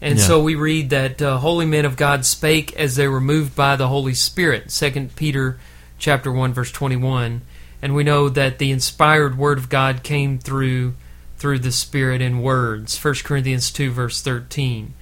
And 0.00 0.18
Yeah. 0.18 0.24
so 0.24 0.42
we 0.42 0.54
read 0.54 0.90
that 0.90 1.20
uh, 1.20 1.38
holy 1.38 1.66
men 1.66 1.84
of 1.84 1.96
God 1.96 2.24
spake 2.24 2.72
as 2.76 2.96
they 2.96 3.08
were 3.08 3.20
moved 3.20 3.54
by 3.56 3.76
the 3.76 3.88
Holy 3.88 4.14
Spirit. 4.14 4.70
Second 4.70 5.16
Peter 5.16 5.58
chapter 5.98 6.30
one 6.32 6.52
verse 6.52 6.70
twenty 6.70 6.96
one, 6.96 7.42
and 7.82 7.94
we 7.94 8.04
know 8.04 8.28
that 8.28 8.58
the 8.58 8.70
inspired 8.70 9.36
word 9.36 9.58
of 9.58 9.68
God 9.68 10.02
came 10.02 10.38
through 10.38 10.94
through 11.36 11.58
the 11.60 11.72
Spirit 11.72 12.20
in 12.20 12.42
words. 12.42 12.96
First 12.96 13.24
Corinthians 13.24 13.70
two 13.72 13.90
verse 13.90 14.20
thirteen. 14.20 14.94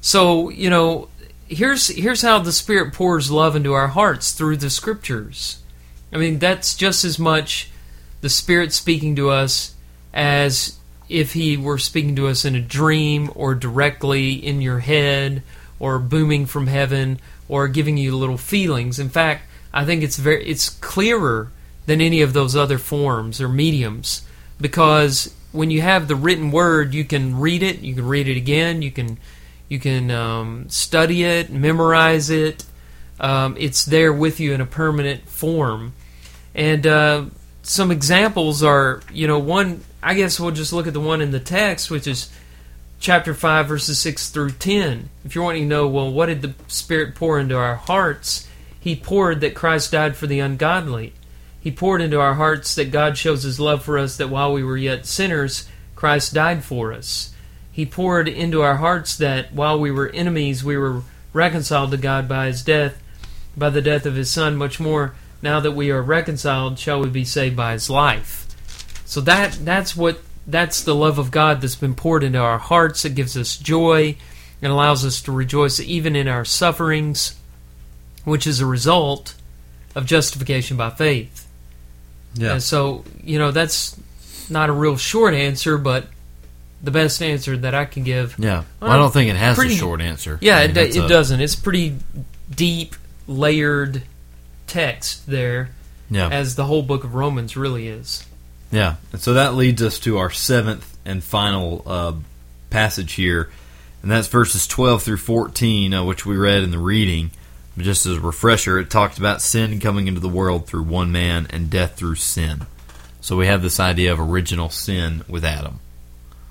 So 0.00 0.48
you 0.50 0.70
know, 0.70 1.08
here's 1.48 1.88
here's 1.88 2.22
how 2.22 2.38
the 2.38 2.52
Spirit 2.52 2.92
pours 2.92 3.30
love 3.30 3.56
into 3.56 3.72
our 3.72 3.88
hearts 3.88 4.32
through 4.32 4.58
the 4.58 4.70
Scriptures. 4.70 5.60
I 6.12 6.18
mean, 6.18 6.38
that's 6.38 6.74
just 6.74 7.04
as 7.04 7.18
much 7.18 7.70
the 8.20 8.28
Spirit 8.28 8.72
speaking 8.72 9.16
to 9.16 9.30
us 9.30 9.74
as 10.12 10.78
if 11.08 11.32
He 11.32 11.56
were 11.56 11.78
speaking 11.78 12.16
to 12.16 12.28
us 12.28 12.44
in 12.44 12.54
a 12.54 12.60
dream 12.60 13.30
or 13.34 13.54
directly 13.54 14.32
in 14.32 14.60
your 14.60 14.80
head 14.80 15.42
or 15.78 15.98
booming 15.98 16.46
from 16.46 16.66
heaven 16.66 17.20
or 17.48 17.68
giving 17.68 17.96
you 17.96 18.16
little 18.16 18.38
feelings. 18.38 18.98
In 18.98 19.08
fact, 19.08 19.42
I 19.72 19.84
think 19.84 20.02
it's 20.02 20.16
very 20.16 20.44
it's 20.46 20.68
clearer 20.68 21.50
than 21.86 22.00
any 22.00 22.20
of 22.22 22.32
those 22.32 22.56
other 22.56 22.78
forms 22.78 23.40
or 23.40 23.48
mediums 23.48 24.26
because 24.60 25.34
when 25.52 25.70
you 25.70 25.80
have 25.80 26.08
the 26.08 26.16
written 26.16 26.50
word, 26.50 26.92
you 26.92 27.04
can 27.04 27.38
read 27.38 27.62
it, 27.62 27.80
you 27.80 27.94
can 27.94 28.06
read 28.06 28.28
it 28.28 28.36
again, 28.36 28.82
you 28.82 28.90
can 28.90 29.18
you 29.68 29.78
can 29.78 30.10
um, 30.10 30.68
study 30.68 31.24
it, 31.24 31.50
memorize 31.50 32.30
it. 32.30 32.64
Um, 33.18 33.56
it's 33.58 33.84
there 33.84 34.12
with 34.12 34.40
you 34.40 34.52
in 34.52 34.60
a 34.60 34.66
permanent 34.66 35.28
form. 35.28 35.94
And 36.54 36.86
uh, 36.86 37.24
some 37.62 37.90
examples 37.90 38.62
are, 38.62 39.02
you 39.12 39.26
know, 39.26 39.38
one. 39.38 39.82
I 40.02 40.14
guess 40.14 40.38
we'll 40.38 40.52
just 40.52 40.72
look 40.72 40.86
at 40.86 40.92
the 40.92 41.00
one 41.00 41.20
in 41.20 41.30
the 41.30 41.40
text, 41.40 41.90
which 41.90 42.06
is 42.06 42.30
chapter 43.00 43.34
five, 43.34 43.66
verses 43.66 43.98
six 43.98 44.30
through 44.30 44.52
ten. 44.52 45.10
If 45.24 45.34
you're 45.34 45.44
wanting 45.44 45.62
to 45.62 45.68
know, 45.68 45.88
well, 45.88 46.12
what 46.12 46.26
did 46.26 46.42
the 46.42 46.54
Spirit 46.68 47.14
pour 47.14 47.40
into 47.40 47.56
our 47.56 47.74
hearts? 47.74 48.46
He 48.78 48.94
poured 48.94 49.40
that 49.40 49.54
Christ 49.54 49.92
died 49.92 50.16
for 50.16 50.26
the 50.26 50.40
ungodly. 50.40 51.12
He 51.60 51.72
poured 51.72 52.00
into 52.00 52.20
our 52.20 52.34
hearts 52.34 52.76
that 52.76 52.92
God 52.92 53.18
shows 53.18 53.42
His 53.42 53.58
love 53.58 53.82
for 53.82 53.98
us, 53.98 54.16
that 54.18 54.30
while 54.30 54.52
we 54.52 54.62
were 54.62 54.76
yet 54.76 55.06
sinners, 55.06 55.68
Christ 55.96 56.34
died 56.34 56.62
for 56.62 56.92
us. 56.92 57.34
He 57.76 57.84
poured 57.84 58.26
into 58.26 58.62
our 58.62 58.76
hearts 58.76 59.18
that 59.18 59.52
while 59.52 59.78
we 59.78 59.90
were 59.90 60.08
enemies, 60.08 60.64
we 60.64 60.78
were 60.78 61.02
reconciled 61.34 61.90
to 61.90 61.98
God 61.98 62.26
by 62.26 62.46
His 62.46 62.62
death, 62.62 62.98
by 63.54 63.68
the 63.68 63.82
death 63.82 64.06
of 64.06 64.14
His 64.14 64.30
Son. 64.30 64.56
Much 64.56 64.80
more, 64.80 65.14
now 65.42 65.60
that 65.60 65.72
we 65.72 65.90
are 65.90 66.00
reconciled, 66.00 66.78
shall 66.78 67.02
we 67.02 67.10
be 67.10 67.26
saved 67.26 67.54
by 67.54 67.74
His 67.74 67.90
life. 67.90 68.46
So 69.04 69.20
that 69.20 69.58
that's 69.62 69.94
what 69.94 70.22
that's 70.46 70.84
the 70.84 70.94
love 70.94 71.18
of 71.18 71.30
God 71.30 71.60
that's 71.60 71.74
been 71.74 71.94
poured 71.94 72.24
into 72.24 72.38
our 72.38 72.56
hearts. 72.56 73.04
It 73.04 73.14
gives 73.14 73.36
us 73.36 73.58
joy 73.58 74.16
and 74.62 74.72
allows 74.72 75.04
us 75.04 75.20
to 75.20 75.32
rejoice 75.32 75.78
even 75.78 76.16
in 76.16 76.28
our 76.28 76.46
sufferings, 76.46 77.38
which 78.24 78.46
is 78.46 78.60
a 78.60 78.66
result 78.66 79.34
of 79.94 80.06
justification 80.06 80.78
by 80.78 80.88
faith. 80.88 81.46
Yeah. 82.36 82.52
And 82.52 82.62
so, 82.62 83.04
you 83.22 83.38
know, 83.38 83.50
that's 83.50 84.00
not 84.48 84.70
a 84.70 84.72
real 84.72 84.96
short 84.96 85.34
answer, 85.34 85.76
but 85.76 86.06
the 86.86 86.90
best 86.90 87.20
answer 87.22 87.54
that 87.58 87.74
I 87.74 87.84
can 87.84 88.02
give. 88.04 88.34
Yeah. 88.38 88.62
Well, 88.80 88.90
I 88.90 88.96
don't 88.96 89.12
think 89.12 89.28
it 89.28 89.36
has 89.36 89.56
pretty- 89.58 89.74
a 89.74 89.78
short 89.78 90.00
answer. 90.00 90.38
Yeah, 90.40 90.56
I 90.56 90.62
it, 90.62 90.74
mean, 90.74 90.86
it 90.86 90.96
a- 90.96 91.08
doesn't. 91.08 91.40
It's 91.40 91.54
pretty 91.56 91.96
deep, 92.54 92.96
layered 93.26 94.02
text 94.66 95.26
there, 95.26 95.70
Yeah. 96.10 96.28
as 96.28 96.54
the 96.54 96.64
whole 96.64 96.82
book 96.82 97.04
of 97.04 97.14
Romans 97.14 97.56
really 97.56 97.88
is. 97.88 98.24
Yeah, 98.72 98.94
and 99.12 99.20
so 99.20 99.34
that 99.34 99.54
leads 99.54 99.82
us 99.82 99.98
to 100.00 100.18
our 100.18 100.30
seventh 100.30 100.96
and 101.04 101.22
final 101.22 101.82
uh, 101.86 102.12
passage 102.70 103.12
here, 103.14 103.48
and 104.02 104.10
that's 104.10 104.28
verses 104.28 104.66
12 104.66 105.02
through 105.02 105.16
14, 105.18 105.94
uh, 105.94 106.04
which 106.04 106.26
we 106.26 106.36
read 106.36 106.62
in 106.62 106.70
the 106.70 106.78
reading. 106.78 107.30
But 107.76 107.84
just 107.84 108.06
as 108.06 108.16
a 108.16 108.20
refresher, 108.20 108.78
it 108.78 108.90
talked 108.90 109.18
about 109.18 109.42
sin 109.42 109.78
coming 109.80 110.08
into 110.08 110.20
the 110.20 110.28
world 110.28 110.66
through 110.66 110.84
one 110.84 111.12
man 111.12 111.46
and 111.50 111.68
death 111.70 111.96
through 111.96 112.14
sin. 112.16 112.66
So 113.20 113.36
we 113.36 113.46
have 113.46 113.60
this 113.62 113.78
idea 113.78 114.12
of 114.12 114.20
original 114.20 114.70
sin 114.70 115.24
with 115.28 115.44
Adam. 115.44 115.80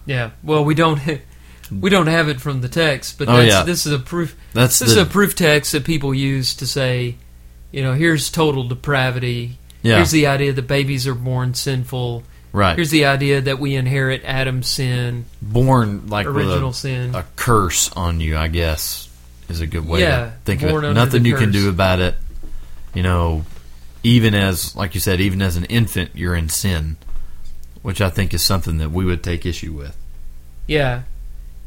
Yeah. 0.06 0.32
Well, 0.44 0.64
we 0.66 0.76
don't 0.76 1.00
we 1.82 1.90
don't 1.90 2.08
have 2.08 2.30
it 2.30 2.40
from 2.42 2.62
the 2.62 2.70
text, 2.70 3.18
but 3.18 3.28
Oh, 3.30 3.40
yeah. 3.42 3.64
this 3.64 3.86
is 3.86 3.94
a 3.94 4.00
proof. 4.00 4.36
That's 4.54 4.80
This 4.80 4.92
is 4.92 4.98
a 4.98 5.06
proof 5.06 5.36
text 5.36 5.72
that 5.72 5.84
people 5.86 6.14
use 6.14 6.56
to 6.56 6.68
say, 6.68 7.16
you 7.72 7.82
know, 7.84 7.94
here's 7.94 8.30
total 8.30 8.64
depravity. 8.68 9.58
yeah 9.82 9.96
Here's 9.98 10.12
the 10.12 10.28
idea 10.28 10.54
that 10.54 10.68
babies 10.68 11.08
are 11.08 11.16
born 11.16 11.54
sinful. 11.56 12.24
right 12.54 12.76
Here's 12.76 12.92
the 12.92 13.06
idea 13.06 13.42
that 13.42 13.60
we 13.60 13.76
inherit 13.76 14.22
Adam's 14.24 14.68
sin, 14.68 15.26
born 15.42 16.08
like 16.08 16.28
original 16.28 16.70
a, 16.70 16.74
sin. 16.74 17.16
a 17.16 17.26
curse 17.36 17.92
on 17.94 18.22
you. 18.22 18.38
I 18.38 18.48
guess 18.48 19.10
is 19.50 19.62
a 19.62 19.68
good 19.68 19.88
way 19.88 20.02
Yeah, 20.02 20.26
to 20.26 20.32
think 20.46 20.62
of 20.64 20.70
it. 20.84 20.94
Nothing 20.94 21.24
the 21.24 21.30
you 21.30 21.36
can 21.36 21.52
do 21.52 21.70
about 21.70 22.00
it. 22.00 22.16
You 22.94 23.04
know, 23.04 23.44
even 24.04 24.34
as 24.36 24.76
like 24.76 24.94
you 24.96 25.02
said, 25.02 25.20
even 25.20 25.42
as 25.42 25.58
an 25.58 25.66
infant, 25.66 26.12
you're 26.16 26.36
in 26.36 26.48
sin, 26.50 26.96
which 27.86 28.02
I 28.02 28.10
think 28.10 28.34
is 28.34 28.42
something 28.44 28.80
that 28.80 28.90
we 28.90 29.06
would 29.06 29.24
take 29.24 29.46
issue 29.46 29.72
with. 29.72 29.96
Yeah. 30.66 31.04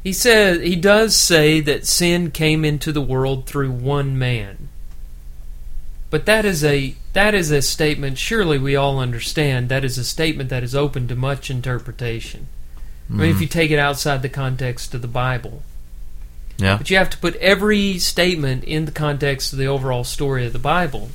He 0.02 0.12
says 0.12 0.60
he 0.60 0.74
does 0.74 1.14
say 1.14 1.60
that 1.60 1.86
sin 1.86 2.32
came 2.32 2.64
into 2.64 2.90
the 2.90 3.00
world 3.00 3.46
through 3.46 3.70
one 3.70 4.18
man. 4.18 4.68
But 6.10 6.26
that 6.26 6.44
is 6.44 6.64
a 6.64 6.96
that 7.12 7.36
is 7.36 7.52
a 7.52 7.62
statement 7.62 8.18
surely 8.18 8.58
we 8.58 8.74
all 8.74 8.98
understand 8.98 9.68
that 9.68 9.84
is 9.84 9.96
a 9.96 10.02
statement 10.02 10.50
that 10.50 10.64
is 10.64 10.74
open 10.74 11.06
to 11.06 11.14
much 11.14 11.50
interpretation. 11.50 12.48
I 13.08 13.12
mean 13.12 13.20
Mm-hmm. 13.20 13.36
if 13.36 13.40
you 13.40 13.46
take 13.46 13.70
it 13.70 13.78
outside 13.78 14.22
the 14.22 14.28
context 14.28 14.94
of 14.94 15.02
the 15.02 15.06
Bible. 15.08 15.62
Yeah, 16.58 16.78
But 16.78 16.90
you 16.90 16.96
have 16.96 17.10
to 17.10 17.18
put 17.18 17.36
every 17.36 17.98
statement 17.98 18.64
in 18.64 18.86
the 18.86 18.90
context 18.92 19.52
of 19.52 19.60
the 19.60 19.68
overall 19.68 20.02
story 20.02 20.44
of 20.44 20.52
the 20.52 20.58
Bible. 20.58 21.10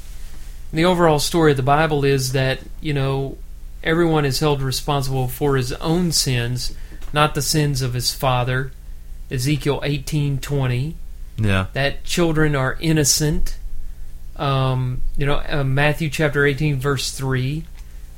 And 0.72 0.80
the 0.80 0.86
overall 0.86 1.20
story 1.20 1.51
of 1.51 1.58
the 1.58 1.64
Bible 1.64 2.06
is 2.06 2.32
that, 2.32 2.60
you 2.80 2.93
know, 2.93 3.38
everyone 3.84 4.26
is 4.26 4.40
held 4.40 4.62
responsible 4.62 5.28
for 5.28 5.56
his 5.56 5.74
own 5.74 6.12
sins, 6.12 6.76
not 7.12 7.36
the 7.36 7.42
sins 7.42 7.82
of 7.82 7.94
his 7.94 8.14
father. 8.14 8.72
Ezekiel 9.30 9.82
18:20 9.84 10.96
yeah, 11.38 11.68
that 11.74 12.04
children 12.04 12.56
are 12.56 12.78
innocent. 12.80 13.58
Um, 14.36 15.02
you 15.18 15.26
know, 15.26 15.42
uh, 15.48 15.64
Matthew 15.64 16.10
chapter 16.10 16.46
18 16.46 16.80
verse 16.80 17.12
3. 17.12 17.66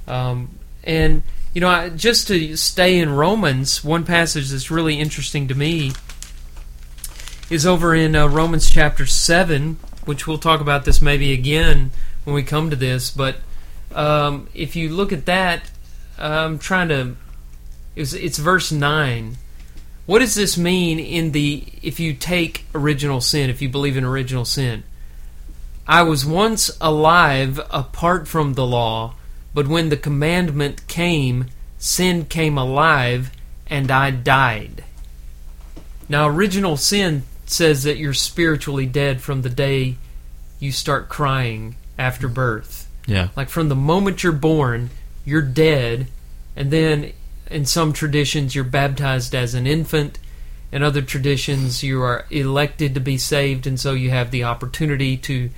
Um, 0.07 0.49
and 0.84 1.24
you 1.53 1.61
know, 1.61 1.70
I, 1.70 1.89
just 1.89 2.28
to 2.28 2.55
stay 2.57 2.99
in 2.99 3.09
Romans, 3.09 3.84
one 3.84 4.03
passage 4.05 4.49
that's 4.49 4.70
really 4.70 4.99
interesting 4.99 5.47
to 5.47 5.55
me 5.55 5.93
is 7.49 7.66
over 7.66 7.95
in 7.95 8.16
uh, 8.16 8.28
Romans 8.28 8.70
chapter 8.70 9.05
7, 9.05 9.78
which 10.05 10.28
we'll 10.28 10.38
talk 10.38 10.61
about 10.61 10.86
this 10.86 11.01
maybe 11.01 11.32
again 11.32 11.91
when 12.24 12.34
we 12.34 12.43
come 12.43 12.70
to 12.70 12.76
this, 12.76 13.09
but 13.09 13.38
um, 13.93 14.47
if 14.53 14.75
you 14.75 14.89
look 14.89 15.11
at 15.11 15.25
that, 15.25 15.69
I'm 16.17 16.59
trying 16.59 16.89
to 16.89 17.15
it's, 17.95 18.13
it's 18.13 18.38
verse 18.38 18.71
9. 18.71 19.38
What 20.05 20.19
does 20.19 20.36
this 20.36 20.57
mean 20.57 20.99
in 20.99 21.31
the 21.31 21.63
if 21.81 21.99
you 21.99 22.13
take 22.13 22.65
original 22.75 23.21
sin, 23.21 23.49
if 23.49 23.61
you 23.61 23.69
believe 23.69 23.97
in 23.97 24.03
original 24.03 24.45
sin? 24.45 24.83
I 25.88 26.03
was 26.03 26.25
once 26.25 26.75
alive 26.81 27.59
apart 27.69 28.27
from 28.27 28.53
the 28.53 28.65
law, 28.65 29.15
but 29.53 29.67
when 29.67 29.89
the 29.89 29.97
commandment 29.97 30.88
came, 30.88 31.45
sin 31.77 32.25
came 32.25 32.57
alive 32.57 33.31
and 33.67 33.89
I 33.89 34.11
died. 34.11 34.83
Now, 36.07 36.27
original 36.27 36.77
sin 36.77 37.23
says 37.45 37.83
that 37.83 37.97
you're 37.97 38.13
spiritually 38.13 38.86
dead 38.86 39.21
from 39.21 39.41
the 39.41 39.49
day 39.49 39.97
you 40.59 40.71
start 40.71 41.09
crying 41.09 41.75
after 41.97 42.27
birth. 42.27 42.84
Yeah, 43.08 43.30
Like 43.36 43.49
from 43.49 43.70
the 43.70 43.76
moment 43.76 44.24
you're 44.24 44.32
born, 44.32 44.89
you're 45.24 45.41
dead, 45.41 46.08
and 46.56 46.72
then 46.72 47.14
in 47.49 47.66
some 47.66 47.93
traditions 47.93 48.56
you're 48.56 48.64
baptized 48.64 49.36
as 49.36 49.53
an 49.53 49.68
infant, 49.68 50.18
in 50.72 50.84
other 50.84 51.01
traditions 51.01 51.84
you 51.84 52.01
are 52.01 52.26
elected 52.30 52.93
to 52.95 52.99
be 52.99 53.18
saved, 53.18 53.68
and 53.68 53.80
so 53.80 53.93
you 53.93 54.10
have 54.10 54.32
the 54.32 54.43
opportunity 54.43 55.18
to 55.18 55.49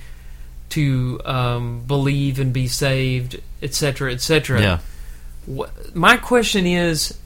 to 0.70 1.20
um, 1.24 1.82
believe 1.86 2.38
and 2.38 2.52
be 2.52 2.68
saved, 2.68 3.40
etc., 3.62 4.12
etc. 4.12 4.60
Yeah. 4.60 4.78
My 5.94 6.18
question 6.18 6.66
is, 6.66 7.16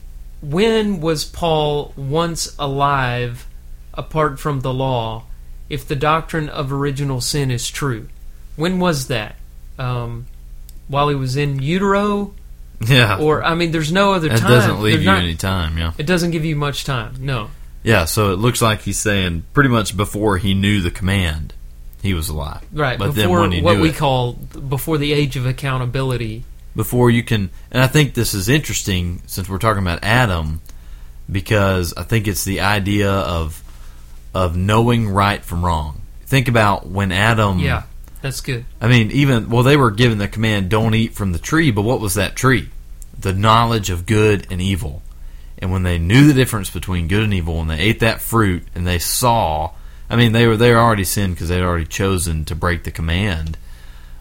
when 0.41 1.01
was 1.01 1.25
Paul 1.25 1.93
once 1.97 2.55
alive, 2.59 3.49
apart 3.93 4.39
from 4.39 4.61
the 4.61 4.73
law, 4.73 5.25
if 5.69 5.87
the 5.87 5.97
doctrine 5.97 6.49
of 6.49 6.73
original 6.73 7.21
sin 7.21 7.51
is 7.51 7.69
true? 7.69 8.09
When 8.55 8.79
was 8.79 9.09
that? 9.09 9.37
Um, 9.79 10.27
while 10.89 11.09
he 11.09 11.15
was 11.15 11.37
in 11.37 11.61
utero, 11.63 12.33
Yeah. 12.87 13.19
or 13.19 13.43
I 13.43 13.55
mean, 13.55 13.71
there's 13.73 13.93
no 13.93 14.13
other 14.13 14.29
that 14.29 14.39
time. 14.41 14.51
doesn't 14.51 14.81
leave 14.83 14.95
There's 14.95 15.05
you 15.05 15.11
not- 15.11 15.23
any 15.23 15.35
time, 15.35 15.79
yeah. 15.79 15.93
It 15.99 16.07
doesn't 16.07 16.31
give 16.33 16.45
you 16.45 16.57
much 16.57 16.85
time. 16.85 17.15
No. 17.21 17.49
Yeah, 17.83 18.05
so 18.05 18.33
it 18.33 18.39
looks 18.39 18.61
like 18.63 18.83
he's 18.83 18.99
saying 18.99 19.45
pretty 19.55 19.69
much 19.71 19.97
before 19.97 20.39
he 20.39 20.55
knew 20.55 20.81
the 20.81 20.91
command, 20.91 21.53
he 22.03 22.15
was 22.15 22.29
alive. 22.29 22.61
Right. 22.73 22.99
But 22.99 23.15
then 23.15 23.25
before 23.29 23.41
when 23.41 23.53
he 23.53 23.61
what 23.63 23.79
we 23.81 23.89
it- 23.91 23.97
call 23.97 24.35
before 24.35 24.99
the 24.99 25.13
age 25.13 25.37
of 25.37 25.47
accountability. 25.47 26.45
before 26.77 27.11
you 27.11 27.23
can 27.23 27.51
and 27.71 27.83
I 27.83 27.87
think 27.87 28.15
this 28.15 28.33
is 28.35 28.49
interesting 28.49 29.21
since 29.27 29.49
we're 29.49 29.59
talking 29.59 29.83
about 29.83 29.99
Adam 30.03 30.61
because 31.31 31.93
I 31.97 32.03
think 32.03 32.27
it's 32.29 32.45
the 32.45 32.61
idea 32.61 33.11
of 33.11 33.63
of 34.35 34.57
knowing 34.57 35.09
right 35.09 35.45
from 35.45 35.65
wrong. 35.65 36.01
Think 36.27 36.49
about 36.49 36.87
when 36.89 37.13
Adam 37.13 37.59
Yeah, 37.59 37.83
that's 38.23 38.41
good. 38.41 38.65
I 38.81 38.89
mean 38.89 39.11
even 39.11 39.51
well 39.51 39.63
they 39.63 39.77
were 39.77 39.91
given 39.91 40.19
the 40.19 40.29
command 40.29 40.71
don't 40.71 40.95
eat 40.95 41.15
from 41.15 41.33
the 41.33 41.39
tree, 41.39 41.71
but 41.71 41.83
what 41.83 42.01
was 42.01 42.15
that 42.15 42.37
tree? 42.37 42.71
The 43.19 43.33
knowledge 43.35 43.91
of 43.91 44.07
good 44.07 44.47
and 44.51 44.61
evil. 44.63 45.03
And 45.59 45.71
when 45.71 45.83
they 45.83 45.99
knew 45.99 46.27
the 46.27 46.35
difference 46.35 46.71
between 46.71 47.09
good 47.09 47.23
and 47.23 47.35
evil 47.35 47.61
and 47.61 47.69
they 47.69 47.79
ate 47.79 48.01
that 48.01 48.21
fruit 48.21 48.65
and 48.75 48.87
they 48.87 48.99
saw 48.99 49.73
I 50.13 50.17
mean 50.17 50.33
they 50.33 50.47
were 50.47 50.57
they 50.57 50.71
were 50.71 50.79
already 50.79 51.05
sinned 51.05 51.35
because 51.35 51.49
they'd 51.49 51.63
already 51.63 51.87
chosen 51.87 52.45
to 52.47 52.55
break 52.55 52.85
the 52.85 52.91
command. 52.91 53.57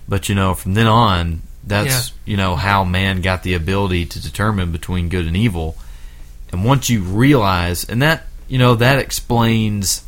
But 0.08 0.30
you 0.30 0.36
know, 0.36 0.54
from 0.54 0.74
then 0.74 0.88
on, 0.88 1.42
that's 1.66 2.14
you 2.26 2.38
know 2.38 2.56
how 2.56 2.84
man 2.84 3.22
got 3.22 3.44
the 3.44 3.54
ability 3.54 4.06
to 4.08 4.22
determine 4.22 4.72
between 4.72 5.10
good 5.10 5.28
and 5.28 5.36
evil. 5.36 5.76
And 6.52 6.66
once 6.66 6.90
you 6.90 7.02
realize, 7.02 7.84
and 7.84 8.02
that 8.02 8.26
you 8.48 8.58
know 8.58 8.76
that 8.76 9.00
explains 9.00 10.04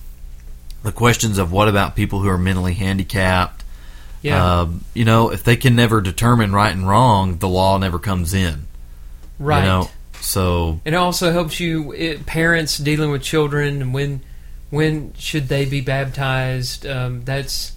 the 0.83 0.91
questions 0.91 1.37
of 1.37 1.51
what 1.51 1.67
about 1.67 1.95
people 1.95 2.19
who 2.19 2.29
are 2.29 2.37
mentally 2.37 2.73
handicapped. 2.73 3.62
Yeah. 4.23 4.61
Um, 4.61 4.85
you 4.95 5.05
know, 5.05 5.31
if 5.31 5.43
they 5.43 5.55
can 5.57 5.75
never 5.75 6.01
determine 6.01 6.51
right 6.53 6.73
and 6.73 6.87
wrong, 6.87 7.37
the 7.37 7.47
law 7.49 7.77
never 7.77 7.99
comes 7.99 8.33
in. 8.33 8.67
right. 9.37 9.59
You 9.59 9.65
know, 9.65 9.89
so 10.21 10.79
It 10.85 10.93
also 10.95 11.31
helps 11.31 11.59
you 11.59 11.91
it, 11.93 12.25
parents 12.25 12.77
dealing 12.77 13.11
with 13.11 13.21
children 13.21 13.81
and 13.81 13.93
when 13.93 14.21
when 14.69 15.13
should 15.19 15.49
they 15.49 15.65
be 15.65 15.81
baptized. 15.81 16.87
Um, 16.87 17.23
that's 17.25 17.73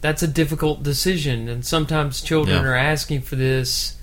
that's 0.00 0.22
a 0.22 0.26
difficult 0.28 0.82
decision, 0.82 1.48
and 1.48 1.64
sometimes 1.64 2.20
children 2.22 2.62
Yeah. 2.62 2.70
are 2.70 2.74
asking 2.74 3.22
for 3.22 3.36
this 3.36 3.96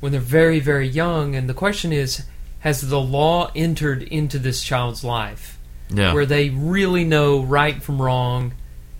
when 0.00 0.12
they're 0.12 0.20
very 0.20 0.58
very 0.60 0.88
young. 0.88 1.34
And 1.36 1.48
the 1.48 1.54
question 1.54 1.92
is, 1.92 2.24
has 2.60 2.80
the 2.88 3.00
law 3.00 3.50
entered 3.54 4.02
into 4.02 4.38
this 4.38 4.62
child's 4.62 5.02
life 5.04 5.58
yeah, 5.88 6.12
where 6.14 6.26
they 6.26 6.50
really 6.50 7.04
know 7.04 7.40
right 7.42 7.80
from 7.82 8.02
wrong, 8.02 8.52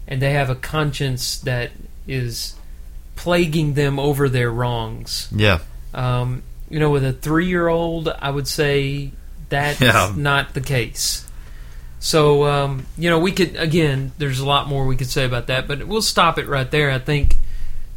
and 0.07 0.23
they 0.23 0.33
have 0.33 0.49
a 0.51 0.55
conscience 0.55 1.39
that 1.41 1.71
is 2.07 2.55
plaguing 3.17 3.75
them 3.75 3.99
over 3.99 4.29
their 4.29 4.51
wrongs? 4.51 5.29
yeah, 5.35 5.59
Um, 5.95 6.43
you 6.71 6.79
know, 6.81 6.91
with 6.91 7.05
a 7.05 7.13
three 7.13 7.47
year 7.47 7.69
old, 7.69 8.09
I 8.09 8.31
would 8.31 8.49
say 8.49 9.13
that's 9.49 9.81
Yeah. 9.81 10.13
not 10.17 10.55
the 10.55 10.61
case. 10.61 11.25
So, 12.01 12.47
um, 12.47 12.87
you 12.99 13.09
know, 13.11 13.19
we 13.21 13.31
could, 13.31 13.55
again, 13.57 14.11
there's 14.19 14.41
a 14.41 14.47
lot 14.47 14.67
more 14.69 14.87
we 14.87 14.97
could 14.97 15.11
say 15.11 15.25
about 15.25 15.47
that, 15.47 15.69
but 15.69 15.87
we'll 15.87 16.03
stop 16.03 16.39
it 16.39 16.49
right 16.49 16.69
there. 16.69 16.91
I 16.91 16.99
think 16.99 17.37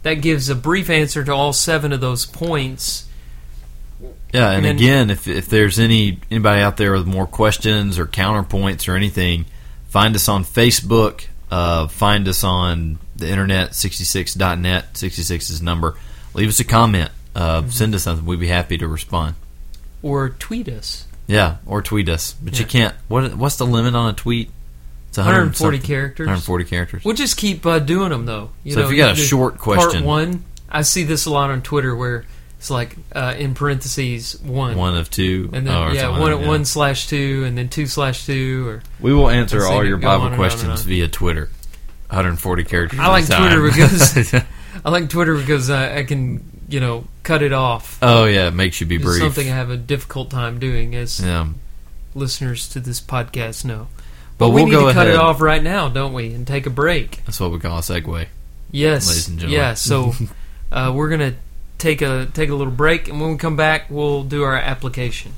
that 0.03 0.15
gives 0.15 0.47
a 0.49 0.53
brief 0.55 0.89
answer 0.91 1.23
to 1.23 1.33
all 1.33 1.53
seven 1.53 1.91
of 1.91 2.01
those 2.01 2.25
points. 2.25 3.05
yeah. 4.33 4.49
And, 4.51 4.57
And 4.57 4.65
then- 4.65 4.75
again, 4.75 5.09
if 5.09 5.27
if 5.27 5.47
there's 5.49 5.79
any 5.79 6.19
anybody 6.29 6.61
out 6.61 6.77
there 6.77 6.91
with 6.93 7.07
more 7.07 7.25
questions 7.25 7.97
or 7.97 8.05
counterpoints 8.05 8.87
or 8.87 8.95
anything, 8.95 9.45
find 9.89 10.13
us 10.15 10.27
on 10.27 10.43
Facebook. 10.43 11.21
Uh, 11.49 11.87
find 11.87 12.27
us 12.27 12.43
on 12.43 12.97
the 13.15 13.29
internet, 13.29 13.71
66.net. 13.71 14.97
66 14.97 15.49
is 15.49 15.61
number. 15.61 15.95
Leave 16.33 16.49
us 16.49 16.59
a 16.59 16.63
comment. 16.63 17.11
Uh, 17.35 17.61
Mm-hmm. 17.61 17.69
Send 17.69 17.95
us 17.95 18.03
something. 18.03 18.25
We'd 18.25 18.39
be 18.39 18.47
happy 18.47 18.77
to 18.77 18.87
respond. 18.87 19.35
Or 20.01 20.29
tweet 20.29 20.69
us. 20.69 21.05
Yeah, 21.27 21.57
or 21.65 21.81
tweet 21.81 22.07
us. 22.09 22.33
But 22.33 22.59
you 22.59 22.65
can't. 22.65 22.95
What 23.07 23.35
What's 23.35 23.55
the 23.57 23.65
limit 23.65 23.95
on 23.95 24.09
a 24.09 24.13
tweet? 24.13 24.51
It's 25.09 25.17
140 25.17 25.79
characters. 25.79 26.25
140 26.27 26.65
characters. 26.65 27.03
We'll 27.05 27.15
just 27.15 27.37
keep 27.37 27.65
uh, 27.65 27.79
doing 27.79 28.09
them, 28.09 28.25
though. 28.25 28.51
You 28.63 28.73
So 28.73 28.79
know, 28.81 28.85
if 28.87 28.91
you 28.91 28.97
got 28.97 29.13
a 29.13 29.15
short 29.15 29.53
Part 29.57 29.79
question- 29.79 30.03
one, 30.03 30.43
I 30.69 30.81
see 30.83 31.03
this 31.03 31.25
a 31.25 31.31
lot 31.31 31.49
on 31.49 31.61
Twitter 31.61 31.95
where 31.95 32.25
it's 32.59 32.69
like 32.69 32.95
uh, 33.13 33.33
in 33.37 33.53
parentheses 33.55 34.39
one. 34.41 34.77
One 34.77 34.95
of 34.95 35.09
two. 35.09 35.49
And 35.53 35.65
then, 35.65 35.73
oh, 35.73 35.91
yeah, 35.91 36.09
one, 36.19 36.39
yeah. 36.41 36.47
one 36.47 36.63
slash 36.65 37.07
two, 37.07 37.43
and 37.45 37.57
then 37.57 37.69
two 37.69 37.87
slash 37.87 38.25
two, 38.25 38.67
or 38.67 38.83
We 39.01 39.13
will 39.13 39.29
answer 39.29 39.63
all 39.65 39.83
your 39.85 39.97
Bible 39.97 40.25
and 40.25 40.33
on 40.33 40.39
questions 40.39 40.81
on. 40.81 40.87
via 40.87 41.07
Twitter. 41.07 41.49
140 42.15 42.63
characters. 42.63 42.99
I 42.99 43.07
like 43.07 43.23
at 43.25 43.29
a 43.29 43.33
time. 43.33 43.41
Twitter 43.59 43.61
because 43.67 44.33
I 44.85 44.89
like 44.89 45.09
Twitter 45.09 45.35
because 45.37 45.69
I, 45.69 45.97
I 45.99 46.03
can, 46.03 46.43
you 46.69 46.79
know, 46.79 47.05
cut 47.23 47.41
it 47.41 47.53
off. 47.53 47.97
oh 48.01 48.25
yeah, 48.25 48.47
it 48.47 48.53
makes 48.53 48.79
you 48.81 48.87
be 48.87 48.97
brief. 48.97 49.21
something 49.21 49.47
I 49.49 49.55
have 49.55 49.69
a 49.69 49.77
difficult 49.77 50.29
time 50.31 50.59
doing, 50.59 50.95
as 50.95 51.19
yeah, 51.19 51.47
listeners 52.13 52.67
to 52.69 52.79
this 52.79 53.01
podcast 53.01 53.65
know. 53.65 53.87
but, 54.37 54.47
But 54.47 54.49
we 54.49 54.63
we'll 54.63 54.65
need 54.81 54.87
to 54.87 54.93
cut 54.93 55.07
ahead. 55.07 55.15
it 55.15 55.19
off 55.19 55.41
right 55.41 55.61
now, 55.63 55.89
don't 55.89 56.13
we? 56.13 56.33
And 56.33 56.45
take 56.47 56.65
a 56.65 56.69
break. 56.69 57.23
That's 57.25 57.39
what 57.39 57.51
we 57.51 57.59
call 57.59 57.77
a 57.77 57.81
segue. 57.81 58.27
Yes, 58.71 59.07
Ladies 59.07 59.27
and 59.29 59.39
gentlemen. 59.39 59.59
yeah. 59.59 59.73
So 59.75 60.13
uh, 60.71 60.91
we're 60.95 61.09
gonna 61.09 61.35
take 61.77 62.01
a 62.01 62.27
take 62.33 62.49
a 62.49 62.55
little 62.55 62.73
break, 62.73 63.07
and 63.07 63.19
when 63.21 63.31
we 63.31 63.37
come 63.37 63.55
back, 63.55 63.89
we'll 63.89 64.23
do 64.23 64.43
our 64.43 64.55
application. 64.55 65.31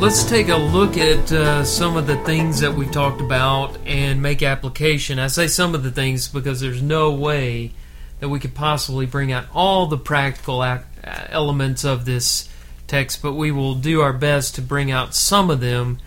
Let's 0.00 0.24
take 0.24 0.48
a 0.48 0.56
look 0.56 0.96
at 0.96 1.30
uh, 1.30 1.62
some 1.62 1.98
of 1.98 2.06
the 2.06 2.16
things 2.24 2.60
that 2.60 2.74
we've 2.74 2.90
talked 2.90 3.20
about 3.20 3.76
and 3.84 4.22
make 4.22 4.42
application. 4.42 5.18
I 5.18 5.26
say 5.26 5.46
some 5.46 5.74
of 5.74 5.82
the 5.82 5.90
things 5.90 6.26
because 6.26 6.58
there's 6.58 6.80
no 6.80 7.12
way 7.12 7.72
that 8.18 8.30
we 8.30 8.40
could 8.40 8.54
possibly 8.54 9.04
bring 9.04 9.30
out 9.30 9.44
all 9.54 9.88
the 9.88 9.98
practical 9.98 10.64
ac- 10.64 10.84
uh, 11.04 11.26
elements 11.28 11.84
of 11.84 12.06
this 12.06 12.48
text, 12.86 13.20
but 13.20 13.34
we 13.34 13.50
will 13.50 13.74
do 13.74 14.00
our 14.00 14.14
best 14.14 14.54
to 14.54 14.62
bring 14.62 14.90
out 14.90 15.14
some 15.14 15.50
of 15.50 15.60
them. 15.60 15.98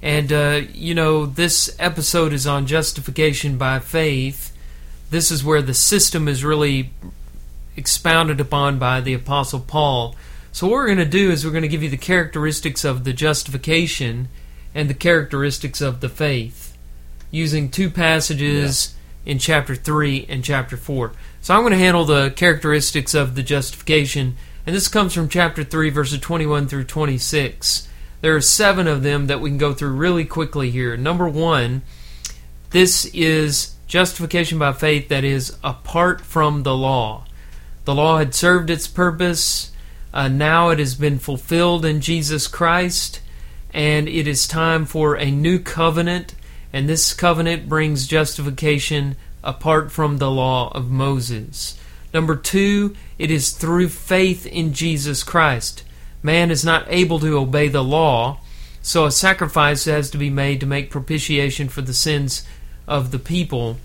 And, 0.00 0.32
uh, 0.32 0.62
you 0.72 0.94
know, 0.94 1.26
this 1.26 1.76
episode 1.78 2.32
is 2.32 2.46
on 2.46 2.66
justification 2.66 3.58
by 3.58 3.80
faith. 3.80 4.56
This 5.10 5.30
is 5.30 5.44
where 5.44 5.60
the 5.60 5.74
system 5.74 6.26
is 6.26 6.42
really 6.42 6.90
expounded 7.76 8.40
upon 8.40 8.78
by 8.78 9.02
the 9.02 9.12
Apostle 9.12 9.60
Paul. 9.60 10.16
So, 10.54 10.66
what 10.66 10.74
we're 10.74 10.86
going 10.86 10.98
to 10.98 11.06
do 11.06 11.30
is 11.30 11.46
we're 11.46 11.50
going 11.50 11.62
to 11.62 11.68
give 11.68 11.82
you 11.82 11.88
the 11.88 11.96
characteristics 11.96 12.84
of 12.84 13.04
the 13.04 13.14
justification 13.14 14.28
and 14.74 14.88
the 14.88 14.94
characteristics 14.94 15.80
of 15.80 16.00
the 16.00 16.10
faith 16.10 16.76
using 17.30 17.70
two 17.70 17.88
passages 17.88 18.94
in 19.24 19.38
chapter 19.38 19.74
3 19.74 20.26
and 20.28 20.44
chapter 20.44 20.76
4. 20.76 21.12
So, 21.40 21.54
I'm 21.54 21.62
going 21.62 21.72
to 21.72 21.78
handle 21.78 22.04
the 22.04 22.30
characteristics 22.36 23.14
of 23.14 23.34
the 23.34 23.42
justification, 23.42 24.36
and 24.66 24.76
this 24.76 24.88
comes 24.88 25.14
from 25.14 25.30
chapter 25.30 25.64
3, 25.64 25.88
verses 25.88 26.20
21 26.20 26.68
through 26.68 26.84
26. 26.84 27.88
There 28.20 28.36
are 28.36 28.42
seven 28.42 28.86
of 28.86 29.02
them 29.02 29.28
that 29.28 29.40
we 29.40 29.48
can 29.48 29.58
go 29.58 29.72
through 29.72 29.94
really 29.94 30.26
quickly 30.26 30.70
here. 30.70 30.98
Number 30.98 31.30
one, 31.30 31.80
this 32.70 33.06
is 33.06 33.74
justification 33.86 34.58
by 34.58 34.74
faith 34.74 35.08
that 35.08 35.24
is 35.24 35.56
apart 35.64 36.20
from 36.20 36.62
the 36.62 36.76
law. 36.76 37.24
The 37.86 37.94
law 37.94 38.18
had 38.18 38.34
served 38.34 38.68
its 38.68 38.86
purpose. 38.86 39.71
Uh, 40.12 40.28
now 40.28 40.68
it 40.68 40.78
has 40.78 40.94
been 40.94 41.18
fulfilled 41.18 41.84
in 41.84 42.00
Jesus 42.00 42.46
Christ, 42.46 43.20
and 43.72 44.08
it 44.08 44.26
is 44.26 44.46
time 44.46 44.84
for 44.84 45.14
a 45.14 45.30
new 45.30 45.58
covenant. 45.58 46.34
And 46.72 46.88
this 46.88 47.14
covenant 47.14 47.68
brings 47.68 48.06
justification 48.06 49.16
apart 49.44 49.90
from 49.90 50.18
the 50.18 50.30
law 50.30 50.70
of 50.74 50.90
Moses. 50.90 51.78
Number 52.14 52.36
two, 52.36 52.94
it 53.18 53.30
is 53.30 53.52
through 53.52 53.88
faith 53.88 54.46
in 54.46 54.72
Jesus 54.72 55.22
Christ. 55.22 55.84
Man 56.22 56.50
is 56.50 56.64
not 56.64 56.86
able 56.88 57.18
to 57.20 57.38
obey 57.38 57.68
the 57.68 57.82
law, 57.82 58.38
So 58.82 59.06
a 59.06 59.12
sacrifice 59.12 59.84
has 59.84 60.10
to 60.10 60.18
be 60.18 60.28
made 60.28 60.60
to 60.60 60.66
make 60.66 60.90
propitiation 60.90 61.68
for 61.68 61.82
the 61.82 61.94
sins 61.94 62.44
of 62.88 63.12
the 63.12 63.18
people. 63.18 63.78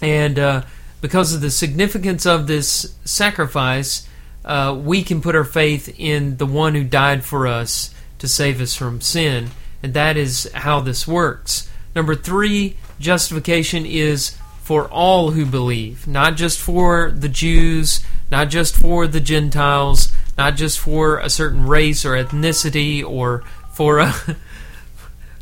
And 0.00 0.38
uh, 0.38 0.62
because 1.02 1.34
of 1.34 1.42
the 1.42 1.50
significance 1.50 2.24
of 2.24 2.46
this 2.46 2.96
sacrifice, 3.04 4.08
uh, 4.44 4.78
we 4.78 5.02
can 5.02 5.20
put 5.20 5.34
our 5.34 5.44
faith 5.44 5.94
in 5.98 6.36
the 6.36 6.46
one 6.46 6.74
who 6.74 6.84
died 6.84 7.24
for 7.24 7.46
us 7.46 7.94
to 8.18 8.28
save 8.28 8.60
us 8.60 8.74
from 8.76 9.00
sin. 9.00 9.50
And 9.82 9.94
that 9.94 10.16
is 10.16 10.50
how 10.54 10.80
this 10.80 11.06
works. 11.06 11.70
Number 11.94 12.14
three, 12.14 12.76
justification 12.98 13.86
is 13.86 14.36
for 14.62 14.88
all 14.88 15.32
who 15.32 15.44
believe, 15.44 16.06
not 16.06 16.36
just 16.36 16.58
for 16.58 17.10
the 17.10 17.28
Jews, 17.28 18.04
not 18.30 18.48
just 18.48 18.74
for 18.74 19.06
the 19.06 19.20
Gentiles, 19.20 20.12
not 20.38 20.56
just 20.56 20.78
for 20.78 21.18
a 21.18 21.28
certain 21.28 21.66
race 21.66 22.04
or 22.04 22.12
ethnicity 22.12 23.04
or 23.04 23.44
for 23.72 23.98
a. 23.98 24.14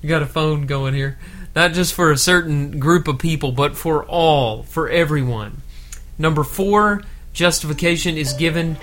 got 0.06 0.22
a 0.22 0.26
phone 0.26 0.66
going 0.66 0.94
here. 0.94 1.18
Not 1.54 1.72
just 1.72 1.94
for 1.94 2.10
a 2.10 2.18
certain 2.18 2.80
group 2.80 3.06
of 3.08 3.18
people, 3.18 3.52
but 3.52 3.76
for 3.76 4.04
all, 4.04 4.62
for 4.62 4.88
everyone. 4.88 5.62
Number 6.18 6.44
four, 6.44 7.02
justification 7.32 8.16
is 8.16 8.32
given. 8.32 8.78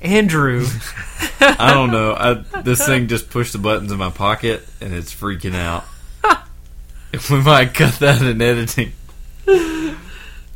Andrew. 0.00 0.66
I 1.40 1.72
don't 1.74 1.90
know. 1.90 2.14
I, 2.14 2.60
this 2.62 2.84
thing 2.84 3.08
just 3.08 3.30
pushed 3.30 3.52
the 3.52 3.58
buttons 3.58 3.90
in 3.90 3.98
my 3.98 4.10
pocket 4.10 4.66
and 4.80 4.94
it's 4.94 5.14
freaking 5.14 5.54
out. 5.54 5.84
we 7.30 7.40
might 7.40 7.74
cut 7.74 7.94
that 8.00 8.22
in 8.22 8.40
editing. 8.40 8.92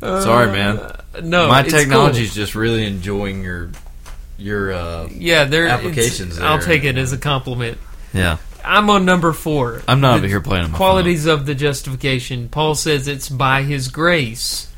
Sorry, 0.01 0.51
man. 0.51 0.77
Uh, 0.77 1.01
no, 1.23 1.47
my 1.47 1.63
technology 1.63 2.23
is 2.23 2.29
cool. 2.29 2.35
just 2.35 2.55
really 2.55 2.85
enjoying 2.85 3.43
your 3.43 3.71
your 4.37 4.73
uh, 4.73 5.07
yeah. 5.11 5.45
There 5.45 5.67
applications 5.67 6.37
it's- 6.37 6.41
I'll 6.41 6.59
take 6.59 6.83
it 6.83 6.97
as 6.97 7.13
a 7.13 7.17
compliment. 7.17 7.77
yeah. 8.13 8.37
I'm 8.65 8.89
on 8.89 9.03
number 9.03 9.33
four. 9.33 9.81
I'm 9.89 9.99
not 9.99 10.13
The 10.13 10.17
over 10.19 10.27
here 10.27 10.39
playing 10.39 10.71
qualities 10.71 11.25
of 11.25 11.45
the 11.45 11.53
justification. 11.53 12.47
Paul 12.47 12.75
says 12.75 13.09
it's 13.09 13.27
by 13.27 13.63
His 13.63 13.89
grace. 13.89 14.71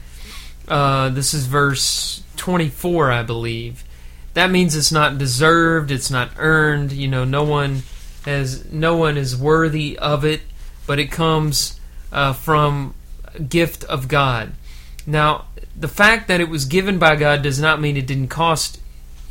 Uh, 0.67 1.09
this 1.09 1.35
is 1.35 1.45
verse 1.45 2.23
24, 2.37 3.11
I 3.11 3.21
believe. 3.21 3.83
That 4.35 4.51
means 4.51 4.75
it's 4.75 4.91
not 4.91 5.17
deserved. 5.17 5.91
It's 5.91 6.11
not 6.11 6.31
earned. 6.37 6.91
You 6.91 7.07
know, 7.07 7.23
no 7.23 7.43
one 7.43 7.83
has, 8.25 8.71
no 8.71 8.95
one 8.95 9.17
is 9.17 9.35
worthy 9.35 9.97
of 9.97 10.23
it, 10.23 10.41
but 10.85 10.99
it 10.99 11.11
comes 11.11 11.79
uh, 12.11 12.33
from 12.33 12.93
gift 13.49 13.83
of 13.85 14.07
God. 14.07 14.51
Now, 15.07 15.45
the 15.75 15.87
fact 15.87 16.27
that 16.27 16.41
it 16.41 16.49
was 16.49 16.65
given 16.65 16.99
by 16.99 17.15
God 17.15 17.43
does 17.43 17.59
not 17.59 17.79
mean 17.79 17.97
it 17.97 18.07
didn't 18.07 18.27
cost 18.27 18.79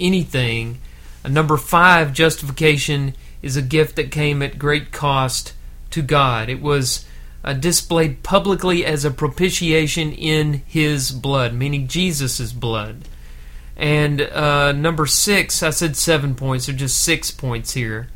anything. 0.00 0.78
Uh, 1.24 1.28
number 1.28 1.56
five, 1.56 2.12
justification 2.12 3.14
is 3.42 3.56
a 3.56 3.62
gift 3.62 3.96
that 3.96 4.10
came 4.10 4.42
at 4.42 4.58
great 4.58 4.90
cost 4.90 5.52
to 5.90 6.00
God. 6.00 6.48
It 6.48 6.62
was 6.62 7.04
uh, 7.44 7.52
displayed 7.52 8.22
publicly 8.22 8.86
as 8.86 9.04
a 9.04 9.10
propitiation 9.10 10.12
in 10.12 10.62
His 10.66 11.10
blood, 11.10 11.52
meaning 11.52 11.88
Jesus' 11.88 12.52
blood. 12.52 13.04
And 13.76 14.20
uh, 14.20 14.72
number 14.72 15.06
six, 15.06 15.62
I 15.62 15.70
said 15.70 15.96
seven 15.96 16.34
points, 16.34 16.68
or 16.68 16.72
just 16.72 17.02
six 17.02 17.30
points 17.30 17.72
here. 17.72 18.08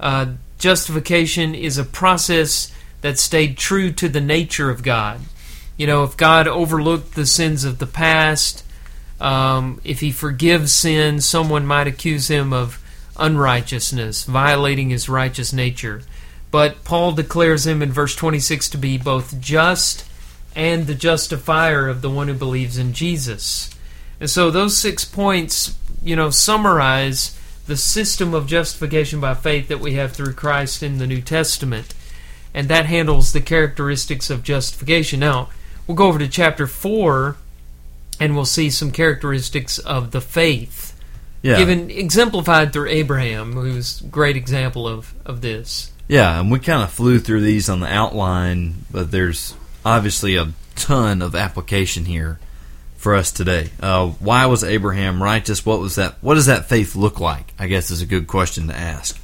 Uh, 0.00 0.34
justification 0.58 1.54
is 1.54 1.78
a 1.78 1.84
process 1.84 2.72
that 3.02 3.18
stayed 3.18 3.56
true 3.56 3.92
to 3.92 4.08
the 4.08 4.20
nature 4.20 4.70
of 4.70 4.82
God. 4.82 5.20
You 5.76 5.86
know, 5.86 6.04
if 6.04 6.16
God 6.16 6.48
overlooked 6.48 7.14
the 7.14 7.26
sins 7.26 7.64
of 7.64 7.78
the 7.78 7.86
past, 7.86 8.64
um, 9.20 9.80
if 9.84 10.00
He 10.00 10.10
forgives 10.10 10.72
sin, 10.72 11.20
someone 11.20 11.66
might 11.66 11.86
accuse 11.86 12.28
Him 12.28 12.52
of 12.52 12.82
unrighteousness, 13.18 14.24
violating 14.24 14.90
His 14.90 15.08
righteous 15.08 15.52
nature. 15.52 16.02
But 16.50 16.84
Paul 16.84 17.12
declares 17.12 17.66
Him 17.66 17.82
in 17.82 17.92
verse 17.92 18.16
26 18.16 18.70
to 18.70 18.78
be 18.78 18.98
both 18.98 19.40
just 19.40 20.04
and 20.54 20.86
the 20.86 20.94
justifier 20.94 21.86
of 21.86 22.00
the 22.00 22.10
one 22.10 22.28
who 22.28 22.34
believes 22.34 22.78
in 22.78 22.94
Jesus. 22.94 23.70
And 24.20 24.30
so 24.30 24.50
those 24.50 24.76
six 24.76 25.04
points, 25.04 25.76
you 26.02 26.16
know, 26.16 26.30
summarize 26.30 27.38
the 27.66 27.76
system 27.76 28.32
of 28.34 28.46
justification 28.46 29.20
by 29.20 29.34
faith 29.34 29.68
that 29.68 29.80
we 29.80 29.94
have 29.94 30.12
through 30.12 30.32
Christ 30.34 30.82
in 30.82 30.98
the 30.98 31.06
New 31.06 31.20
Testament. 31.20 31.94
And 32.54 32.68
that 32.68 32.86
handles 32.86 33.32
the 33.32 33.40
characteristics 33.40 34.30
of 34.30 34.42
justification. 34.42 35.20
Now, 35.20 35.50
we'll 35.86 35.96
go 35.96 36.06
over 36.06 36.18
to 36.18 36.28
chapter 36.28 36.66
4 36.66 37.36
and 38.20 38.34
we'll 38.34 38.46
see 38.46 38.70
some 38.70 38.90
characteristics 38.92 39.78
of 39.78 40.10
the 40.12 40.22
faith 40.22 40.98
Yeah. 41.42 41.58
given 41.58 41.90
exemplified 41.90 42.72
through 42.72 42.88
Abraham, 42.88 43.52
who's 43.52 44.00
a 44.00 44.04
great 44.04 44.36
example 44.36 44.88
of, 44.88 45.12
of 45.26 45.42
this. 45.42 45.90
Yeah, 46.08 46.40
and 46.40 46.50
we 46.50 46.60
kind 46.60 46.82
of 46.82 46.90
flew 46.92 47.18
through 47.18 47.42
these 47.42 47.68
on 47.68 47.80
the 47.80 47.92
outline, 47.92 48.86
but 48.90 49.10
there's 49.10 49.54
obviously 49.84 50.36
a 50.36 50.52
ton 50.76 51.20
of 51.20 51.34
application 51.34 52.04
here 52.06 52.38
for 53.06 53.14
us 53.14 53.30
today. 53.30 53.70
Uh, 53.78 54.08
why 54.18 54.46
was 54.46 54.64
Abraham 54.64 55.22
righteous? 55.22 55.64
What 55.64 55.78
was 55.78 55.94
that? 55.94 56.16
What 56.22 56.34
does 56.34 56.46
that 56.46 56.68
faith 56.68 56.96
look 56.96 57.20
like? 57.20 57.54
I 57.56 57.68
guess 57.68 57.92
is 57.92 58.02
a 58.02 58.06
good 58.06 58.26
question 58.26 58.66
to 58.66 58.76
ask. 58.76 59.16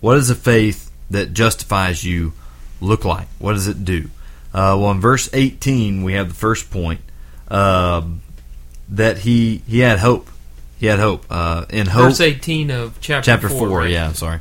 What 0.00 0.14
does 0.14 0.30
a 0.30 0.36
faith 0.36 0.88
that 1.10 1.32
justifies 1.32 2.04
you 2.04 2.32
look 2.80 3.04
like? 3.04 3.26
What 3.40 3.54
does 3.54 3.66
it 3.66 3.84
do? 3.84 4.04
Uh, 4.54 4.78
well, 4.78 4.92
in 4.92 5.00
verse 5.00 5.28
18, 5.32 6.04
we 6.04 6.12
have 6.12 6.28
the 6.28 6.34
first 6.34 6.70
point 6.70 7.00
um 7.48 8.22
that 8.90 9.18
he 9.18 9.62
he 9.66 9.80
had 9.80 9.98
hope. 9.98 10.30
He 10.78 10.86
had 10.86 11.00
hope. 11.00 11.26
Uh, 11.28 11.64
in 11.70 11.88
hope, 11.88 12.04
Verse 12.04 12.20
18 12.20 12.70
of 12.70 13.00
chapter, 13.00 13.26
chapter 13.26 13.48
4. 13.48 13.58
four. 13.58 13.78
right? 13.80 13.90
yeah, 13.90 14.06
I'm 14.06 14.14
sorry. 14.14 14.38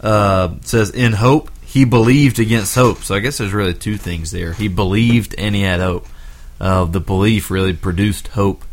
Uh, 0.00 0.54
says 0.62 0.88
in 0.88 1.12
hope 1.12 1.50
he 1.66 1.84
believed 1.84 2.38
against 2.38 2.74
hope. 2.74 3.02
So 3.02 3.14
I 3.14 3.18
guess 3.18 3.36
there's 3.36 3.52
really 3.52 3.74
two 3.74 3.98
things 3.98 4.30
there. 4.30 4.54
He 4.54 4.68
believed 4.68 5.34
and 5.36 5.54
he 5.54 5.60
had 5.60 5.80
hope. 5.80 6.06
Uh, 6.62 6.84
the 6.84 7.00
belief 7.00 7.50
really 7.50 7.72
produced 7.72 8.28
hope 8.28 8.64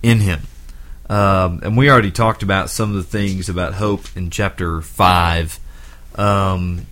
in 0.00 0.20
him. 0.20 0.42
Um, 1.10 1.60
and 1.64 1.76
we 1.76 1.90
already 1.90 2.12
talked 2.12 2.44
about 2.44 2.70
some 2.70 2.90
of 2.90 2.96
the 2.96 3.02
things 3.02 3.48
about 3.48 3.74
hope 3.74 4.04
in 4.16 4.30
chapter 4.30 4.80
five. 4.80 5.58
Um, 6.14 6.86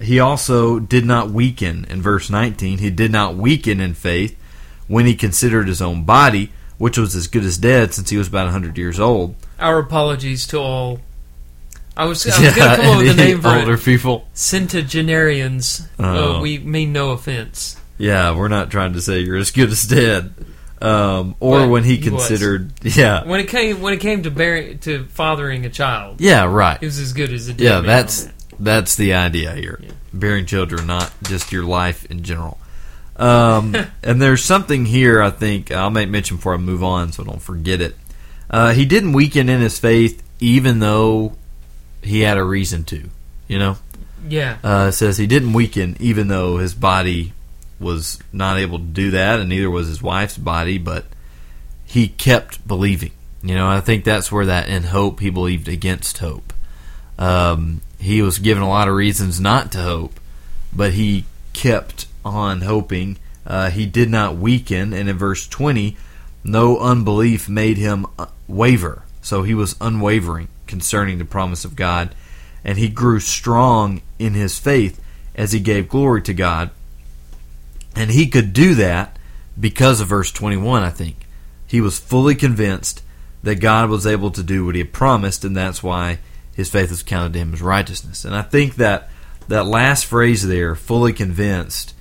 he 0.00 0.20
also 0.20 0.78
did 0.78 1.04
not 1.04 1.30
weaken 1.30 1.84
in 1.90 2.00
verse 2.00 2.30
19. 2.30 2.78
He 2.78 2.90
did 2.90 3.10
not 3.10 3.34
weaken 3.34 3.80
in 3.80 3.94
faith 3.94 4.38
when 4.86 5.04
he 5.04 5.16
considered 5.16 5.66
his 5.66 5.82
own 5.82 6.04
body, 6.04 6.52
which 6.78 6.96
was 6.96 7.16
as 7.16 7.26
good 7.26 7.44
as 7.44 7.58
dead 7.58 7.92
since 7.92 8.08
he 8.08 8.16
was 8.16 8.28
about 8.28 8.44
100 8.44 8.78
years 8.78 9.00
old. 9.00 9.34
Our 9.58 9.80
apologies 9.80 10.46
to 10.48 10.60
all. 10.60 11.00
I 11.96 12.04
was, 12.04 12.24
I 12.24 12.28
was 12.28 12.38
going 12.54 12.70
to 12.70 12.76
come 12.76 12.86
up 12.86 12.98
with 12.98 13.10
a 13.10 13.14
name 13.14 13.40
for 13.40 13.48
older 13.48 13.74
it. 13.74 13.80
people. 13.80 14.28
Centenarians. 14.32 15.88
Oh. 15.98 16.36
Uh, 16.36 16.40
we 16.40 16.58
mean 16.58 16.92
no 16.92 17.10
offense. 17.10 17.76
Yeah, 18.02 18.34
we're 18.36 18.48
not 18.48 18.72
trying 18.72 18.94
to 18.94 19.00
say 19.00 19.20
you're 19.20 19.36
as 19.36 19.52
good 19.52 19.70
as 19.70 19.84
dead. 19.84 20.34
Um, 20.80 21.36
or 21.38 21.60
But 21.60 21.68
when 21.68 21.84
he 21.84 21.96
he 21.98 22.10
was. 22.10 22.26
considered, 22.26 22.72
yeah, 22.82 23.24
When 23.24 23.38
it 23.38 23.46
came 23.48 23.80
when 23.80 23.94
it 23.94 24.00
came 24.00 24.24
to 24.24 24.30
bearing 24.32 24.78
to 24.80 25.04
fathering 25.04 25.64
a 25.64 25.70
child, 25.70 26.20
yeah, 26.20 26.42
right, 26.44 26.80
he 26.80 26.86
was 26.86 26.98
as 26.98 27.12
good 27.12 27.32
as 27.32 27.46
a 27.46 27.52
dead 27.52 27.64
yeah. 27.64 27.76
man 27.76 27.86
That's 27.86 28.24
that. 28.24 28.34
that's 28.58 28.96
the 28.96 29.14
idea 29.14 29.54
here. 29.54 29.80
Bearing 30.12 30.46
children, 30.46 30.88
not 30.88 31.12
just 31.22 31.52
your 31.52 31.62
life 31.62 32.04
in 32.10 32.24
general. 32.24 32.58
Um, 33.14 33.76
and 34.02 34.20
there's 34.20 34.42
something 34.42 34.84
here. 34.84 35.22
I 35.22 35.30
think 35.30 35.70
I'll 35.70 35.90
make 35.90 36.08
mention 36.08 36.38
before 36.38 36.54
I 36.54 36.56
move 36.56 36.82
on, 36.82 37.12
so 37.12 37.22
I 37.22 37.26
don't 37.26 37.40
forget 37.40 37.80
it. 37.80 37.94
Uh, 38.50 38.72
he 38.72 38.84
didn't 38.84 39.12
weaken 39.12 39.48
in 39.48 39.60
his 39.60 39.78
faith, 39.78 40.20
even 40.40 40.80
though 40.80 41.36
he 42.02 42.22
had 42.22 42.36
a 42.36 42.42
reason 42.42 42.82
to. 42.86 43.08
You 43.46 43.58
know, 43.60 43.76
yeah. 44.28 44.58
uh, 44.64 44.86
it 44.88 44.92
says 44.92 45.18
he 45.18 45.28
didn't 45.28 45.52
weaken 45.52 45.96
even 46.00 46.26
though 46.26 46.56
his 46.56 46.74
body 46.74 47.32
was 47.82 48.18
not 48.32 48.58
able 48.58 48.78
to 48.78 48.84
do 48.84 49.10
that, 49.12 49.40
and 49.40 49.48
neither 49.48 49.70
was 49.70 49.88
his 49.88 50.02
wife's 50.02 50.38
body, 50.38 50.78
but 50.78 51.04
he 51.84 52.08
kept 52.08 52.66
believing. 52.66 53.12
You 53.42 53.56
know, 53.56 53.68
I 53.68 53.80
think 53.80 54.04
that's 54.04 54.30
where 54.30 54.46
that 54.46 54.68
in 54.68 54.84
hope 54.84 55.20
he 55.20 55.30
believed 55.30 55.68
against 55.68 56.18
hope. 56.18 56.52
Um, 57.18 57.82
he 57.98 58.22
was 58.22 58.38
given 58.38 58.62
a 58.62 58.68
lot 58.68 58.88
of 58.88 58.94
reasons 58.94 59.40
not 59.40 59.72
to 59.72 59.82
hope, 59.82 60.18
but 60.72 60.92
he 60.92 61.24
kept 61.52 62.06
on 62.24 62.62
hoping. 62.62 63.18
Uh, 63.46 63.70
he 63.70 63.86
did 63.86 64.08
not 64.08 64.36
weaken, 64.36 64.92
and 64.92 65.08
in 65.08 65.18
verse 65.18 65.48
20, 65.48 65.96
no 66.44 66.78
unbelief 66.78 67.48
made 67.48 67.76
him 67.76 68.06
uh, 68.18 68.26
waver. 68.48 69.02
So 69.20 69.42
he 69.42 69.54
was 69.54 69.76
unwavering 69.80 70.48
concerning 70.66 71.18
the 71.18 71.24
promise 71.24 71.64
of 71.64 71.76
God, 71.76 72.14
and 72.64 72.78
he 72.78 72.88
grew 72.88 73.20
strong 73.20 74.02
in 74.18 74.34
his 74.34 74.58
faith 74.58 75.00
as 75.34 75.52
he 75.52 75.60
gave 75.60 75.88
glory 75.88 76.22
to 76.22 76.34
God. 76.34 76.70
And 77.94 78.10
he 78.10 78.26
could 78.26 78.52
do 78.52 78.74
that 78.76 79.18
because 79.58 80.00
of 80.00 80.08
verse 80.08 80.32
21, 80.32 80.82
I 80.82 80.90
think. 80.90 81.26
He 81.66 81.80
was 81.80 81.98
fully 81.98 82.34
convinced 82.34 83.02
that 83.42 83.56
God 83.56 83.90
was 83.90 84.06
able 84.06 84.30
to 84.30 84.42
do 84.42 84.64
what 84.64 84.74
he 84.74 84.80
had 84.80 84.92
promised, 84.92 85.44
and 85.44 85.56
that's 85.56 85.82
why 85.82 86.18
his 86.54 86.70
faith 86.70 86.90
was 86.90 87.02
counted 87.02 87.32
to 87.32 87.38
him 87.40 87.52
as 87.52 87.62
righteousness. 87.62 88.24
And 88.24 88.34
I 88.34 88.42
think 88.42 88.76
that 88.76 89.08
that 89.48 89.66
last 89.66 90.06
phrase 90.06 90.46
there, 90.46 90.74
fully 90.74 91.12
convinced, 91.12 91.94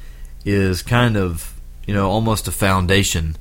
is 0.46 0.82
kind 0.82 1.18
of, 1.18 1.60
you 1.86 1.94
know, 1.94 2.10
almost 2.10 2.48
a 2.48 2.52
foundation 2.52 3.36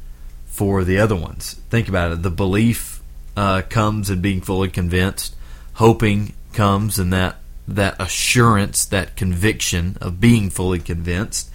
for 0.46 0.84
the 0.84 0.98
other 0.98 1.16
ones. 1.16 1.55
Think 1.68 1.88
about 1.88 2.12
it. 2.12 2.22
The 2.22 2.30
belief 2.30 3.03
uh, 3.36 3.62
comes 3.62 4.11
in 4.11 4.20
being 4.20 4.40
fully 4.40 4.68
convinced. 4.68 5.34
Hoping 5.74 6.34
comes 6.53 6.98
in 6.98 7.11
that 7.11 7.36
that 7.68 7.94
assurance, 8.01 8.84
that 8.86 9.14
conviction 9.16 9.96
of 10.01 10.20
being 10.20 10.51
fully 10.51 10.80
convinced. 10.80 11.48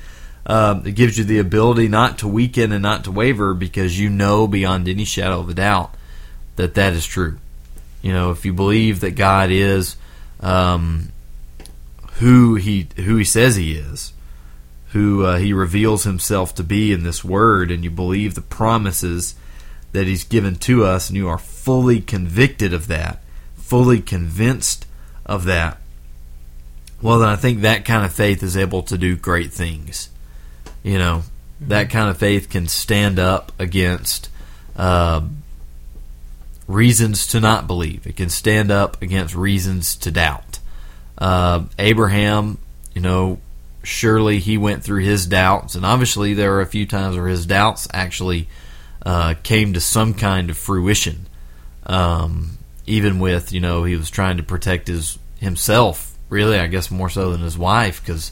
Uh, 0.45 0.79
it 0.85 0.91
gives 0.91 1.17
you 1.17 1.23
the 1.23 1.39
ability 1.39 1.87
not 1.87 2.19
to 2.19 2.27
weaken 2.27 2.71
and 2.71 2.83
not 2.83 3.03
to 3.03 3.11
waver 3.11 3.53
because 3.53 3.99
you 3.99 4.09
know 4.09 4.47
beyond 4.47 4.87
any 4.87 5.03
shadow 5.03 5.39
of 5.39 5.49
a 5.49 5.53
doubt 5.53 5.93
that 6.55 6.75
that 6.75 6.93
is 6.93 7.05
true. 7.05 7.37
You 8.01 8.13
know, 8.13 8.31
if 8.31 8.45
you 8.45 8.53
believe 8.53 8.99
that 8.99 9.15
God 9.15 9.49
is 9.49 9.95
um, 10.39 11.11
who 12.19 12.55
he 12.55 12.87
who 12.95 13.17
he 13.17 13.23
says 13.23 13.55
he 13.55 13.73
is, 13.73 14.13
who 14.89 15.25
uh, 15.25 15.37
he 15.37 15.51
reveals 15.51 16.03
himself 16.03 16.53
to 16.55 16.63
be 16.63 16.91
in 16.91 17.03
this 17.03 17.23
word, 17.23 17.71
and 17.71 17.83
you 17.83 17.89
believe 17.89 18.35
the 18.35 18.41
promises 18.41 19.35
that 19.93 20.05
he's 20.05 20.23
given 20.23 20.55
to 20.57 20.83
us, 20.85 21.09
and 21.09 21.17
you 21.17 21.27
are 21.27 21.39
fully 21.39 22.01
convicted 22.01 22.73
of 22.73 22.87
that, 22.87 23.23
fully 23.55 23.99
convinced 23.99 24.85
of 25.25 25.45
that, 25.45 25.79
well, 27.01 27.19
then 27.19 27.29
I 27.29 27.35
think 27.35 27.61
that 27.61 27.85
kind 27.85 28.05
of 28.05 28.13
faith 28.13 28.43
is 28.43 28.55
able 28.55 28.83
to 28.83 28.97
do 28.97 29.15
great 29.15 29.51
things. 29.51 30.09
You 30.85 30.99
know, 30.99 31.23
mm-hmm. 31.23 31.69
that 31.69 31.89
kind 31.89 32.09
of 32.09 32.17
faith 32.17 32.47
can 32.47 32.67
stand 32.67 33.17
up 33.17 33.51
against 33.57 34.29
uh, 34.75 35.21
reasons 36.67 37.25
to 37.27 37.39
not 37.39 37.65
believe. 37.65 38.05
It 38.05 38.15
can 38.15 38.29
stand 38.29 38.69
up 38.69 39.01
against 39.01 39.33
reasons 39.33 39.95
to 39.97 40.11
doubt. 40.11 40.59
Uh, 41.17 41.63
Abraham, 41.79 42.59
you 42.93 43.01
know, 43.01 43.39
surely 43.81 44.37
he 44.37 44.59
went 44.59 44.83
through 44.83 45.01
his 45.01 45.25
doubts, 45.25 45.73
and 45.73 45.83
obviously 45.83 46.35
there 46.35 46.53
are 46.53 46.61
a 46.61 46.67
few 46.67 46.85
times 46.85 47.15
where 47.15 47.27
his 47.27 47.47
doubts 47.47 47.87
actually 47.91 48.47
uh, 49.03 49.33
came 49.41 49.73
to 49.73 49.81
some 49.81 50.13
kind 50.13 50.51
of 50.51 50.57
fruition. 50.57 51.25
Um, 51.87 52.59
even 52.85 53.17
with 53.17 53.51
you 53.51 53.59
know 53.59 53.85
he 53.85 53.95
was 53.95 54.11
trying 54.11 54.37
to 54.37 54.43
protect 54.43 54.87
his 54.87 55.17
himself, 55.39 56.15
really, 56.29 56.59
I 56.59 56.67
guess 56.67 56.91
more 56.91 57.09
so 57.09 57.31
than 57.31 57.41
his 57.41 57.57
wife, 57.57 58.01
because 58.01 58.31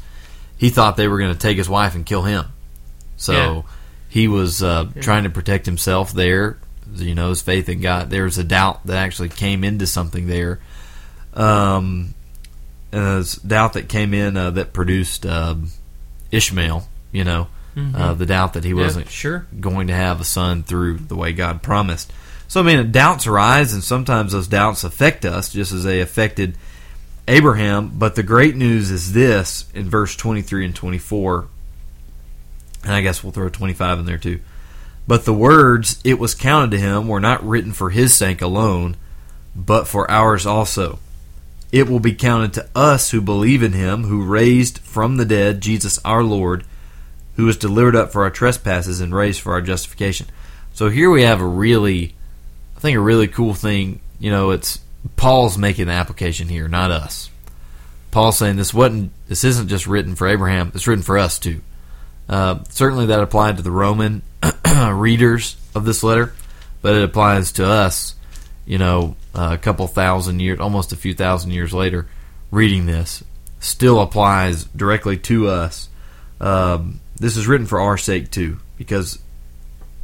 he 0.58 0.70
thought 0.70 0.98
they 0.98 1.08
were 1.08 1.20
going 1.20 1.34
to 1.34 1.40
take 1.40 1.58
his 1.58 1.70
wife 1.70 1.96
and 1.96 2.06
kill 2.06 2.24
him. 2.24 2.46
So 3.18 3.34
yeah. 3.34 3.62
he 4.10 4.28
was 4.28 4.64
uh, 4.64 4.90
yeah. 4.96 5.02
trying 5.02 5.24
to 5.24 5.30
protect 5.30 5.66
himself 5.66 6.14
there. 6.14 6.58
You 6.94 7.16
know, 7.16 7.30
his 7.30 7.42
faith 7.42 7.70
in 7.70 7.82
God. 7.82 8.10
There 8.10 8.26
was 8.26 8.38
a 8.38 8.44
doubt 8.44 8.86
that 8.86 8.98
actually 8.98 9.30
came 9.30 9.64
into 9.64 9.88
something 9.88 10.28
there. 10.28 10.60
Um, 11.34 12.14
uh, 12.92 13.24
doubt 13.46 13.74
that 13.74 13.90
came 13.90 14.14
in 14.14 14.38
uh, 14.38 14.52
that 14.52 14.74
produced 14.74 15.26
uh, 15.26 15.56
Ishmael. 16.32 16.88
You 17.12 17.24
know, 17.24 17.48
mm-hmm. 17.76 17.96
Uh, 17.96 18.14
the 18.14 18.26
doubt 18.26 18.54
that 18.54 18.64
he 18.64 18.74
wasn't 18.74 19.10
sure 19.10 19.48
going 19.60 19.88
to 19.88 19.94
have 19.94 20.22
a 20.22 20.26
son 20.26 20.64
through 20.64 20.98
the 20.98 21.16
way 21.16 21.34
God 21.34 21.64
promised. 21.64 22.12
So 22.48 22.60
I 22.60 22.64
mean, 22.64 22.92
doubts 22.92 23.26
arise, 23.26 23.74
and 23.74 23.84
sometimes 23.84 24.32
those 24.34 24.48
doubts 24.48 24.84
affect 24.84 25.26
us, 25.26 25.52
just 25.52 25.72
as 25.72 25.84
they 25.84 26.02
affected 26.02 26.58
Abraham. 27.28 27.92
But 27.96 28.16
the 28.16 28.24
great 28.24 28.56
news 28.56 28.92
is 28.92 29.14
this 29.14 29.66
in 29.74 29.90
verse 29.90 30.16
twenty-three 30.16 30.66
and 30.66 30.76
twenty-four, 30.76 31.48
and 32.84 32.94
I 32.94 33.02
guess 33.02 33.24
we'll 33.24 33.34
throw 33.34 33.50
twenty-five 33.50 34.00
in 34.00 34.06
there 34.06 34.18
too. 34.18 34.40
But 35.08 35.26
the 35.26 35.34
words 35.34 36.00
"it 36.04 36.20
was 36.20 36.36
counted 36.36 36.72
to 36.72 36.80
him" 36.80 37.08
were 37.08 37.20
not 37.20 37.46
written 37.46 37.74
for 37.74 37.90
his 37.90 38.14
sake 38.14 38.42
alone, 38.42 38.96
but 39.56 39.88
for 39.88 40.10
ours 40.10 40.46
also 40.46 41.00
it 41.72 41.90
will 41.90 42.00
be 42.00 42.14
counted 42.14 42.54
to 42.54 42.70
us 42.76 43.10
who 43.10 43.20
believe 43.20 43.64
in 43.64 43.74
him 43.74 44.04
who 44.04 44.24
raised 44.24 44.78
from 44.78 45.18
the 45.18 45.26
dead 45.26 45.60
Jesus 45.60 46.00
our 46.06 46.24
Lord, 46.24 46.64
who 47.36 47.46
was 47.46 47.58
delivered 47.58 47.96
up 47.96 48.12
for 48.12 48.22
our 48.24 48.30
trespasses 48.30 49.02
and 49.02 49.14
raised 49.14 49.42
for 49.42 49.54
our 49.54 49.62
justification. 49.62 50.28
So 50.74 50.90
here 50.90 51.10
we 51.10 51.24
have 51.24 51.42
a 51.42 51.48
really, 51.48 52.16
I 52.78 52.80
think, 52.80 52.96
a 52.96 53.02
really 53.02 53.28
cool 53.28 53.56
thing. 53.56 54.02
You 54.20 54.30
know, 54.30 54.52
it's 54.52 54.82
Paul's 55.16 55.58
making 55.58 55.88
the 55.88 55.94
application 55.94 56.48
here, 56.48 56.68
not 56.68 56.92
us. 56.92 57.30
Paul's 58.12 58.38
saying 58.38 58.56
this 58.56 58.74
wasn't, 58.74 59.12
this 59.28 59.44
isn't 59.44 59.70
just 59.70 59.88
written 59.88 60.16
for 60.16 60.28
Abraham; 60.28 60.72
it's 60.76 60.88
written 60.88 61.04
for 61.04 61.18
us 61.18 61.40
too. 61.40 61.62
Uh, 62.30 62.60
certainly, 62.70 63.08
that 63.08 63.22
applied 63.22 63.58
to 63.58 63.64
the 63.64 63.72
Roman 63.72 64.22
readers 64.92 65.58
of 65.76 65.86
this 65.86 66.04
letter, 66.04 66.34
but 66.82 66.96
it 66.96 67.04
applies 67.04 67.52
to 67.54 67.66
us. 67.66 68.16
You 68.66 68.78
know, 68.78 69.18
a 69.34 69.58
couple 69.58 69.88
thousand 69.88 70.40
years, 70.40 70.60
almost 70.60 70.94
a 70.94 70.98
few 70.98 71.14
thousand 71.14 71.52
years 71.52 71.74
later, 71.74 72.08
reading 72.50 72.86
this 72.86 73.24
still 73.64 74.02
applies 74.02 74.66
directly 74.66 75.18
to 75.18 75.48
us. 75.48 75.90
Um, 76.40 77.00
this 77.16 77.38
is 77.38 77.48
written 77.48 77.66
for 77.66 77.80
our 77.80 77.98
sake 77.98 78.30
too, 78.30 78.60
because 78.78 79.20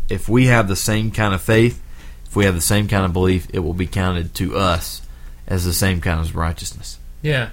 if 0.10 0.28
we 0.30 0.48
have 0.48 0.68
the 0.68 0.76
same 0.76 1.12
kind 1.12 1.34
of 1.34 1.42
faith, 1.42 1.82
if 2.30 2.36
we 2.36 2.46
have 2.46 2.56
the 2.56 2.62
same 2.62 2.88
kind 2.88 3.06
of 3.06 3.12
belief, 3.12 3.48
it 3.54 3.60
will 3.60 3.74
be 3.74 3.88
counted 3.88 4.34
to 4.36 4.56
us 4.56 5.02
as 5.48 5.66
the 5.66 5.74
same 5.74 6.00
kind 6.00 6.20
of 6.20 6.36
righteousness. 6.36 7.00
Yeah, 7.22 7.50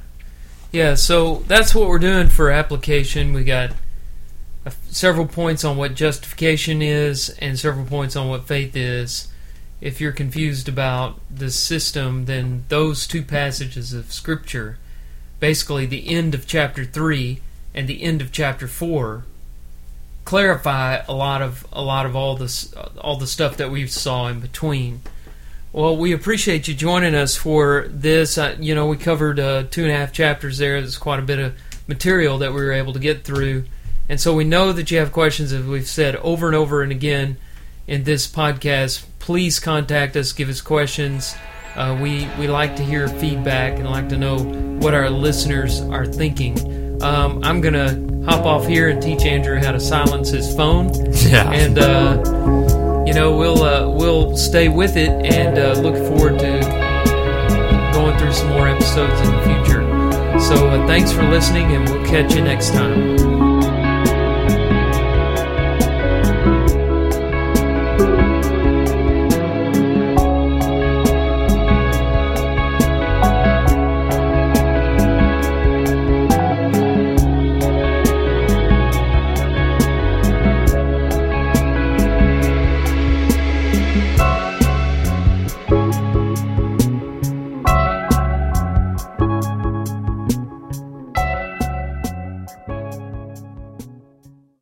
yeah. 0.71 0.95
So 0.95 1.43
that's 1.47 1.75
what 1.75 1.89
we're 1.89 1.99
doing 1.99 2.29
for 2.29 2.51
application. 2.51 3.33
We 3.33 3.45
got 3.45 3.73
several 4.91 5.27
points 5.27 5.65
on 5.65 5.77
what 5.77 5.95
justification 5.95 6.83
is, 6.83 7.31
and 7.41 7.59
several 7.59 7.87
points 7.87 8.17
on 8.17 8.29
what 8.29 8.47
faith 8.47 8.77
is 8.77 9.29
if 9.81 10.01
you're 10.01 10.13
confused 10.13 10.69
about 10.69 11.21
the 11.31 11.51
system, 11.51 12.25
then 12.25 12.65
those 12.69 13.07
two 13.07 13.23
passages 13.23 13.93
of 13.93 14.13
Scripture, 14.13 14.79
basically 15.39 15.87
the 15.87 16.09
end 16.09 16.35
of 16.35 16.47
chapter 16.47 16.85
3 16.85 17.41
and 17.75 17.87
the 17.87 18.03
end 18.03 18.23
of 18.23 18.33
chapter 18.33 18.67
4, 18.67 19.25
clarify 20.27 20.97
a 21.09 21.15
lot 21.15 21.41
of 21.41 21.67
a 21.73 21.81
lot 21.81 22.05
of 22.05 22.15
all 22.15 22.37
this 22.37 22.75
all 23.01 23.17
the 23.17 23.27
stuff 23.27 23.57
that 23.57 23.71
we 23.71 23.87
saw 23.87 24.29
in 24.29 24.41
between. 24.41 25.01
Well, 25.73 25.97
we 25.97 26.13
appreciate 26.13 26.69
you 26.69 26.75
joining 26.75 27.15
us 27.15 27.37
for 27.37 27.87
this. 27.89 28.37
Uh, 28.37 28.57
you 28.59 28.75
know, 28.75 28.87
we 28.87 28.97
covered 28.97 29.39
uh, 29.39 29.65
two 29.71 29.85
and 29.85 29.93
a 29.93 29.97
half 29.97 30.13
chapters 30.13 30.59
there. 30.59 30.81
There's 30.81 30.99
quite 30.99 31.21
a 31.21 31.23
bit 31.23 31.39
of 31.39 31.55
material 31.87 32.39
that 32.39 32.53
we 32.53 32.61
were 32.61 32.73
able 32.73 32.93
to 32.93 32.99
get 32.99 33.25
through, 33.25 33.65
and 34.09 34.21
so 34.21 34.35
we 34.35 34.45
know 34.45 34.73
that 34.73 34.91
you 34.91 34.99
have 34.99 35.13
questions. 35.13 35.53
As 35.53 35.65
we've 35.65 35.87
said 35.87 36.17
over 36.17 36.47
and 36.47 36.57
over 36.57 36.83
and 36.83 36.93
again 36.93 37.39
in 37.87 38.05
this 38.05 38.27
podcast, 38.27 39.05
please 39.21 39.61
contact 39.61 40.17
us, 40.17 40.33
give 40.33 40.49
us 40.49 40.61
questions. 40.61 41.37
Uh, 41.77 41.97
we 42.03 42.27
we 42.39 42.49
like 42.49 42.75
to 42.77 42.83
hear 42.83 43.07
feedback 43.07 43.79
and 43.79 43.89
like 43.89 44.09
to 44.09 44.17
know 44.17 44.39
what 44.81 44.93
our 44.93 45.09
listeners 45.09 45.83
are 45.83 46.07
thinking. 46.07 46.86
Um, 47.03 47.41
I'm 47.43 47.61
gonna 47.61 48.25
hop 48.25 48.45
off 48.45 48.67
here 48.67 48.89
and 48.89 49.01
teach 49.03 49.25
Andrew 49.25 49.59
how 49.59 49.73
to 49.73 49.81
silence 49.81 50.31
his 50.31 50.55
phone. 50.55 50.91
Yeah. 51.27 51.51
And 51.51 51.79
uh, 51.79 53.05
you 53.07 53.15
know 53.15 53.37
we'll 53.37 53.63
uh, 53.63 53.89
we'll 53.89 54.37
stay 54.37 54.69
with 54.69 54.97
it 54.97 55.11
and 55.11 55.59
uh, 55.59 55.73
look 55.81 55.97
forward 55.97 56.39
to 56.41 57.93
going 57.93 58.19
through 58.19 58.33
some 58.33 58.49
more 58.51 58.69
episodes 58.69 59.21
in 59.21 59.35
the 59.35 59.43
future. 59.43 60.41
So 60.41 60.69
uh, 60.69 60.87
thanks 60.87 61.13
for 61.13 61.23
listening, 61.23 61.73
and 61.73 61.89
we'll 61.89 62.05
catch 62.07 62.35
you 62.35 62.43
next 62.43 62.71
time. 62.71 63.26